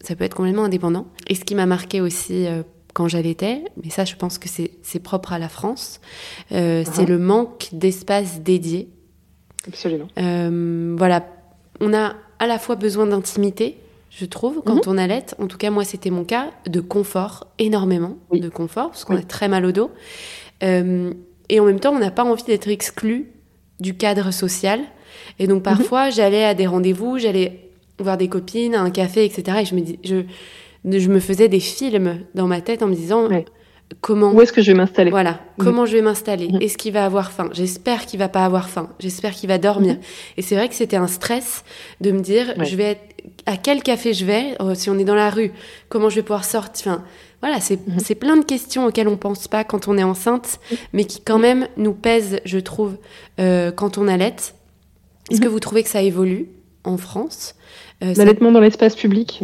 ça 0.00 0.16
peut 0.16 0.24
être 0.24 0.34
complètement 0.34 0.64
indépendant. 0.64 1.06
Et 1.28 1.34
ce 1.34 1.44
qui 1.44 1.54
m'a 1.54 1.66
marqué 1.66 2.00
aussi 2.00 2.46
quand 2.94 3.08
j'allaitais, 3.08 3.64
mais 3.82 3.90
ça, 3.90 4.06
je 4.06 4.16
pense 4.16 4.38
que 4.38 4.48
c'est 4.48 5.00
propre 5.00 5.34
à 5.34 5.38
la 5.38 5.50
France, 5.50 6.00
c'est 6.48 6.56
uh-huh. 6.56 7.06
le 7.06 7.18
manque 7.18 7.68
d'espace 7.72 8.40
dédié. 8.40 8.88
Absolument. 9.68 10.08
voilà, 10.96 11.26
on 11.80 11.92
a 11.92 12.14
à 12.38 12.46
la 12.46 12.58
fois 12.58 12.76
besoin 12.76 13.06
d'intimité 13.06 13.78
je 14.18 14.24
trouve, 14.24 14.62
quand 14.64 14.86
mhm. 14.86 14.94
on 14.94 14.98
allait. 14.98 15.26
En 15.38 15.46
tout 15.46 15.58
cas, 15.58 15.70
moi, 15.70 15.84
c'était 15.84 16.08
mon 16.08 16.24
cas, 16.24 16.50
de 16.66 16.80
confort, 16.80 17.48
énormément 17.58 18.16
de 18.32 18.48
confort, 18.48 18.88
parce 18.88 19.04
qu'on 19.04 19.16
a 19.16 19.22
très 19.22 19.46
mal 19.46 19.66
au 19.66 19.72
dos. 19.72 19.90
Euh, 20.62 21.12
et 21.50 21.60
en 21.60 21.66
même 21.66 21.80
temps, 21.80 21.92
on 21.92 21.98
n'a 21.98 22.10
pas 22.10 22.24
envie 22.24 22.42
d'être 22.44 22.68
exclu 22.68 23.30
du 23.78 23.94
cadre 23.94 24.30
social. 24.30 24.80
Et 25.38 25.46
donc, 25.46 25.58
mhm. 25.58 25.62
parfois, 25.64 26.08
j'allais 26.08 26.44
à 26.44 26.54
des 26.54 26.66
rendez-vous, 26.66 27.18
j'allais 27.18 27.70
voir 27.98 28.16
des 28.16 28.28
copines, 28.28 28.74
à 28.74 28.80
un 28.80 28.90
café, 28.90 29.24
etc. 29.26 29.58
Et 29.60 29.64
je 29.66 29.74
me 29.74 29.80
dis, 29.82 29.98
je, 30.02 30.22
je 30.86 31.08
me 31.10 31.20
faisais 31.20 31.48
des 31.48 31.60
films 31.60 32.20
dans 32.34 32.46
ma 32.46 32.62
tête 32.62 32.82
en 32.82 32.86
me 32.86 32.94
disant 32.94 33.28
comment. 34.00 34.32
Où 34.32 34.40
est-ce 34.40 34.52
que 34.52 34.62
je 34.62 34.72
vais 34.72 34.76
m'installer 34.76 35.10
Voilà, 35.10 35.32
mm. 35.32 35.64
comment 35.64 35.86
je 35.86 35.92
vais 35.92 36.02
m'installer 36.02 36.48
mm. 36.48 36.58
Est-ce 36.60 36.76
qu'il 36.76 36.92
va 36.92 37.04
avoir 37.04 37.32
faim 37.32 37.48
J'espère 37.52 38.06
qu'il 38.06 38.18
va 38.18 38.28
pas 38.28 38.44
avoir 38.44 38.68
faim. 38.68 38.90
J'espère 38.98 39.32
qu'il 39.32 39.48
va 39.48 39.58
dormir. 39.58 39.94
Mm. 39.94 40.00
Et 40.36 40.42
c'est 40.42 40.54
vrai 40.54 40.68
que 40.68 40.74
c'était 40.74 40.96
un 40.96 41.06
stress 41.06 41.64
de 42.00 42.10
me 42.10 42.20
dire, 42.20 42.54
je 42.62 42.76
vais 42.76 42.92
être... 42.92 43.14
à 43.46 43.56
quel 43.56 43.82
café 43.82 44.12
je 44.12 44.24
vais 44.24 44.56
oh, 44.60 44.74
Si 44.74 44.90
on 44.90 44.98
est 44.98 45.04
dans 45.04 45.14
la 45.14 45.30
rue, 45.30 45.52
comment 45.88 46.08
je 46.08 46.16
vais 46.16 46.22
pouvoir 46.22 46.44
sortir 46.44 46.92
enfin, 46.92 47.04
voilà, 47.42 47.60
c'est 47.60 48.14
plein 48.14 48.36
de 48.36 48.44
questions 48.44 48.86
auxquelles 48.86 49.08
on 49.08 49.16
pense 49.16 49.46
pas 49.46 49.62
quand 49.62 49.88
on 49.88 49.98
est 49.98 50.02
enceinte, 50.02 50.58
mais 50.92 51.04
qui 51.04 51.20
quand 51.20 51.38
même 51.38 51.68
nous 51.76 51.92
pèsent, 51.92 52.40
je 52.44 52.58
trouve, 52.58 52.96
euh, 53.38 53.70
quand 53.70 53.98
on 53.98 54.08
allait. 54.08 54.34
Est-ce 55.30 55.40
que 55.40 55.48
vous 55.48 55.60
trouvez 55.60 55.82
que 55.82 55.88
ça 55.88 56.02
évolue 56.02 56.48
en 56.84 56.96
France? 56.96 57.54
Euh, 58.02 58.14
L'allaitement 58.16 58.52
dans 58.52 58.60
l'espace 58.60 58.96
public 58.96 59.42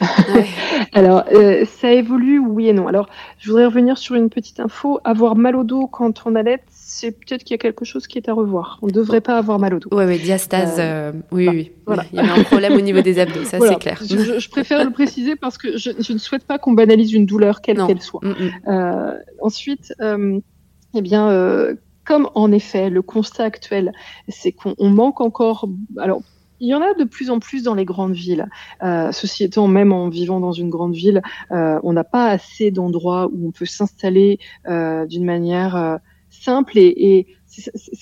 Alors, 0.92 1.24
euh, 1.32 1.64
ça 1.64 1.92
évolue, 1.92 2.38
oui 2.38 2.68
et 2.68 2.72
non. 2.72 2.88
Alors, 2.88 3.08
je 3.38 3.50
voudrais 3.50 3.66
revenir 3.66 3.98
sur 3.98 4.14
une 4.14 4.30
petite 4.30 4.60
info. 4.60 5.00
Avoir 5.04 5.36
mal 5.36 5.56
au 5.56 5.64
dos 5.64 5.86
quand 5.86 6.22
on 6.26 6.34
allait, 6.34 6.62
c'est 6.70 7.12
peut-être 7.12 7.44
qu'il 7.44 7.54
y 7.54 7.58
a 7.58 7.58
quelque 7.58 7.84
chose 7.84 8.06
qui 8.06 8.18
est 8.18 8.28
à 8.28 8.32
revoir. 8.32 8.78
On 8.82 8.86
ne 8.86 8.92
devrait 8.92 9.20
pas 9.20 9.38
avoir 9.38 9.58
mal 9.58 9.74
au 9.74 9.78
dos. 9.78 9.88
Oui, 9.92 10.04
oui, 10.04 10.18
diastase, 10.18 10.76
euh, 10.78 11.12
oui, 11.32 11.48
oui. 11.48 11.72
Voilà. 11.86 12.04
Il 12.12 12.16
y 12.16 12.20
a 12.20 12.34
un 12.34 12.42
problème 12.44 12.74
au 12.74 12.80
niveau 12.80 13.00
des 13.00 13.18
abdos, 13.18 13.44
ça 13.44 13.58
c'est 13.60 13.78
clair. 13.78 14.00
Je, 14.00 14.48
préfère 14.50 14.84
le 14.84 14.90
préciser 14.90 15.36
parce 15.36 15.58
que 15.58 15.76
je, 15.76 15.90
ne 16.12 16.18
souhaite 16.18 16.44
pas 16.44 16.58
qu'on 16.58 16.72
banalise 16.72 17.12
une 17.12 17.26
douleur, 17.26 17.60
quelle 17.60 17.84
qu'elle 17.86 18.02
soit. 18.02 18.20
Mm, 18.22 18.70
mm. 18.70 19.12
ensuite, 19.40 19.94
eh 20.00 21.00
bien, 21.00 21.76
comme 22.06 22.30
en 22.34 22.52
effet, 22.52 22.88
le 22.88 23.02
constat 23.02 23.44
actuel, 23.44 23.92
c'est 24.28 24.52
qu'on 24.52 24.74
manque 24.88 25.20
encore. 25.20 25.68
Alors, 25.98 26.22
il 26.60 26.68
y 26.68 26.74
en 26.74 26.80
a 26.80 26.94
de 26.94 27.04
plus 27.04 27.30
en 27.30 27.38
plus 27.38 27.62
dans 27.62 27.74
les 27.74 27.84
grandes 27.84 28.12
villes. 28.12 28.48
Euh, 28.82 29.12
ceci 29.12 29.44
étant, 29.44 29.68
même 29.68 29.92
en 29.92 30.08
vivant 30.08 30.40
dans 30.40 30.52
une 30.52 30.70
grande 30.70 30.94
ville, 30.94 31.22
euh, 31.50 31.78
on 31.82 31.92
n'a 31.92 32.04
pas 32.04 32.26
assez 32.26 32.70
d'endroits 32.70 33.28
où 33.32 33.48
on 33.48 33.50
peut 33.50 33.66
s'installer 33.66 34.38
euh, 34.68 35.06
d'une 35.06 35.24
manière 35.24 35.76
euh, 35.76 35.96
simple 36.30 36.78
et, 36.78 36.94
et 36.96 37.26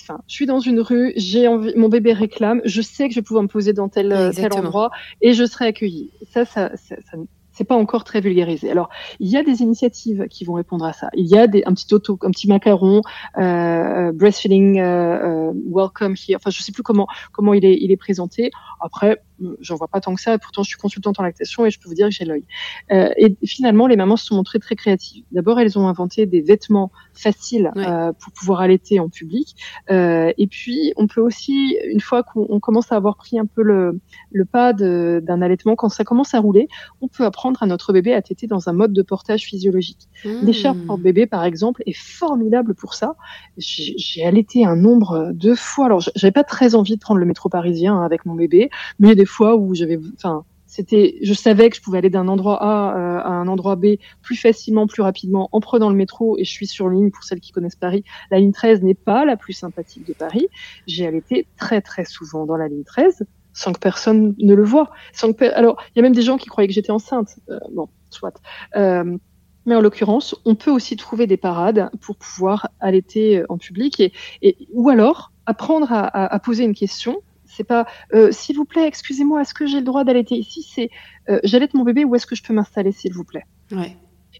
enfin, 0.01 0.19
je 0.27 0.33
suis 0.33 0.45
dans 0.45 0.59
une 0.59 0.79
rue, 0.79 1.13
j'ai 1.15 1.47
envie, 1.47 1.73
mon 1.75 1.89
bébé 1.89 2.13
réclame, 2.13 2.61
je 2.65 2.81
sais 2.81 3.07
que 3.07 3.13
je 3.13 3.19
vais 3.19 3.23
pouvoir 3.23 3.43
me 3.43 3.47
poser 3.47 3.73
dans 3.73 3.89
tel, 3.89 4.31
tel 4.35 4.53
endroit 4.53 4.91
et 5.21 5.33
je 5.33 5.45
serai 5.45 5.67
accueillie. 5.67 6.11
Ça, 6.31 6.45
ça, 6.45 6.71
ça, 6.75 6.95
ça 7.09 7.17
c'est 7.55 7.63
pas 7.63 7.75
encore 7.75 8.03
très 8.03 8.19
vulgarisé. 8.19 8.69
Alors, 8.69 8.89
il 9.19 9.29
y 9.29 9.37
a 9.37 9.43
des 9.43 9.61
initiatives 9.61 10.27
qui 10.29 10.43
vont 10.43 10.53
répondre 10.53 10.85
à 10.85 10.93
ça. 10.93 11.09
Il 11.15 11.25
y 11.25 11.37
a 11.37 11.47
des, 11.47 11.63
un 11.65 11.73
petit 11.73 11.93
auto, 11.93 12.19
un 12.21 12.31
petit 12.31 12.47
macaron, 12.47 13.01
euh, 13.37 14.11
breastfeeding, 14.11 14.79
euh, 14.79 15.49
euh, 15.49 15.53
welcome 15.65 16.15
here. 16.15 16.35
Enfin, 16.35 16.49
je 16.49 16.61
sais 16.61 16.73
plus 16.73 16.83
comment 16.83 17.07
comment 17.31 17.53
il 17.53 17.65
est 17.65 17.77
il 17.79 17.91
est 17.91 17.97
présenté. 17.97 18.51
Après, 18.81 19.21
j'en 19.59 19.75
vois 19.75 19.87
pas 19.87 20.01
tant 20.01 20.15
que 20.15 20.21
ça. 20.21 20.37
Pourtant, 20.37 20.63
je 20.63 20.69
suis 20.69 20.77
consultante 20.77 21.19
en 21.19 21.23
lactation 21.23 21.65
et 21.65 21.71
je 21.71 21.79
peux 21.79 21.89
vous 21.89 21.95
dire 21.95 22.07
que 22.07 22.13
j'ai 22.13 22.25
l'œil. 22.25 22.43
Euh, 22.91 23.09
et 23.17 23.35
finalement, 23.45 23.87
les 23.87 23.95
mamans 23.95 24.17
se 24.17 24.25
sont 24.25 24.35
montrées 24.35 24.59
très 24.59 24.75
créatives. 24.75 25.23
D'abord, 25.31 25.59
elles 25.59 25.77
ont 25.77 25.87
inventé 25.87 26.25
des 26.25 26.41
vêtements 26.41 26.91
faciles 27.13 27.71
euh, 27.75 28.11
pour 28.13 28.33
pouvoir 28.33 28.61
allaiter 28.61 28.99
en 28.99 29.09
public. 29.09 29.55
Euh, 29.91 30.31
et 30.37 30.47
puis, 30.47 30.93
on 30.97 31.07
peut 31.07 31.21
aussi, 31.21 31.77
une 31.85 32.01
fois 32.01 32.23
qu'on 32.23 32.59
commence 32.59 32.91
à 32.91 32.95
avoir 32.95 33.17
pris 33.17 33.39
un 33.39 33.45
peu 33.45 33.61
le, 33.61 33.99
le 34.31 34.45
pas 34.45 34.73
d'un 34.73 35.41
allaitement, 35.41 35.75
quand 35.75 35.89
ça 35.89 36.03
commence 36.03 36.33
à 36.33 36.39
rouler, 36.39 36.67
on 37.01 37.07
peut 37.07 37.25
apprendre 37.25 37.61
à 37.61 37.65
notre 37.65 37.93
bébé 37.93 38.13
à 38.13 38.21
téter 38.21 38.47
dans 38.47 38.69
un 38.69 38.73
mode 38.73 38.93
de 38.93 39.01
portage 39.01 39.43
physiologique. 39.43 40.07
Mmh. 40.23 40.29
L'écharpe 40.43 40.77
porte-bébé, 40.85 41.25
par 41.25 41.43
exemple, 41.43 41.83
est 41.85 41.97
formidable 41.97 42.75
pour 42.75 42.93
ça. 42.93 43.15
J'ai 43.57 44.25
allaité 44.25 44.65
un 44.65 44.75
nombre 44.75 45.31
de 45.33 45.55
fois. 45.55 45.85
Alors, 45.85 46.01
j'avais 46.15 46.31
pas 46.31 46.43
très 46.43 46.75
envie 46.75 46.95
de 46.95 46.99
prendre 47.01 47.19
le 47.19 47.25
métro 47.25 47.49
parisien 47.49 47.95
hein, 47.95 48.05
avec 48.05 48.25
mon 48.25 48.35
bébé, 48.35 48.69
mais 48.99 49.09
a 49.09 49.15
des 49.25 49.29
fois 49.29 49.55
où 49.55 49.73
j'avais, 49.73 49.99
enfin, 50.13 50.45
c'était, 50.67 51.17
je 51.23 51.33
savais 51.33 51.71
que 51.71 51.75
je 51.75 51.81
pouvais 51.81 51.97
aller 51.97 52.11
d'un 52.11 52.27
endroit 52.27 52.61
A 52.61 52.95
euh, 52.95 53.17
à 53.23 53.29
un 53.29 53.47
endroit 53.47 53.75
B 53.75 53.95
plus 54.21 54.35
facilement, 54.35 54.85
plus 54.85 55.01
rapidement 55.01 55.49
en 55.51 55.59
prenant 55.61 55.89
le 55.89 55.95
métro 55.95 56.37
et 56.37 56.43
je 56.43 56.51
suis 56.51 56.67
sur 56.67 56.89
ligne 56.89 57.09
pour 57.09 57.23
celles 57.23 57.39
qui 57.39 57.51
connaissent 57.51 57.75
Paris. 57.75 58.03
La 58.29 58.37
ligne 58.37 58.51
13 58.51 58.83
n'est 58.83 58.93
pas 58.93 59.25
la 59.25 59.35
plus 59.35 59.53
sympathique 59.53 60.05
de 60.07 60.13
Paris. 60.13 60.47
J'ai 60.85 61.07
allaité 61.07 61.47
très 61.57 61.81
très 61.81 62.05
souvent 62.05 62.45
dans 62.45 62.55
la 62.55 62.67
ligne 62.67 62.83
13 62.83 63.25
sans 63.53 63.73
que 63.73 63.79
personne 63.79 64.35
ne 64.37 64.53
le 64.53 64.63
voit. 64.63 64.91
Sans 65.11 65.33
que 65.33 65.45
Alors, 65.55 65.81
il 65.89 65.97
y 65.97 65.99
a 65.99 66.03
même 66.03 66.13
des 66.13 66.21
gens 66.21 66.37
qui 66.37 66.49
croyaient 66.49 66.67
que 66.67 66.73
j'étais 66.73 66.91
enceinte. 66.91 67.37
Euh, 67.49 67.57
bon, 67.73 67.89
soit. 68.11 68.39
Euh, 68.75 69.17
mais 69.65 69.73
en 69.73 69.81
l'occurrence, 69.81 70.35
on 70.45 70.53
peut 70.53 70.69
aussi 70.69 70.97
trouver 70.97 71.25
des 71.25 71.37
parades 71.37 71.89
pour 71.99 72.15
pouvoir 72.15 72.69
allaiter 72.79 73.43
en 73.49 73.57
public 73.57 73.99
et, 74.43 74.57
ou 74.71 74.89
alors 74.89 75.31
apprendre 75.47 75.87
à 75.91 76.39
poser 76.39 76.63
une 76.63 76.75
question 76.75 77.21
c'est 77.55 77.63
pas, 77.63 77.85
euh, 78.13 78.31
s'il 78.31 78.55
vous 78.55 78.65
plaît, 78.65 78.87
excusez-moi, 78.87 79.41
est-ce 79.41 79.53
que 79.53 79.65
j'ai 79.65 79.79
le 79.79 79.85
droit 79.85 80.03
d'allaiter 80.03 80.35
ici 80.35 80.61
C'est, 80.63 80.89
euh, 81.29 81.39
j'allaite 81.43 81.73
mon 81.73 81.83
bébé, 81.83 82.05
où 82.05 82.15
est-ce 82.15 82.25
que 82.25 82.35
je 82.35 82.43
peux 82.43 82.53
m'installer, 82.53 82.91
s'il 82.91 83.13
vous 83.13 83.23
plaît? 83.23 83.45
Ouais. 83.71 83.95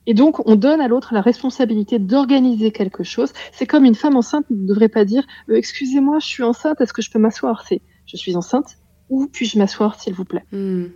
Et 0.08 0.14
donc, 0.14 0.48
on 0.48 0.56
donne 0.56 0.82
à 0.82 0.88
l'autre 0.88 1.14
la 1.14 1.22
responsabilité 1.22 1.98
d'organiser 2.00 2.72
quelque 2.72 3.04
chose. 3.04 3.34
C'est 3.52 3.66
comme 3.66 3.86
une 3.86 3.96
femme 3.96 4.16
enceinte 4.16 4.46
ne 4.50 4.68
devrait 4.68 4.90
pas 4.90 5.06
dire, 5.06 5.26
euh, 5.50 5.56
excusez-moi, 5.56 6.20
je 6.20 6.28
suis 6.28 6.44
enceinte, 6.44 6.82
est-ce 6.82 6.94
que 6.94 7.02
je 7.02 7.10
peux 7.10 7.20
m'asseoir? 7.20 7.64
C'est, 7.68 7.82
je 8.06 8.18
suis 8.18 8.36
enceinte, 8.36 8.78
où 9.10 9.28
puis-je 9.28 9.58
m'asseoir, 9.58 10.00
s'il 10.00 10.14
vous 10.14 10.26
plaît? 10.26 10.44
Hmm. 10.52 10.88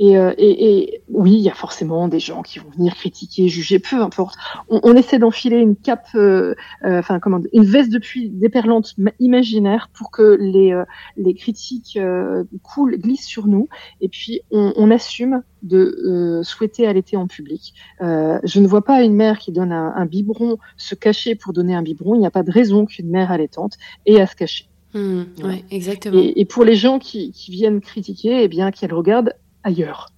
Euh, 0.00 0.34
et, 0.38 0.78
et, 0.78 1.02
oui, 1.08 1.32
il 1.32 1.40
y 1.40 1.50
a 1.50 1.54
forcément 1.54 2.08
des 2.08 2.20
gens 2.20 2.42
qui 2.42 2.58
vont 2.58 2.70
venir 2.70 2.94
critiquer, 2.94 3.48
juger, 3.48 3.78
peu 3.78 4.00
importe. 4.00 4.36
On, 4.68 4.80
on 4.82 4.96
essaie 4.96 5.18
d'enfiler 5.18 5.58
une 5.58 5.76
cape, 5.76 6.08
euh, 6.14 6.54
euh, 6.84 6.98
enfin 7.00 7.20
comment, 7.20 7.40
une 7.52 7.64
veste 7.64 7.90
de 7.90 7.98
pluie 7.98 8.30
déperlante 8.30 8.94
imaginaire 9.18 9.90
pour 9.92 10.10
que 10.10 10.38
les 10.40 10.70
les 11.16 11.34
critiques 11.34 11.98
coulent, 12.62 12.96
glissent 12.96 13.26
sur 13.26 13.46
nous. 13.46 13.68
Et 14.00 14.08
puis 14.08 14.40
on, 14.50 14.72
on 14.76 14.90
assume 14.90 15.42
de 15.62 16.40
souhaiter 16.42 16.86
allaiter 16.86 17.16
en 17.16 17.26
public. 17.26 17.74
je 18.00 18.60
ne 18.60 18.66
vois 18.66 18.84
pas 18.84 19.02
une 19.02 19.14
mère 19.14 19.38
qui 19.38 19.52
donne 19.52 19.72
un, 19.72 19.92
un 19.94 20.06
biberon 20.06 20.58
se 20.76 20.94
cacher 20.94 21.34
pour 21.34 21.52
donner 21.52 21.74
un 21.74 21.82
biberon. 21.82 22.14
Il 22.14 22.20
n'y 22.20 22.26
a 22.26 22.30
pas 22.30 22.42
de 22.42 22.50
raison 22.50 22.86
qu'une 22.86 23.10
mère 23.10 23.30
allaitante 23.30 23.74
ait 24.06 24.20
à 24.20 24.26
se 24.26 24.36
cacher. 24.36 24.66
Mmh, 24.94 25.22
ouais, 25.44 25.64
exactement. 25.70 26.18
Et, 26.18 26.32
et, 26.40 26.44
pour 26.44 26.64
les 26.64 26.74
gens 26.74 26.98
qui, 26.98 27.30
qui 27.30 27.52
viennent 27.52 27.80
critiquer, 27.80 28.42
eh 28.42 28.48
bien 28.48 28.72
qu'elles 28.72 28.92
regardent 28.92 29.34
ailleurs. 29.64 30.08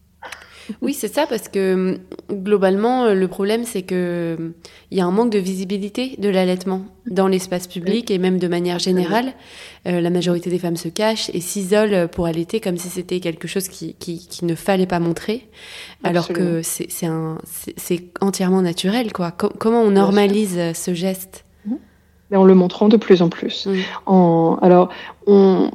Oui, 0.80 0.95
c'est 0.95 1.12
ça, 1.12 1.26
parce 1.26 1.49
que 1.49 1.99
globalement, 2.30 3.12
le 3.12 3.28
problème, 3.28 3.64
c'est 3.64 3.82
que 3.82 4.53
il 4.90 4.99
y 4.99 5.01
a 5.01 5.05
un 5.05 5.11
manque 5.11 5.30
de 5.30 5.38
visibilité 5.38 6.14
de 6.18 6.28
l'allaitement 6.28 6.82
dans 7.07 7.26
l'espace 7.26 7.66
public 7.66 8.11
et 8.11 8.18
même 8.18 8.38
de 8.38 8.49
manière 8.49 8.78
générale. 8.78 9.32
Euh, 9.86 10.01
la 10.01 10.11
majorité 10.11 10.51
des 10.51 10.59
femmes 10.59 10.76
se 10.76 10.88
cachent 10.88 11.30
et 11.34 11.40
s'isolent 11.40 12.07
pour 12.07 12.26
allaiter 12.26 12.61
comme 12.61 12.76
si 12.76 12.88
c'était 12.88 13.18
quelque 13.18 13.49
chose 13.49 13.68
qui, 13.68 13.95
qui, 13.95 14.45
ne 14.45 14.55
fallait 14.55 14.86
pas 14.86 15.01
montrer, 15.01 15.49
alors 16.05 16.28
que 16.28 16.62
c'est 16.62 18.05
entièrement 18.20 18.62
naturel. 18.62 19.12
Quoi. 19.12 19.32
comment 19.32 19.82
on 19.82 19.90
normalise 19.90 20.59
ce 20.74 20.95
geste? 20.95 21.45
En 22.34 22.45
le 22.45 22.55
montrant 22.55 22.88
de 22.88 22.97
plus 22.97 23.20
en 23.20 23.28
plus. 23.28 23.68
En, 24.07 24.59
alors, 24.62 24.88
on 25.26 25.70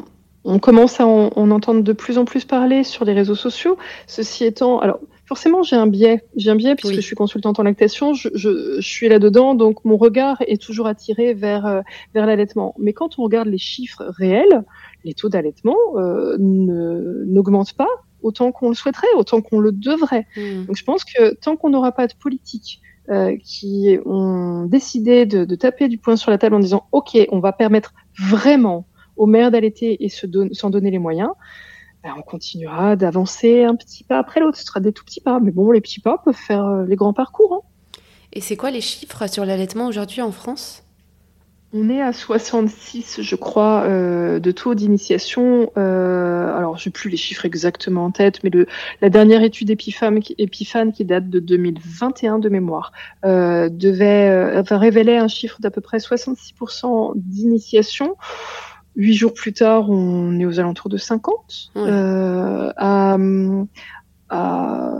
on 0.47 0.59
commence 0.59 1.01
à 1.01 1.05
en, 1.05 1.51
entendre 1.51 1.83
de 1.83 1.93
plus 1.93 2.17
en 2.17 2.23
plus 2.23 2.45
parler 2.45 2.85
sur 2.85 3.03
les 3.03 3.11
réseaux 3.11 3.35
sociaux. 3.35 3.77
Ceci 4.07 4.45
étant, 4.45 4.79
alors 4.79 4.99
forcément 5.25 5.61
j'ai 5.61 5.75
un 5.75 5.87
biais, 5.87 6.23
j'ai 6.37 6.49
un 6.49 6.55
biais 6.55 6.75
puisque 6.75 6.95
je 6.95 7.01
suis 7.01 7.17
consultante 7.17 7.59
en 7.59 7.63
lactation, 7.63 8.13
je, 8.13 8.29
je, 8.33 8.79
suis 8.79 9.09
là-dedans, 9.09 9.55
donc 9.55 9.83
mon 9.83 9.97
regard 9.97 10.37
est 10.47 10.61
toujours 10.61 10.87
attiré 10.87 11.33
vers 11.33 11.65
euh, 11.65 11.81
vers 12.13 12.25
l'allaitement. 12.25 12.73
Mais 12.79 12.93
quand 12.93 13.19
on 13.19 13.23
regarde 13.23 13.49
les 13.49 13.57
chiffres 13.57 14.05
réels, 14.07 14.63
les 15.03 15.13
taux 15.13 15.27
d'allaitement 15.27 15.75
euh, 15.97 16.37
n'augmentent 16.39 17.73
pas 17.73 17.89
autant 18.23 18.53
qu'on 18.53 18.69
le 18.69 18.75
souhaiterait, 18.75 19.07
autant 19.17 19.41
qu'on 19.41 19.59
le 19.59 19.73
devrait. 19.73 20.27
Hmm. 20.37 20.65
Donc 20.65 20.77
je 20.77 20.83
pense 20.85 21.03
que 21.03 21.33
tant 21.35 21.57
qu'on 21.57 21.69
n'aura 21.69 21.91
pas 21.91 22.07
de 22.07 22.13
politique 22.13 22.81
euh, 23.09 23.35
qui 23.43 23.97
ont 24.05 24.63
décidé 24.65 25.25
de, 25.25 25.43
de, 25.43 25.55
taper 25.55 25.89
du 25.89 25.97
poing 25.97 26.15
sur 26.15 26.31
la 26.31 26.37
table 26.37 26.55
en 26.55 26.59
disant 26.59 26.87
OK, 26.93 27.17
on 27.31 27.39
va 27.39 27.51
permettre 27.51 27.93
vraiment 28.17 28.87
aux 29.17 29.25
mères 29.25 29.51
d'allaiter 29.51 30.03
et 30.03 30.09
s'en 30.09 30.69
donner 30.69 30.91
les 30.91 30.99
moyens, 30.99 31.29
ben, 32.03 32.13
on 32.17 32.21
continuera 32.21 32.95
d'avancer 32.95 33.63
un 33.63 33.75
petit 33.75 34.03
pas 34.03 34.19
après 34.19 34.39
l'autre. 34.39 34.57
Ce 34.57 34.63
sera 34.63 34.79
des 34.79 34.93
tout 34.93 35.03
petits 35.03 35.21
pas. 35.21 35.39
Mais 35.39 35.51
bon, 35.51 35.71
les 35.71 35.81
petits 35.81 35.99
pas 35.99 36.17
peuvent 36.23 36.33
faire 36.35 36.65
euh, 36.65 36.85
les 36.85 36.95
grands 36.95 37.13
parcours. 37.13 37.53
Hein. 37.53 37.99
Et 38.33 38.41
c'est 38.41 38.55
quoi 38.55 38.71
les 38.71 38.81
chiffres 38.81 39.27
sur 39.27 39.45
l'allaitement 39.45 39.87
aujourd'hui 39.87 40.21
en 40.21 40.31
France? 40.31 40.83
On 41.73 41.89
est 41.89 42.01
à 42.01 42.13
66, 42.13 43.21
je 43.21 43.35
crois, 43.35 43.83
euh, 43.83 44.39
de 44.39 44.51
taux 44.51 44.73
d'initiation. 44.73 45.69
Euh, 45.75 46.55
alors, 46.55 46.77
je 46.77 46.87
n'ai 46.87 46.93
plus 46.93 47.09
les 47.09 47.17
chiffres 47.17 47.43
exactement 47.43 48.05
en 48.05 48.11
tête, 48.11 48.41
mais 48.41 48.49
le, 48.49 48.67
la 49.01 49.09
dernière 49.09 49.43
étude 49.43 49.69
Epifan 49.69 50.21
qui, 50.21 50.35
qui 50.93 51.05
date 51.05 51.29
de 51.29 51.39
2021 51.39 52.39
de 52.39 52.47
mémoire 52.47 52.93
devait, 53.23 54.57
enfin, 54.57 54.77
révélait 54.77 55.17
un 55.17 55.27
chiffre 55.27 55.57
d'à 55.59 55.69
peu 55.69 55.81
près 55.81 55.97
66% 55.97 57.11
d'initiation. 57.15 58.15
Huit 58.97 59.13
jours 59.13 59.33
plus 59.35 59.53
tard, 59.53 59.91
on 59.91 60.39
est 60.39 60.45
aux 60.45 60.59
alentours 60.59 60.89
de 60.89 60.97
50. 60.97 61.71
Euh, 61.77 62.73
à, 62.75 63.17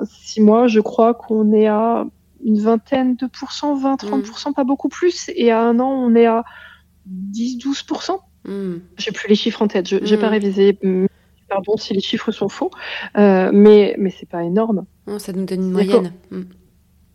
six 0.06 0.40
mois, 0.40 0.68
je 0.68 0.80
crois 0.80 1.16
qu'on 1.16 1.52
est 1.52 1.66
à 1.66 2.06
une 2.46 2.60
vingtaine 2.60 3.16
de 3.16 3.26
pourcents, 3.26 3.76
20, 3.76 4.04
30%, 4.04 4.50
mm. 4.50 4.54
pas 4.54 4.64
beaucoup 4.64 4.88
plus. 4.88 5.32
Et 5.36 5.50
à 5.50 5.62
un 5.62 5.80
an, 5.80 5.90
on 5.90 6.14
est 6.14 6.28
à 6.28 6.46
10, 7.08 7.58
12%. 7.58 8.20
Mm. 8.46 8.76
J'ai 8.98 9.12
plus 9.12 9.28
les 9.30 9.36
chiffres 9.36 9.64
en 9.64 9.68
tête, 9.68 9.90
je 9.90 9.96
n'ai 9.96 10.18
pas 10.18 10.28
mm. 10.28 10.32
révisé. 10.32 10.80
pardon 11.50 11.76
si 11.76 11.96
les 11.96 12.00
chiffres 12.00 12.32
sont 12.32 12.50
faux, 12.50 12.70
euh, 13.18 13.50
mais, 13.52 13.96
mais 13.98 14.12
c'est 14.12 14.30
pas 14.30 14.44
énorme. 14.44 14.86
Non, 15.08 15.18
ça 15.18 15.34
nous 15.34 15.46
donne 15.46 15.64
une 15.64 15.72
moyenne. 15.72 16.14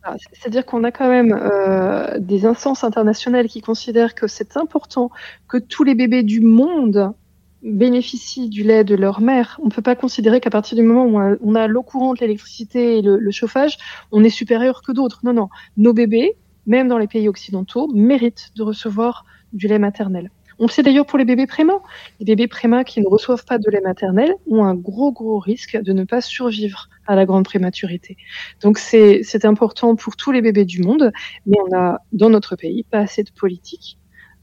Ah, 0.05 0.17
c'est-à-dire 0.33 0.67
qu'on 0.67 0.83
a 0.85 0.91
quand 0.91 1.09
même 1.09 1.33
euh, 1.33 2.19
des 2.19 2.45
instances 2.45 2.83
internationales 2.83 3.47
qui 3.47 3.61
considèrent 3.61 4.15
que 4.15 4.27
c'est 4.27 4.57
important 4.57 5.11
que 5.49 5.59
tous 5.59 5.85
les 5.85 5.95
bébés 5.95 6.25
du 6.25 6.41
monde 6.41 7.15
bénéficient 7.63 8.49
du 8.49 8.65
lait 8.65 8.83
de 8.83 8.97
leur 8.97 9.21
mère. 9.21 9.59
On 9.63 9.67
ne 9.67 9.71
peut 9.71 9.83
pas 9.83 9.95
considérer 9.95 10.41
qu'à 10.41 10.51
partir 10.51 10.77
du 10.77 10.83
moment 10.83 11.05
où 11.05 11.39
on 11.41 11.55
a, 11.55 11.67
l'eau 11.69 11.83
courante, 11.83 12.21
l'électricité 12.21 12.99
et 12.99 13.03
le, 13.03 13.31
chauffage, 13.31 13.79
on 14.11 14.25
est 14.25 14.31
supérieur 14.31 14.83
que 14.83 14.91
d'autres. 14.91 15.21
Non, 15.23 15.33
non. 15.33 15.49
Nos 15.77 15.93
bébés, 15.93 16.37
même 16.67 16.89
dans 16.89 16.99
les 16.99 17.07
pays 17.07 17.29
occidentaux, 17.29 17.89
méritent 17.95 18.51
de 18.57 18.65
recevoir 18.65 19.25
du 19.53 19.69
lait 19.69 19.79
maternel. 19.79 20.31
On 20.63 20.67
le 20.67 20.71
sait 20.71 20.85
d'ailleurs 20.85 21.07
pour 21.07 21.19
les 21.19 21.25
bébés 21.25 21.49
prémats. 21.49 21.83
Les 22.21 22.25
bébés 22.25 22.47
prémats 22.47 22.85
qui 22.85 23.01
ne 23.01 23.09
reçoivent 23.09 23.45
pas 23.45 23.59
de 23.59 23.69
lait 23.69 23.81
maternel 23.81 24.33
ont 24.49 24.63
un 24.63 24.77
gros, 24.77 25.11
gros 25.11 25.41
risque 25.41 25.77
de 25.77 25.93
ne 25.93 26.05
pas 26.05 26.21
survivre 26.21 26.89
à 27.09 27.17
la 27.17 27.27
grande 27.27 27.45
prématurité. 27.45 28.17
Donc 28.61 28.79
c'est 28.79 29.45
important 29.45 29.97
pour 29.97 30.15
tous 30.15 30.31
les 30.31 30.41
bébés 30.41 30.65
du 30.65 30.81
monde, 30.81 31.11
mais 31.47 31.57
on 31.69 31.77
a 31.77 31.99
dans 32.13 32.31
notre 32.31 32.55
pays 32.55 32.85
pas 32.85 32.99
assez 32.99 33.25
de 33.25 33.31
politiques 33.33 33.99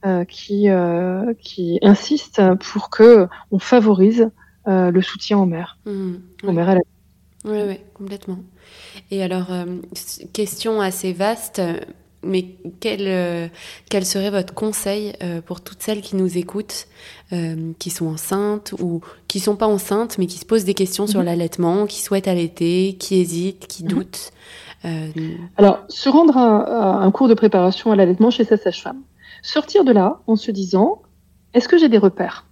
euh, 0.05 0.25
qui, 0.25 0.69
euh, 0.69 1.33
qui 1.39 1.79
insistent 1.83 2.41
pour 2.69 2.89
que 2.89 3.29
on 3.51 3.59
favorise 3.59 4.29
euh, 4.67 4.91
le 4.91 5.01
soutien 5.01 5.37
aux 5.37 5.45
mères, 5.45 5.77
mmh, 5.85 6.15
aux 6.43 6.51
mères 6.51 6.67
à 6.67 6.75
la... 6.75 6.81
Oui, 7.45 7.59
oui, 7.65 7.79
complètement. 7.93 8.39
Et 9.09 9.23
alors, 9.23 9.47
question 10.33 10.81
assez 10.81 11.13
vaste, 11.13 11.61
mais 12.23 12.55
quel, 12.79 13.01
euh, 13.01 13.47
quel 13.89 14.05
serait 14.05 14.29
votre 14.29 14.53
conseil 14.53 15.13
euh, 15.23 15.41
pour 15.41 15.61
toutes 15.61 15.81
celles 15.81 16.01
qui 16.01 16.15
nous 16.15 16.37
écoutent, 16.37 16.87
euh, 17.31 17.71
qui 17.79 17.89
sont 17.89 18.07
enceintes 18.07 18.73
ou 18.79 19.01
qui 19.27 19.39
sont 19.39 19.55
pas 19.55 19.67
enceintes, 19.67 20.17
mais 20.17 20.25
qui 20.25 20.37
se 20.37 20.45
posent 20.45 20.65
des 20.65 20.73
questions 20.73 21.07
sur 21.07 21.19
mhm. 21.19 21.25
l'allaitement, 21.25 21.85
qui 21.85 22.01
souhaitent 22.01 22.27
allaiter, 22.27 22.97
qui 22.99 23.19
hésitent, 23.19 23.67
qui 23.67 23.83
mhm. 23.83 23.89
doutent 23.89 24.31
Alors, 25.57 25.79
se 25.87 26.09
rendre 26.09 26.37
à, 26.37 27.03
un 27.03 27.11
cours 27.11 27.27
de 27.27 27.33
préparation 27.33 27.91
à 27.91 27.95
l'allaitement 27.95 28.31
chez 28.31 28.43
sa 28.43 28.57
sage-femme. 28.57 29.01
Sortir 29.41 29.85
de 29.85 29.93
là 29.93 30.19
en 30.27 30.35
se 30.35 30.51
disant, 30.51 31.01
est-ce 31.53 31.69
que 31.69 31.77
j'ai 31.77 31.89
des 31.89 31.97
repères? 31.97 32.48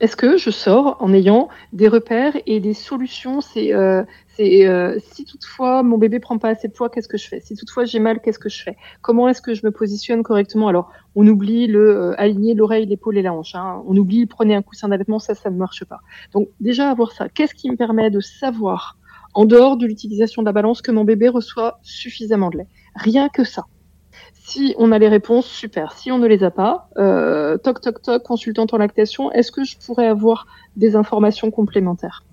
Est-ce 0.00 0.16
que 0.16 0.38
je 0.38 0.50
sors 0.50 0.96
en 1.00 1.12
ayant 1.12 1.48
des 1.74 1.86
repères 1.86 2.34
et 2.46 2.58
des 2.58 2.72
solutions? 2.72 3.42
C'est 3.42 3.74
euh, 3.74 4.02
euh, 4.40 4.98
si 5.12 5.26
toutefois 5.26 5.82
mon 5.82 5.98
bébé 5.98 6.20
prend 6.20 6.38
pas 6.38 6.48
assez 6.48 6.68
de 6.68 6.72
poids, 6.72 6.88
qu'est-ce 6.88 7.08
que 7.08 7.18
je 7.18 7.28
fais? 7.28 7.40
Si 7.40 7.54
toutefois 7.54 7.84
j'ai 7.84 7.98
mal, 7.98 8.20
qu'est-ce 8.20 8.38
que 8.38 8.48
je 8.48 8.62
fais? 8.62 8.76
Comment 9.02 9.28
est-ce 9.28 9.42
que 9.42 9.52
je 9.52 9.60
me 9.64 9.70
positionne 9.70 10.22
correctement? 10.22 10.68
Alors, 10.68 10.90
on 11.14 11.26
oublie 11.26 11.66
le 11.66 11.90
euh, 11.90 12.14
aligner 12.20 12.54
l'oreille, 12.54 12.86
l'épaule 12.86 13.18
et 13.18 13.22
la 13.22 13.34
hanche. 13.34 13.54
Hein. 13.54 13.82
On 13.86 13.94
oublie 13.96 14.24
prenez 14.24 14.54
un 14.54 14.62
coussin 14.62 14.88
d'allaitement, 14.88 15.18
ça, 15.18 15.34
ça 15.34 15.50
ne 15.50 15.56
marche 15.56 15.84
pas. 15.84 16.00
Donc 16.32 16.48
déjà 16.60 16.90
avoir 16.90 17.12
ça. 17.12 17.28
Qu'est-ce 17.28 17.54
qui 17.54 17.70
me 17.70 17.76
permet 17.76 18.10
de 18.10 18.20
savoir 18.20 18.96
en 19.34 19.44
dehors 19.44 19.76
de 19.76 19.86
l'utilisation 19.86 20.40
de 20.40 20.46
la 20.46 20.52
balance 20.52 20.80
que 20.80 20.90
mon 20.90 21.04
bébé 21.04 21.28
reçoit 21.28 21.78
suffisamment 21.82 22.48
de 22.48 22.58
lait? 22.58 22.68
Rien 22.94 23.28
que 23.28 23.44
ça. 23.44 23.66
Si 24.50 24.74
on 24.78 24.90
a 24.90 24.98
les 24.98 25.06
réponses, 25.06 25.46
super. 25.46 25.92
Si 25.92 26.10
on 26.10 26.18
ne 26.18 26.26
les 26.26 26.42
a 26.42 26.50
pas, 26.50 26.88
euh, 26.98 27.56
toc 27.56 27.80
toc 27.80 28.02
toc, 28.02 28.24
consultante 28.24 28.74
en 28.74 28.78
lactation, 28.78 29.30
est-ce 29.30 29.52
que 29.52 29.62
je 29.62 29.76
pourrais 29.78 30.08
avoir 30.08 30.48
des 30.74 30.96
informations 30.96 31.52
complémentaires? 31.52 32.24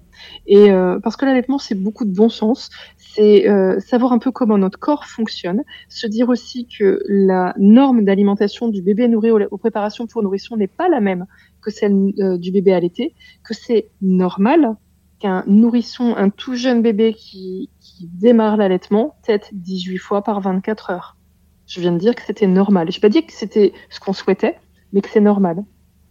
Et 0.47 0.71
euh, 0.71 0.99
parce 0.99 1.15
que 1.15 1.25
l'allaitement, 1.25 1.59
c'est 1.59 1.75
beaucoup 1.75 2.05
de 2.05 2.15
bon 2.15 2.27
sens, 2.27 2.71
c'est 2.97 3.47
euh, 3.47 3.79
savoir 3.79 4.13
un 4.13 4.17
peu 4.17 4.31
comment 4.31 4.57
notre 4.57 4.79
corps 4.79 5.05
fonctionne, 5.05 5.61
se 5.89 6.07
dire 6.07 6.29
aussi 6.29 6.67
que 6.67 7.03
la 7.07 7.53
norme 7.59 8.03
d'alimentation 8.03 8.67
du 8.67 8.81
bébé 8.81 9.07
nourri 9.07 9.29
aux, 9.29 9.57
préparations 9.59 10.07
pour 10.07 10.23
nourrisson 10.23 10.57
n'est 10.57 10.65
pas 10.65 10.89
la 10.89 11.01
même 11.01 11.27
que 11.61 11.69
celle 11.69 12.13
du 12.39 12.51
bébé 12.51 12.73
allaité, 12.73 13.13
que 13.43 13.53
c'est 13.53 13.91
normal 14.01 14.75
qu'un 15.19 15.43
nourrisson, 15.45 16.15
un 16.17 16.31
tout 16.31 16.55
jeune 16.55 16.81
bébé 16.81 17.13
qui, 17.13 17.69
qui 17.79 18.09
démarre 18.11 18.57
l'allaitement, 18.57 19.17
tête 19.21 19.51
18 19.53 19.99
fois 19.99 20.23
par 20.23 20.41
24 20.41 20.89
heures. 20.89 21.16
Je 21.67 21.79
viens 21.81 21.91
de 21.91 21.99
dire 21.99 22.15
que 22.15 22.21
c'était 22.25 22.47
normal. 22.47 22.91
Je 22.91 22.97
n'ai 22.97 23.01
pas 23.01 23.09
dit 23.09 23.25
que 23.25 23.33
c'était 23.33 23.73
ce 23.89 23.99
qu'on 23.99 24.13
souhaitait, 24.13 24.57
mais 24.93 25.01
que 25.01 25.09
c'est 25.09 25.21
normal. 25.21 25.63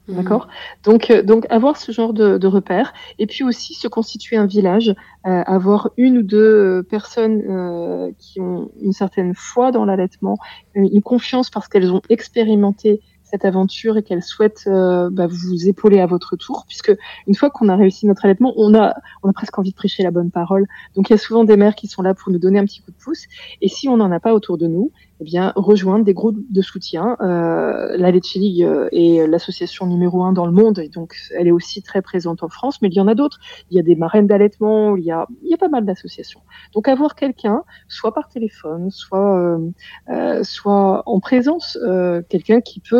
Mhm. 0.08 0.16
D'accord? 0.16 0.48
Donc, 0.84 1.10
euh, 1.10 1.22
donc, 1.22 1.46
avoir 1.50 1.76
ce 1.76 1.90
genre 1.92 2.12
de, 2.12 2.38
de 2.38 2.46
repères. 2.46 2.92
Et 3.18 3.26
puis 3.26 3.42
aussi 3.42 3.74
se 3.74 3.88
constituer 3.88 4.36
un 4.36 4.46
village, 4.46 4.94
euh, 5.26 5.42
avoir 5.46 5.90
une 5.96 6.18
ou 6.18 6.22
deux 6.22 6.38
euh, 6.38 6.82
personnes 6.82 7.42
euh, 7.48 8.12
qui 8.18 8.40
ont 8.40 8.70
une 8.80 8.92
certaine 8.92 9.34
foi 9.34 9.72
dans 9.72 9.84
l'allaitement, 9.84 10.38
une 10.74 11.02
confiance 11.02 11.50
parce 11.50 11.68
qu'elles 11.68 11.92
ont 11.92 12.02
expérimenté 12.08 13.00
cette 13.26 13.44
aventure 13.44 13.96
et 13.96 14.02
qu'elles 14.02 14.22
souhaitent 14.22 14.64
euh, 14.68 15.10
bah, 15.10 15.26
vous 15.26 15.68
épauler 15.68 15.98
à 15.98 16.06
votre 16.06 16.36
tour, 16.36 16.64
puisque 16.66 16.92
une 17.26 17.34
fois 17.34 17.50
qu'on 17.50 17.68
a 17.68 17.76
réussi 17.76 18.06
notre 18.06 18.24
allaitement, 18.24 18.54
on 18.56 18.74
a, 18.74 18.94
on 19.22 19.28
a 19.28 19.32
presque 19.32 19.58
envie 19.58 19.72
de 19.72 19.76
prêcher 19.76 20.04
la 20.04 20.12
bonne 20.12 20.30
parole. 20.30 20.66
Donc 20.94 21.10
il 21.10 21.12
y 21.12 21.14
a 21.14 21.18
souvent 21.18 21.42
des 21.44 21.56
mères 21.56 21.74
qui 21.74 21.88
sont 21.88 22.02
là 22.02 22.14
pour 22.14 22.32
nous 22.32 22.38
donner 22.38 22.58
un 22.60 22.64
petit 22.64 22.80
coup 22.80 22.92
de 22.92 22.96
pouce. 22.96 23.24
Et 23.60 23.68
si 23.68 23.88
on 23.88 23.96
n'en 23.96 24.12
a 24.12 24.20
pas 24.20 24.32
autour 24.32 24.58
de 24.58 24.68
nous, 24.68 24.92
eh 25.20 25.24
bien 25.24 25.52
rejoindre 25.56 26.04
des 26.04 26.12
groupes 26.12 26.38
de 26.50 26.62
soutien. 26.62 27.16
Euh, 27.20 27.96
la 27.96 28.10
Lecce 28.10 28.34
League 28.34 28.62
euh, 28.62 28.88
est 28.92 29.26
l'association 29.26 29.86
numéro 29.86 30.22
un 30.24 30.32
dans 30.32 30.44
le 30.44 30.52
monde, 30.52 30.78
et 30.78 30.88
donc 30.88 31.16
elle 31.34 31.48
est 31.48 31.52
aussi 31.52 31.82
très 31.82 32.02
présente 32.02 32.42
en 32.42 32.48
France, 32.48 32.82
mais 32.82 32.88
il 32.88 32.94
y 32.94 33.00
en 33.00 33.08
a 33.08 33.14
d'autres. 33.14 33.38
Il 33.70 33.76
y 33.76 33.80
a 33.80 33.82
des 33.82 33.96
marraines 33.96 34.26
d'allaitement, 34.26 34.96
il 34.96 35.04
y 35.04 35.10
a, 35.10 35.26
il 35.42 35.50
y 35.50 35.54
a 35.54 35.56
pas 35.56 35.68
mal 35.68 35.86
d'associations. 35.86 36.40
Donc 36.74 36.88
avoir 36.88 37.14
quelqu'un, 37.14 37.62
soit 37.88 38.12
par 38.12 38.28
téléphone, 38.28 38.90
soit, 38.90 39.38
euh, 39.38 39.70
euh 40.10 40.44
soit 40.44 41.02
en 41.06 41.20
présence, 41.20 41.78
euh, 41.82 42.20
quelqu'un 42.28 42.60
qui 42.60 42.80
peut 42.80 42.96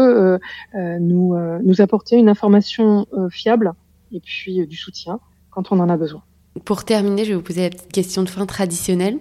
euh, 0.75 0.99
nous, 0.99 1.37
nous 1.63 1.81
apporter 1.81 2.17
une 2.17 2.29
information 2.29 3.07
fiable 3.31 3.73
et 4.13 4.21
puis 4.21 4.67
du 4.67 4.77
soutien 4.77 5.21
quand 5.51 5.73
on 5.73 5.81
en 5.81 5.89
a 5.89 5.97
besoin. 5.97 6.23
Pour 6.65 6.85
terminer, 6.85 7.25
je 7.25 7.31
vais 7.31 7.37
vous 7.37 7.43
poser 7.43 7.63
la 7.63 7.71
petite 7.71 7.93
question 7.93 8.23
de 8.23 8.29
fin 8.29 8.47
traditionnelle. 8.47 9.19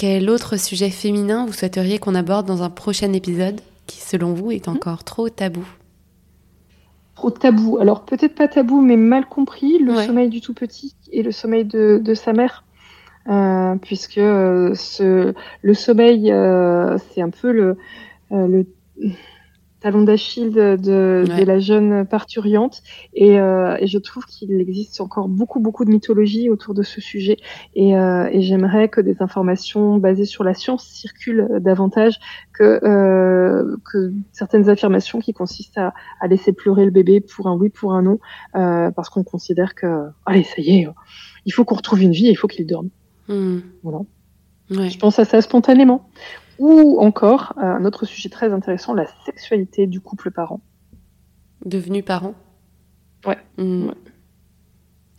Quel 0.00 0.30
autre 0.30 0.56
sujet 0.56 0.88
féminin 0.88 1.44
vous 1.44 1.52
souhaiteriez 1.52 1.98
qu'on 1.98 2.14
aborde 2.14 2.46
dans 2.46 2.62
un 2.62 2.70
prochain 2.70 3.12
épisode 3.12 3.60
qui, 3.86 3.98
selon 4.00 4.32
vous, 4.32 4.50
est 4.50 4.66
encore 4.66 5.04
trop 5.04 5.28
tabou? 5.28 5.68
Trop 7.16 7.30
tabou. 7.30 7.76
Alors, 7.76 8.06
peut-être 8.06 8.34
pas 8.34 8.48
tabou, 8.48 8.80
mais 8.80 8.96
mal 8.96 9.26
compris, 9.26 9.78
le 9.78 9.94
sommeil 9.96 10.30
du 10.30 10.40
tout 10.40 10.54
petit 10.54 10.94
et 11.12 11.22
le 11.22 11.32
sommeil 11.32 11.66
de, 11.66 12.00
de 12.02 12.14
sa 12.14 12.32
mère. 12.32 12.64
Euh, 13.28 13.74
puisque 13.76 14.14
ce, 14.14 15.34
le 15.60 15.74
sommeil, 15.74 16.32
euh, 16.32 16.96
c'est 17.10 17.20
un 17.20 17.28
peu 17.28 17.52
le, 17.52 17.76
euh, 18.32 18.46
le 18.46 18.66
talon 19.80 20.02
d'Achille 20.02 20.50
de, 20.50 20.76
de, 20.76 21.24
la 21.44 21.58
jeune 21.58 22.06
parturiante. 22.06 22.82
Et, 23.14 23.40
euh, 23.40 23.76
et 23.80 23.86
je 23.86 23.98
trouve 23.98 24.24
qu'il 24.26 24.52
existe 24.60 25.00
encore 25.00 25.28
beaucoup, 25.28 25.60
beaucoup 25.60 25.84
de 25.84 25.90
mythologie 25.90 26.50
autour 26.50 26.74
de 26.74 26.82
ce 26.82 27.00
sujet. 27.00 27.38
Et, 27.74 27.96
euh, 27.96 28.28
et 28.30 28.42
j'aimerais 28.42 28.88
que 28.88 29.00
des 29.00 29.16
informations 29.20 29.96
basées 29.96 30.26
sur 30.26 30.44
la 30.44 30.54
science 30.54 30.84
circulent 30.84 31.48
davantage 31.60 32.20
que, 32.52 32.80
euh, 32.84 33.76
que 33.90 34.12
certaines 34.32 34.68
affirmations 34.68 35.18
qui 35.20 35.32
consistent 35.32 35.78
à, 35.78 35.94
à, 36.20 36.28
laisser 36.28 36.52
pleurer 36.52 36.84
le 36.84 36.90
bébé 36.90 37.20
pour 37.20 37.48
un 37.48 37.54
oui, 37.54 37.70
pour 37.70 37.94
un 37.94 38.02
non, 38.02 38.18
euh, 38.54 38.90
parce 38.90 39.08
qu'on 39.08 39.24
considère 39.24 39.74
que, 39.74 40.08
allez, 40.26 40.44
ça 40.44 40.56
y 40.58 40.80
est, 40.80 40.88
il 41.46 41.52
faut 41.52 41.64
qu'on 41.64 41.76
retrouve 41.76 42.02
une 42.02 42.12
vie, 42.12 42.26
il 42.26 42.36
faut 42.36 42.48
qu'il 42.48 42.66
dorme. 42.66 42.90
Hmm. 43.28 43.60
Voilà. 43.82 44.00
Ouais. 44.70 44.90
Je 44.90 44.98
pense 44.98 45.18
à 45.18 45.24
ça 45.24 45.40
spontanément. 45.40 46.08
Ou 46.60 47.00
encore, 47.00 47.54
euh, 47.56 47.62
un 47.62 47.86
autre 47.86 48.04
sujet 48.04 48.28
très 48.28 48.52
intéressant, 48.52 48.92
la 48.92 49.06
sexualité 49.24 49.86
du 49.86 50.00
couple 50.00 50.30
parent. 50.30 50.60
Devenu 51.64 52.02
parent? 52.02 52.34
Ouais. 53.26 53.38
Hmm. 53.56 53.92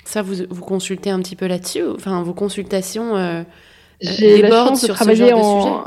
Ça, 0.05 0.21
vous, 0.21 0.35
vous 0.49 0.61
consultez 0.61 1.09
un 1.09 1.19
petit 1.19 1.35
peu 1.35 1.47
là-dessus 1.47 1.83
Enfin, 1.87 2.21
vos 2.21 2.35
consultations 2.35 3.15
euh, 3.17 3.43
j'ai 4.01 4.41
la 4.41 4.49
chance 4.49 4.83
de 4.83 4.87
travailler 4.87 5.33
en. 5.33 5.85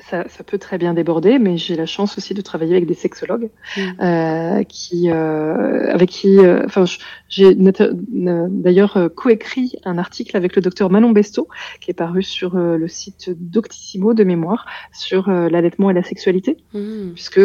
Ça, 0.00 0.28
ça, 0.28 0.42
peut 0.42 0.58
très 0.58 0.76
bien 0.76 0.92
déborder, 0.92 1.38
mais 1.38 1.56
j'ai 1.56 1.76
la 1.76 1.86
chance 1.86 2.18
aussi 2.18 2.34
de 2.34 2.40
travailler 2.40 2.72
avec 2.72 2.86
des 2.86 2.94
sexologues 2.94 3.50
mm. 3.76 3.80
euh, 4.00 4.62
qui, 4.64 5.08
euh, 5.10 5.92
avec 5.92 6.10
qui, 6.10 6.38
euh, 6.38 6.64
enfin, 6.64 6.84
j'ai 7.28 7.54
d'ailleurs 7.54 8.96
euh, 8.96 9.08
coécrit 9.08 9.76
un 9.84 9.98
article 9.98 10.36
avec 10.36 10.56
le 10.56 10.62
docteur 10.62 10.90
Manon 10.90 11.10
Besto 11.10 11.46
qui 11.80 11.92
est 11.92 11.94
paru 11.94 12.22
sur 12.22 12.56
euh, 12.56 12.76
le 12.76 12.88
site 12.88 13.30
Doctissimo 13.38 14.14
de 14.14 14.24
mémoire 14.24 14.66
sur 14.92 15.30
l'allaitement 15.30 15.90
et 15.90 15.94
la 15.94 16.02
sexualité, 16.02 16.56
mm. 16.74 17.12
puisque 17.12 17.40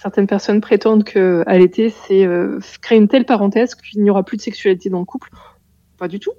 certaines 0.00 0.28
personnes 0.28 0.60
prétendent 0.60 1.04
que 1.04 1.42
allaiter 1.46 1.90
c'est 1.90 2.26
créer 2.80 2.98
une 2.98 3.08
telle 3.08 3.26
parenthèse 3.26 3.74
qu'il 3.74 4.02
n'y 4.02 4.10
aura 4.10 4.22
plus 4.22 4.36
de 4.36 4.42
sexualité 4.42 4.88
dans 4.88 5.00
le 5.00 5.04
couple 5.04 5.30
pas 5.96 6.08
du 6.08 6.18
tout. 6.18 6.32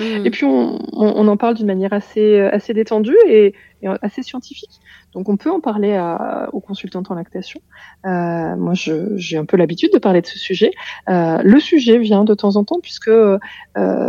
Mmh. 0.00 0.26
Et 0.26 0.30
puis 0.30 0.44
on, 0.44 1.28
en 1.28 1.36
parle 1.36 1.54
d'une 1.54 1.66
manière 1.66 1.92
assez, 1.92 2.40
assez 2.40 2.74
détendue 2.74 3.16
et, 3.26 3.54
assez 4.02 4.22
scientifique. 4.22 4.80
Donc 5.14 5.28
on 5.28 5.36
peut 5.36 5.50
en 5.50 5.60
parler 5.60 5.94
à, 5.94 6.48
aux 6.52 6.60
consultantes 6.60 7.10
en 7.10 7.14
lactation. 7.14 7.60
Euh, 8.06 8.56
moi, 8.56 8.74
j'ai 8.74 9.36
un 9.36 9.44
peu 9.44 9.56
l'habitude 9.56 9.92
de 9.92 9.98
parler 9.98 10.20
de 10.20 10.26
ce 10.26 10.38
sujet. 10.38 10.70
Euh, 11.08 11.38
le 11.42 11.60
sujet 11.60 11.98
vient 11.98 12.24
de 12.24 12.34
temps 12.34 12.56
en 12.56 12.64
temps 12.64 12.80
puisque 12.80 13.08
euh, 13.08 13.38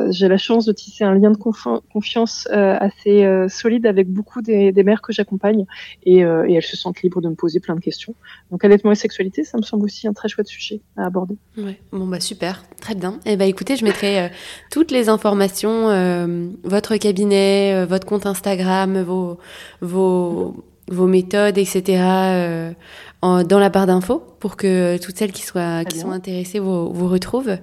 j'ai 0.09 0.27
la 0.27 0.37
chance 0.37 0.65
de 0.65 0.73
tisser 0.73 1.03
un 1.03 1.13
lien 1.13 1.31
de 1.31 1.37
confiance 1.37 2.47
assez 2.51 3.27
solide 3.47 3.85
avec 3.85 4.09
beaucoup 4.09 4.41
des, 4.41 4.71
des 4.71 4.83
mères 4.83 5.01
que 5.01 5.13
j'accompagne 5.13 5.65
et, 6.03 6.19
et, 6.19 6.53
elles 6.53 6.63
se 6.63 6.77
sentent 6.77 7.01
libres 7.01 7.21
de 7.21 7.29
me 7.29 7.35
poser 7.35 7.59
plein 7.59 7.75
de 7.75 7.79
questions. 7.79 8.15
Donc 8.51 8.65
allaitement 8.65 8.91
et 8.91 8.95
sexualité, 8.95 9.43
ça 9.43 9.57
me 9.57 9.63
semble 9.63 9.85
aussi 9.85 10.07
un 10.07 10.13
très 10.13 10.27
chouette 10.27 10.47
sujet 10.47 10.81
à 10.97 11.05
aborder. 11.05 11.37
Ouais. 11.57 11.79
Bon 11.91 12.07
bah 12.07 12.19
super, 12.19 12.63
très 12.81 12.95
bien. 12.95 13.19
Et 13.25 13.33
eh 13.33 13.37
bah 13.37 13.45
écoutez, 13.45 13.75
je 13.75 13.85
mettrai 13.85 14.31
toutes 14.71 14.91
les 14.91 15.09
informations, 15.09 15.78
votre 15.87 16.97
cabinet, 16.97 17.85
votre 17.85 18.05
compte 18.05 18.25
Instagram, 18.25 19.01
vos 19.01 19.37
vos 19.81 20.63
vos 20.89 21.07
méthodes, 21.07 21.57
etc. 21.57 22.01
Euh, 22.01 22.73
dans 23.21 23.59
la 23.59 23.69
barre 23.69 23.87
d'infos 23.87 24.23
pour 24.39 24.55
que 24.55 24.97
toutes 24.97 25.17
celles 25.17 25.31
qui, 25.31 25.43
soient, 25.43 25.83
qui 25.83 25.99
sont 25.99 26.11
intéressées 26.11 26.59
vous, 26.59 26.91
vous, 26.93 27.07
retrouvent. 27.07 27.57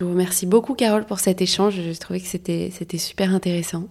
Je 0.00 0.04
vous 0.04 0.12
remercie 0.12 0.46
beaucoup, 0.46 0.74
Carole, 0.74 1.04
pour 1.04 1.18
cet 1.18 1.42
échange. 1.42 1.74
Je 1.74 1.98
trouvais 1.98 2.20
que 2.20 2.26
c'était, 2.26 2.70
c'était 2.72 2.98
super 2.98 3.34
intéressant. 3.34 3.88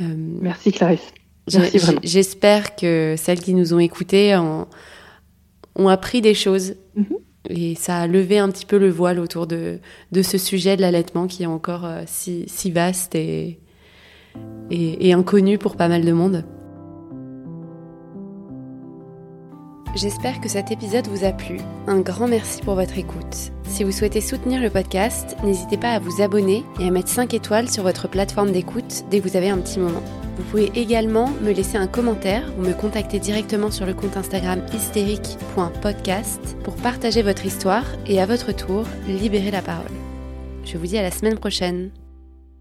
Euh, 0.00 0.04
Merci, 0.16 0.72
Clarisse. 0.72 1.12
Merci 1.52 1.78
vraiment. 1.78 2.00
J'espère 2.04 2.76
que 2.76 3.14
celles 3.18 3.40
qui 3.40 3.54
nous 3.54 3.74
ont 3.74 3.78
écoutées 3.78 4.36
ont 4.36 5.88
appris 5.88 6.20
des 6.20 6.34
choses. 6.34 6.74
Mhm. 6.94 7.06
Et 7.48 7.74
ça 7.74 7.98
a 7.98 8.06
levé 8.06 8.38
un 8.38 8.50
petit 8.50 8.66
peu 8.66 8.78
le 8.78 8.90
voile 8.90 9.18
autour 9.18 9.46
de, 9.46 9.80
ce 10.12 10.38
sujet 10.38 10.76
de 10.76 10.82
l'allaitement 10.82 11.26
qui 11.26 11.44
est 11.44 11.46
encore 11.46 11.84
euh, 11.84 12.02
si, 12.06 12.70
vaste 12.70 13.14
et, 13.14 13.58
et, 14.70 15.08
et 15.08 15.12
inconnu 15.12 15.58
pour 15.58 15.76
pas 15.76 15.88
mal 15.88 16.04
de 16.04 16.12
monde. 16.12 16.44
J'espère 19.94 20.40
que 20.40 20.48
cet 20.48 20.70
épisode 20.70 21.08
vous 21.08 21.24
a 21.24 21.32
plu. 21.32 21.58
Un 21.86 22.00
grand 22.00 22.28
merci 22.28 22.60
pour 22.62 22.74
votre 22.74 22.98
écoute. 22.98 23.50
Si 23.64 23.82
vous 23.82 23.90
souhaitez 23.90 24.20
soutenir 24.20 24.60
le 24.60 24.70
podcast, 24.70 25.36
n'hysitez 25.42 25.76
pas 25.76 25.92
à 25.92 25.98
vous 25.98 26.22
abonner 26.22 26.62
et 26.78 26.86
à 26.86 26.90
mettre 26.90 27.08
5 27.08 27.34
étoiles 27.34 27.68
sur 27.68 27.82
votre 27.82 28.08
plateforme 28.08 28.52
d'écoute 28.52 29.04
dès 29.10 29.20
que 29.20 29.28
vous 29.28 29.36
avez 29.36 29.48
un 29.48 29.58
petit 29.58 29.80
moment. 29.80 30.02
Vous 30.38 30.44
pouvez 30.44 30.70
également 30.76 31.28
me 31.42 31.52
laisser 31.52 31.76
un 31.78 31.88
commentaire 31.88 32.44
ou 32.56 32.62
me 32.62 32.72
contacter 32.72 33.18
directement 33.18 33.72
sur 33.72 33.86
le 33.86 33.92
compte 33.92 34.16
Instagram 34.16 34.62
hystérique.podcast 34.72 36.56
pour 36.62 36.76
partager 36.76 37.22
votre 37.22 37.44
histoire 37.44 37.84
et 38.06 38.20
à 38.20 38.26
votre 38.26 38.52
tour 38.52 38.84
libérer 39.08 39.50
la 39.50 39.62
parole. 39.62 39.90
Je 40.64 40.78
vous 40.78 40.86
dis 40.86 40.96
à 40.96 41.02
la 41.02 41.10
semaine 41.10 41.38
prochaine. 41.38 41.90